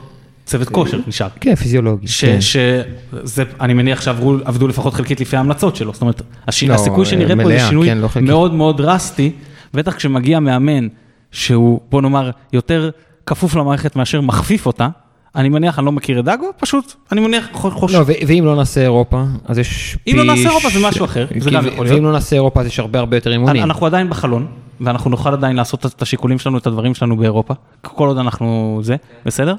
צוות 0.44 0.68
כושר 0.68 0.98
נשאר. 1.06 1.28
כן, 1.40 1.54
פיזיולוגי. 1.54 2.06
כן. 2.20 2.38
שזה, 2.40 3.44
אני 3.60 3.74
מניח 3.74 4.00
שעבדו 4.00 4.68
לפחות 4.68 4.94
חלקית 4.94 5.20
לפי 5.20 5.36
ההמלצות 5.36 5.76
שלו, 5.76 5.92
זאת 5.92 6.02
אומרת, 6.02 6.22
לא, 6.66 6.74
הסיכוי 6.74 7.06
שנראה 7.06 7.36
פה 7.36 7.48
זה 7.48 7.58
שינוי 7.68 7.88
כן, 7.88 7.98
לא 7.98 8.08
מאוד 8.20 8.54
מאוד 8.54 8.76
דרסטי. 8.76 9.30
בטח 9.74 9.94
כשמגיע 9.94 10.40
מאמן 10.40 10.88
שהוא, 11.32 11.80
בוא 11.90 12.02
נאמר, 12.02 12.30
יותר 12.52 12.90
כפוף 13.26 13.54
למערכת 13.54 13.96
מאשר 13.96 14.20
מכפיף 14.20 14.66
אותה, 14.66 14.88
אני 15.36 15.48
מניח, 15.48 15.78
אני 15.78 15.86
לא 15.86 15.92
מכיר 15.92 16.20
את 16.20 16.24
דאגו, 16.24 16.46
פשוט, 16.58 16.94
אני 17.12 17.20
מניח, 17.20 17.48
חושב... 17.52 17.98
לא, 17.98 18.04
ואם 18.06 18.44
לא 18.44 18.56
נעשה 18.56 18.82
אירופה, 18.82 19.24
אז 19.44 19.58
יש. 19.58 19.96
אם 20.06 20.16
לא 20.16 20.24
נעשה 20.24 20.48
אירופה 20.48 20.68
זה 20.68 20.88
משהו 20.88 21.04
אחר, 21.04 21.26
זה 21.38 21.50
גם 21.50 21.66
יכול 21.66 21.84
להיות. 21.84 21.96
ואם 21.96 22.04
לא 22.04 22.12
נעשה 22.12 22.36
אירופה, 22.36 22.60
אז 22.60 22.66
יש 22.66 22.78
הרבה 22.78 22.98
הרבה 22.98 23.16
יותר 23.16 23.32
אימונים. 23.32 23.62
אנחנו 23.62 23.86
עדיין 23.86 24.10
בחלון, 24.10 24.46
ואנחנו 24.80 25.10
נוכל 25.10 25.32
עדיין 25.32 25.56
לעשות 25.56 25.86
את 25.86 26.02
השיקולים 26.02 26.38
שלנו, 26.38 26.58
את 26.58 26.66
הדברים 26.66 26.94
שלנו 26.94 27.16
באירופה, 27.16 27.54
כל 27.82 28.08
עוד 28.08 28.18
אנחנו 28.18 28.80
זה, 28.82 28.96
בסדר? 29.26 29.54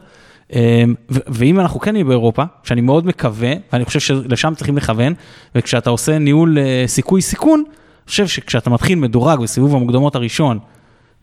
אמ, 0.53 0.59
ואם 1.09 1.59
אנחנו 1.59 1.79
כן 1.79 1.91
נהיה 1.91 2.03
באירופה, 2.03 2.43
שאני 2.63 2.81
מאוד 2.81 3.05
מקווה, 3.05 3.53
ואני 3.73 3.85
חושב 3.85 3.99
שלשם 3.99 4.53
צריכים 4.55 4.77
לכוון, 4.77 5.13
וכשאתה 5.55 5.89
עושה 5.89 6.17
ניהול 6.17 6.57
אה, 6.57 6.83
סיכוי 6.87 7.21
סיכון, 7.21 7.63
חושב 8.11 8.27
שכשאתה 8.27 8.69
מתחיל 8.69 8.99
מדורג 8.99 9.39
בסיבוב 9.39 9.75
המוקדמות 9.75 10.15
הראשון, 10.15 10.59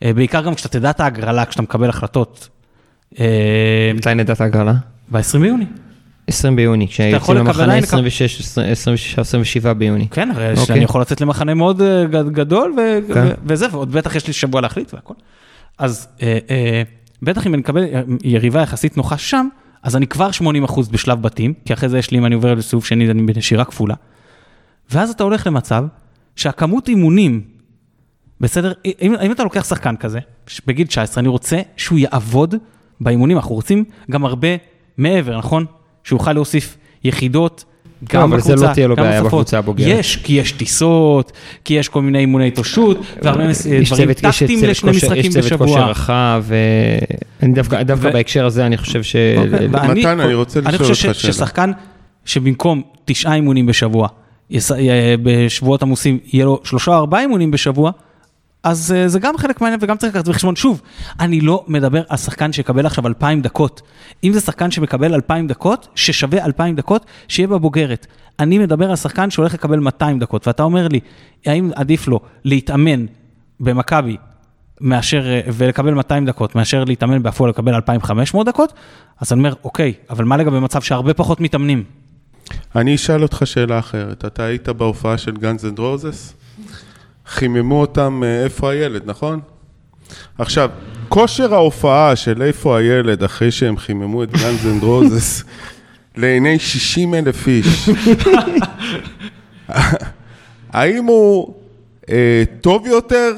אה, 0.03 0.12
בעיקר 0.12 0.43
גם 0.43 0.55
כשאתה 0.55 0.78
תדע 0.78 0.91
את 0.91 1.01
ההגרלה, 1.01 1.45
כשאתה 1.45 1.62
מקבל 1.62 1.89
החלטות. 1.89 2.49
אה, 3.20 3.93
מתי 3.95 4.14
נדע 4.14 4.32
את 4.32 4.41
ההגרלה? 4.41 4.74
ב-20 5.09 5.39
ביוני. 5.41 5.66
20 6.26 6.57
ביוני, 6.57 6.89
כשיוצאים 6.89 7.36
למחנה 7.36 7.76
26, 7.76 8.41
26, 8.41 9.18
27 9.18 9.72
ביוני. 9.72 10.09
כן, 10.09 10.30
הרי 10.30 10.55
okay. 10.55 10.59
אוקיי. 10.59 10.76
אני 10.76 10.84
יכול 10.84 11.01
לצאת 11.01 11.20
למחנה 11.20 11.55
מאוד 11.55 11.82
אה, 11.82 12.05
גדול, 12.22 12.74
ו- 12.76 12.99
okay. 13.09 13.14
כן. 13.14 13.26
וזה, 13.47 13.66
ועוד 13.70 13.93
בטח 13.93 14.14
יש 14.14 14.26
לי 14.26 14.32
שבוע 14.32 14.61
להחליט 14.61 14.95
והכל. 14.95 15.14
אז 15.78 16.09
אה, 16.22 16.39
אה, 16.51 16.82
בטח 17.22 17.47
אם 17.47 17.55
אני 17.55 17.61
מקבל 17.61 17.84
יריבה 18.24 18.62
יחסית 18.62 18.97
נוחה 18.97 19.18
שם, 19.18 19.49
אז 19.82 19.97
אני 19.97 20.07
כבר 20.07 20.30
80% 20.66 20.80
בשלב 20.91 21.22
בתים, 21.22 21.55
כי 21.64 21.72
אחרי 21.72 21.89
זה 21.89 21.99
יש 21.99 22.11
לי, 22.11 22.18
אם 22.18 22.26
אני 22.26 22.34
עובר 22.34 22.55
לסיבוב 22.55 22.84
שני, 22.84 23.11
אני 23.11 23.22
בנשירה 23.22 23.64
כפולה. 23.64 23.95
ואז 24.91 25.11
אתה 25.11 25.24
הולך 25.24 25.47
למצב 25.47 25.84
שהכמות 26.39 26.89
אימונים, 26.89 27.41
בסדר, 28.41 28.72
אם, 29.03 29.14
אם 29.22 29.32
אתה 29.32 29.45
לוקח 29.45 29.64
שחקן 29.64 29.97
כזה, 29.97 30.18
בגיל 30.66 30.86
19, 30.86 31.20
אני 31.20 31.28
רוצה 31.28 31.61
שהוא 31.76 31.99
יעבוד 31.99 32.55
באימונים, 33.01 33.36
אנחנו 33.36 33.55
רוצים 33.55 33.84
גם 34.11 34.24
הרבה 34.24 34.49
מעבר, 34.99 35.39
נכון? 35.39 35.64
שהוא 36.05 36.18
יוכל 36.18 36.32
להוסיף 36.32 36.76
יחידות, 37.05 37.64
גם 38.12 38.30
לא, 38.30 38.36
בקבוצה, 38.36 38.53
אבל 38.53 38.59
זה 38.59 38.66
לא 38.66 38.72
תהיה 38.72 38.89
לו 38.89 38.97
בעיה 38.97 39.22
בקבוצה 39.22 39.59
הבוגרת. 39.59 39.99
יש, 39.99 40.16
כי 40.16 40.32
יש 40.32 40.53
טיסות, 40.53 41.32
כי 41.64 41.74
יש 41.74 41.89
כל 41.89 42.03
מיני 42.03 42.18
אימוני 42.18 42.51
תושות, 42.51 42.99
והרבה 43.22 43.45
דברים 43.86 44.12
טקטיים 44.12 44.64
לשני 44.64 44.91
משחקים 44.91 45.32
בשבוע. 45.32 45.39
יש 45.39 45.49
צוות 45.49 45.59
כושר 45.59 45.91
רחב, 45.91 46.45
ואני 47.41 47.53
דווקא, 47.53 47.82
דווקא 47.82 48.11
בהקשר 48.11 48.47
הזה, 48.47 48.66
אני 48.66 48.76
חושב 48.76 49.03
ש... 49.03 49.16
אוקיי, 49.36 49.68
מתן, 49.68 50.20
אני 50.20 50.34
רוצה 50.34 50.61
לשאול 50.61 50.74
אותך 50.74 50.95
שאלה. 50.97 51.11
אני 51.11 51.14
חושב 51.14 51.32
ששחקן 51.32 51.70
שבמקום 52.24 52.82
תשעה 53.05 53.34
אימונים 53.34 53.66
בשבוע, 53.66 54.09
בשבועות 55.22 55.82
עמוסים 55.82 56.18
יהיה 56.24 56.44
לו 56.44 56.61
שלושה 56.64 56.90
או 56.90 56.96
ארבעה 56.96 57.20
אימונים 57.20 57.51
בשבוע, 57.51 57.90
אז 58.62 58.92
אה, 58.96 59.09
זה 59.09 59.18
גם 59.18 59.36
חלק 59.38 59.61
מהעניין 59.61 59.80
וגם 59.82 59.96
צריך 59.96 60.14
לקחת 60.14 60.28
בחשבון. 60.28 60.57
שוב, 60.57 60.82
אני 61.20 61.40
לא 61.40 61.64
מדבר 61.68 62.03
על 62.09 62.16
שחקן 62.16 62.53
שיקבל 62.53 62.86
עכשיו 62.86 63.07
אלפיים 63.07 63.42
דקות. 63.42 63.82
אם 64.24 64.32
זה 64.32 64.40
שחקן 64.40 64.70
שמקבל 64.70 65.14
אלפיים 65.14 65.46
דקות, 65.46 65.88
ששווה 65.94 66.44
אלפיים 66.44 66.74
דקות, 66.76 67.07
שיהיה 67.28 67.49
בבוגרת. 67.49 68.07
אני 68.40 68.59
מדבר 68.59 68.90
על 68.90 68.96
שחקן 68.96 69.30
שהולך 69.30 69.55
לקבל 69.55 69.78
200 69.78 70.18
דקות, 70.18 70.46
ואתה 70.46 70.62
אומר 70.62 70.88
לי, 70.88 71.01
האם 71.46 71.70
עדיף 71.74 72.09
לו 72.09 72.20
להתאמן 72.44 73.07
במכבי 73.61 74.16
מאשר, 74.80 75.26
אה, 75.26 75.40
ולקבל 75.53 75.94
200 75.94 76.26
דקות, 76.26 76.55
מאשר 76.55 76.84
להתאמן 76.84 77.22
בעפולה 77.22 77.51
לקבל 77.51 77.74
2,500 77.74 78.46
דקות? 78.46 78.72
אז 79.20 79.32
אני 79.32 79.38
אומר, 79.38 79.55
אוקיי, 79.64 79.92
אבל 80.11 80.24
מה 80.24 80.36
לגבי 80.36 80.61
מצב 80.61 80.82
שהרבה 80.82 81.14
פחות 81.14 81.40
מתאמנים? 81.40 81.84
אני 82.76 82.94
אשאל 82.94 83.22
אותך 83.22 83.42
שאלה 83.44 83.78
אחרת. 83.78 84.24
אתה 84.24 84.44
היית 84.44 84.68
בהופעה 84.68 85.18
של 85.18 85.36
Guns 85.36 85.64
N' 85.64 85.78
Roses? 85.78 86.34
חיממו 87.26 87.80
אותם 87.80 88.22
אה, 88.24 88.44
איפה 88.44 88.70
הילד, 88.70 89.03
נכון? 89.07 89.40
עכשיו, 90.38 90.70
כושר 91.09 91.55
ההופעה 91.55 92.16
של 92.16 92.42
איפה 92.42 92.78
הילד 92.78 93.22
אחרי 93.22 93.51
שהם 93.51 93.76
חיממו 93.76 94.22
את 94.22 94.32
Guns 94.32 94.66
N' 94.66 94.82
Roses 94.82 95.45
לעיני 96.16 96.59
60 96.59 97.14
אלף 97.14 97.49
איש, 97.49 97.88
האם 100.72 101.05
הוא 101.05 101.55
אה, 102.11 102.42
טוב 102.61 102.86
יותר 102.86 103.32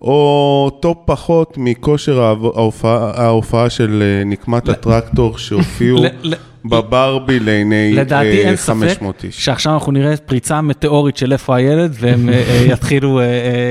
או 0.00 0.78
טוב 0.82 0.96
פחות 1.04 1.54
מכושר 1.56 2.20
ההופעה, 2.20 3.24
ההופעה 3.24 3.70
של 3.70 4.02
אה, 4.02 4.24
נקמת 4.24 4.68
הטרקטור 4.68 5.38
שהופיעו 5.38 6.04
בברבי 6.68 7.40
לעיני 7.40 7.92
500 7.96 7.98
איש. 7.98 7.98
לדעתי 7.98 8.44
אין 8.44 8.56
ספק 8.56 8.98
שעכשיו 9.30 9.74
אנחנו 9.74 9.92
נראה 9.92 10.16
פריצה 10.16 10.60
מטאורית 10.60 11.16
של 11.16 11.32
איפה 11.32 11.56
הילד, 11.56 11.94
והם 12.00 12.28
אה, 12.28 12.34
אה, 12.34 12.66
יתחילו 12.72 13.20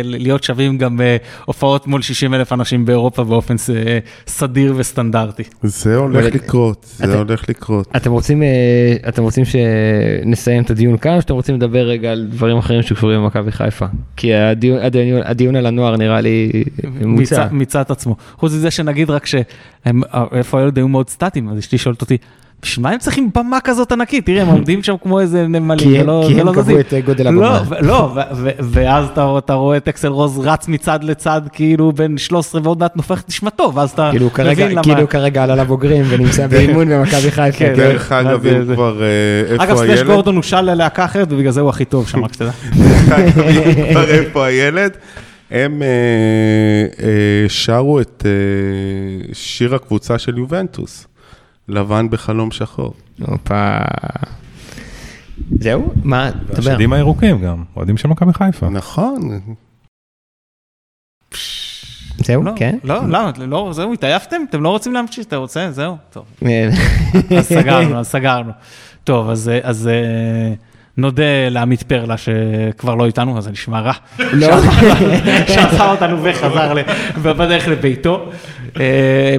להיות 0.04 0.44
שווים 0.44 0.78
גם 0.78 0.98
בהופעות 1.46 1.88
מול 1.88 2.02
60 2.02 2.34
אלף 2.34 2.54
אנשים 2.54 2.86
באירופה 2.86 3.24
באופן 3.24 3.56
סדיר 4.28 4.74
וסטנדרטי. 4.78 5.44
זה 5.64 5.96
הולך 5.96 6.36
לקרות, 6.36 6.86
זה 6.98 7.18
הולך 7.18 7.50
לקרות. 7.50 7.88
אתם 7.96 8.12
רוצים, 9.24 9.46
שנסיים 9.46 10.64
את 10.64 10.70
הדיון 10.70 10.98
כאן, 10.98 11.16
או 11.16 11.22
שאתם 11.22 11.34
רוצים 11.34 11.56
לדבר 11.56 11.88
רגע 11.88 12.12
על 12.12 12.28
דברים 12.32 12.58
אחרים 12.58 12.82
שקשורים 12.82 13.22
במכבי 13.22 13.52
חיפה? 13.52 13.86
כי 14.18 14.34
הדיון 15.24 15.56
על 15.56 15.66
הנוער 15.66 15.98
נראה 15.98 16.22
לי 16.22 16.64
מוצע. 17.06 17.48
מיצה 17.52 17.82
את 17.82 17.92
עצמו. 17.92 18.16
חוץ 18.38 18.54
מזה 18.54 18.72
שנגיד 18.72 19.10
רק 19.10 19.26
שאיפה 19.26 20.60
הילד 20.60 20.78
היו 20.78 20.88
מאוד 20.88 21.10
סטטיים, 21.10 21.50
אז 21.50 21.60
אשתי 21.60 21.78
שואלת 21.78 22.02
אותי, 22.02 22.18
בשביל 22.62 22.84
מה 22.84 22.90
הם 22.90 23.00
צריכים 23.00 23.30
במה 23.36 23.60
כזאת 23.60 23.92
ענקית? 23.92 24.26
תראה, 24.26 24.42
הם 24.42 24.48
עומדים 24.48 24.84
שם 24.84 24.96
כמו 25.02 25.20
איזה 25.20 25.48
נמלים, 25.48 25.80
כי 25.80 26.04
לא 26.04 26.30
הם 26.30 26.54
קבעו 26.54 26.80
את 26.80 26.94
גודל 27.06 27.28
הבמה. 27.28 27.64
לא, 27.82 28.18
ואז 28.60 29.08
אתה 29.14 29.54
רואה 29.54 29.78
את 29.78 29.88
אקסל 29.88 30.08
רוז 30.08 30.40
רץ 30.40 30.68
מצד 30.68 31.04
לצד, 31.04 31.42
כאילו 31.54 31.92
בין 31.92 32.18
13 32.18 32.62
ועוד 32.64 32.80
מעט 32.80 32.96
נופח 32.96 33.22
את 33.22 33.30
נשמתו, 33.30 33.72
ואז 33.76 33.92
אתה 33.92 34.10
כאילו 34.12 34.30
מבין 34.46 34.72
למה... 34.72 34.84
כאילו 34.84 35.10
כרגע 35.10 35.44
עלה 35.44 35.56
לבוגרים 35.56 36.06
ונמצא 36.10 36.48
באימון 36.52 36.90
במכבי 36.90 37.32
חיפה. 37.32 37.58
כן, 37.58 37.74
דרך 37.76 38.12
אגב, 38.12 38.46
אם 38.48 38.76
כבר 38.76 39.04
איפה 39.04 39.04
הילד... 39.04 39.62
אגב, 39.62 39.78
סלאש 39.78 40.02
גורדון 40.02 40.36
הוא 40.36 40.44
של 40.44 40.62
ללהקה 40.62 41.06
אחרת, 41.06 41.28
ובגלל 41.32 41.52
זה 41.52 41.62
הוא 41.62 41.70
הכי 41.70 41.86
טוב 41.86 42.08
שם, 42.08 42.24
רק 42.24 42.34
שתדע. 42.34 42.52
איפה 44.16 44.46
הילד? 44.46 44.92
הם 45.52 45.82
שרו 47.48 48.02
את 48.02 48.26
שיר 49.34 49.76
הקבוצה 49.76 50.20
של 50.20 50.38
יובנטוס. 50.38 51.08
לבן 51.68 52.10
בחלום 52.10 52.52
שחור. 52.52 52.94
הופה. 53.22 53.78
זהו? 55.60 55.94
מה, 56.04 56.32
תדבר. 56.32 56.54
והשדים 56.56 56.94
הירוקים 56.94 57.42
גם, 57.42 57.64
אוהדים 57.76 57.98
של 57.98 58.08
מכבי 58.08 58.34
חיפה. 58.34 58.70
נכון. 58.70 59.40
זהו, 62.18 62.44
כן? 62.56 62.78
לא, 62.84 62.96
למה? 63.04 63.32
לא, 63.38 63.70
זהו, 63.74 63.94
התעייפתם? 63.94 64.42
אתם 64.50 64.64
לא 64.64 64.70
רוצים 64.70 64.94
להמשיך? 64.94 65.28
אתה 65.28 65.36
רוצה? 65.36 65.72
זהו, 65.72 65.98
טוב. 66.10 66.26
אז 67.38 67.46
סגרנו, 67.46 68.00
אז 68.00 68.08
סגרנו. 68.08 68.52
טוב, 69.04 69.30
אז 69.64 69.90
נודה 70.98 71.50
לעמית 71.50 71.84
פרלה 71.84 72.16
שכבר 72.18 72.96
לא 72.96 73.06
איתנו, 73.06 73.38
אז 73.38 73.44
זה 73.44 73.52
נשמע 73.52 73.80
רע. 73.80 73.94
לא. 74.20 74.48
שעשה 75.54 75.92
אותנו 75.92 76.24
וחזר 76.24 76.74
בדרך 77.22 77.68
לביתו. 77.68 78.30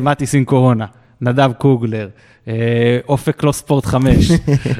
מתי 0.00 0.26
סין 0.26 0.44
קורונה, 0.44 0.86
נדב 1.20 1.52
קוגלר, 1.58 2.08
אופק 3.08 3.42
לא 3.42 3.52
ספורט 3.52 3.86
5, 3.86 4.30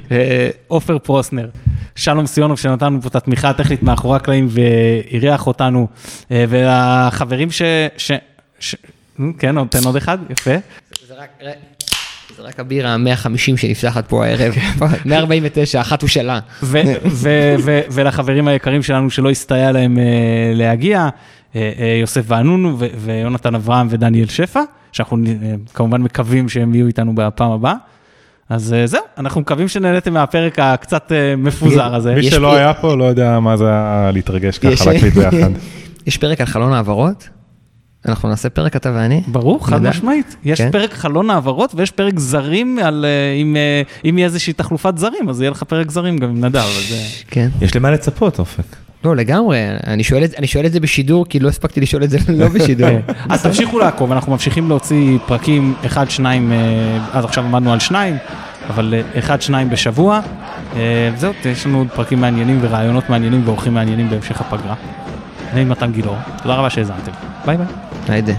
עופר 0.68 0.98
פרוסנר, 0.98 1.48
שלום 1.96 2.26
סיונוב 2.26 2.58
שנתנו 2.58 3.02
פה 3.02 3.08
את 3.08 3.16
התמיכה 3.16 3.50
הטכנית 3.50 3.82
מאחורי 3.82 4.16
הקלעים 4.16 4.48
ואירח 4.50 5.46
אותנו, 5.46 5.88
והחברים 6.30 7.48
ש... 7.50 8.74
כן, 9.38 9.54
נותן 9.54 9.78
עוד 9.84 9.96
אחד, 9.96 10.18
יפה. 10.30 10.54
זה 12.36 12.42
רק 12.42 12.60
הבירה 12.60 12.94
ה-150 12.94 13.56
שנפתחת 13.56 14.08
פה 14.08 14.24
הערב, 14.26 14.54
149, 15.04 15.80
אחת 15.80 16.02
הוא 16.02 16.08
שלה. 16.08 16.40
ולחברים 17.90 18.48
היקרים 18.48 18.82
שלנו 18.82 19.10
שלא 19.10 19.30
הסתייע 19.30 19.72
להם 19.72 19.98
להגיע, 20.54 21.08
יוסף 22.00 22.22
וענונו 22.26 22.78
ויונתן 22.78 23.54
אברהם 23.54 23.86
ודניאל 23.90 24.28
שפע, 24.28 24.60
שאנחנו 24.96 25.16
כמובן 25.74 26.02
מקווים 26.02 26.48
שהם 26.48 26.74
יהיו 26.74 26.86
איתנו 26.86 27.14
בפעם 27.14 27.50
הבאה. 27.50 27.74
אז 28.48 28.74
זהו, 28.84 29.00
אנחנו 29.18 29.40
מקווים 29.40 29.68
שנהנתם 29.68 30.12
מהפרק 30.12 30.58
הקצת 30.58 31.12
מפוזר 31.38 31.94
הזה. 31.94 32.14
מי 32.14 32.22
שלא 32.22 32.56
היה 32.56 32.74
פה 32.74 32.96
לא 32.96 33.04
יודע 33.04 33.40
מה 33.40 33.56
זה 33.56 33.64
להתרגש 34.12 34.58
ככה 34.58 34.92
להקליט 34.92 35.14
ביחד. 35.18 35.50
יש 36.06 36.16
פרק 36.16 36.40
על 36.40 36.46
חלון 36.46 36.72
העברות? 36.72 37.28
אנחנו 38.06 38.28
נעשה 38.28 38.48
פרק 38.48 38.76
אתה 38.76 38.92
ואני. 38.94 39.22
ברור, 39.26 39.66
חד 39.66 39.82
משמעית. 39.82 40.36
יש 40.44 40.60
כן? 40.60 40.70
פרק 40.72 40.92
חלון 40.92 41.30
העברות 41.30 41.74
ויש 41.76 41.90
פרק 41.90 42.18
זרים 42.18 42.78
על, 42.78 43.04
אם, 43.42 43.56
אם 44.08 44.18
יהיה 44.18 44.26
איזושהי 44.26 44.52
תחלופת 44.52 44.98
זרים, 44.98 45.28
אז 45.28 45.40
יהיה 45.40 45.50
לך 45.50 45.62
פרק 45.62 45.90
זרים 45.90 46.18
גם 46.18 46.28
עם 46.28 46.44
נדב. 46.44 46.56
אז... 46.56 46.94
כן. 47.28 47.48
יש 47.60 47.76
למה 47.76 47.90
לצפות, 47.90 48.38
אופק. 48.38 48.85
לא, 49.06 49.16
לגמרי, 49.16 49.58
אני 49.86 50.04
שואל, 50.04 50.24
אני 50.38 50.46
שואל 50.46 50.66
את 50.66 50.72
זה 50.72 50.80
בשידור, 50.80 51.26
כי 51.28 51.40
לא 51.40 51.48
הספקתי 51.48 51.80
לשאול 51.80 52.04
את 52.04 52.10
זה 52.10 52.18
לא 52.40 52.48
בשידור. 52.48 52.88
אז 53.30 53.42
תמשיכו 53.42 53.78
לעקוב, 53.78 54.12
אנחנו 54.12 54.32
ממשיכים 54.32 54.68
להוציא 54.68 55.18
פרקים 55.26 55.74
אחד, 55.86 56.10
שניים, 56.10 56.52
עד 57.12 57.24
עכשיו 57.24 57.44
עמדנו 57.44 57.72
על 57.72 57.80
שניים, 57.80 58.16
אבל 58.68 58.94
אחד, 59.18 59.42
שניים 59.42 59.70
בשבוע. 59.70 60.20
זהו, 61.16 61.32
יש 61.44 61.66
לנו 61.66 61.78
עוד 61.78 61.88
פרקים 61.94 62.20
מעניינים 62.20 62.58
ורעיונות 62.62 63.10
מעניינים 63.10 63.42
ואורחים 63.44 63.74
מעניינים 63.74 64.10
בהמשך 64.10 64.40
הפגרה. 64.40 64.74
אני 65.52 65.64
מתן 65.64 65.92
גילאור, 65.92 66.16
תודה 66.42 66.54
רבה 66.54 66.70
שהאזנתם. 66.70 67.12
ביי 67.46 67.56
ביי. 67.56 67.66
Haydi. 68.08 68.34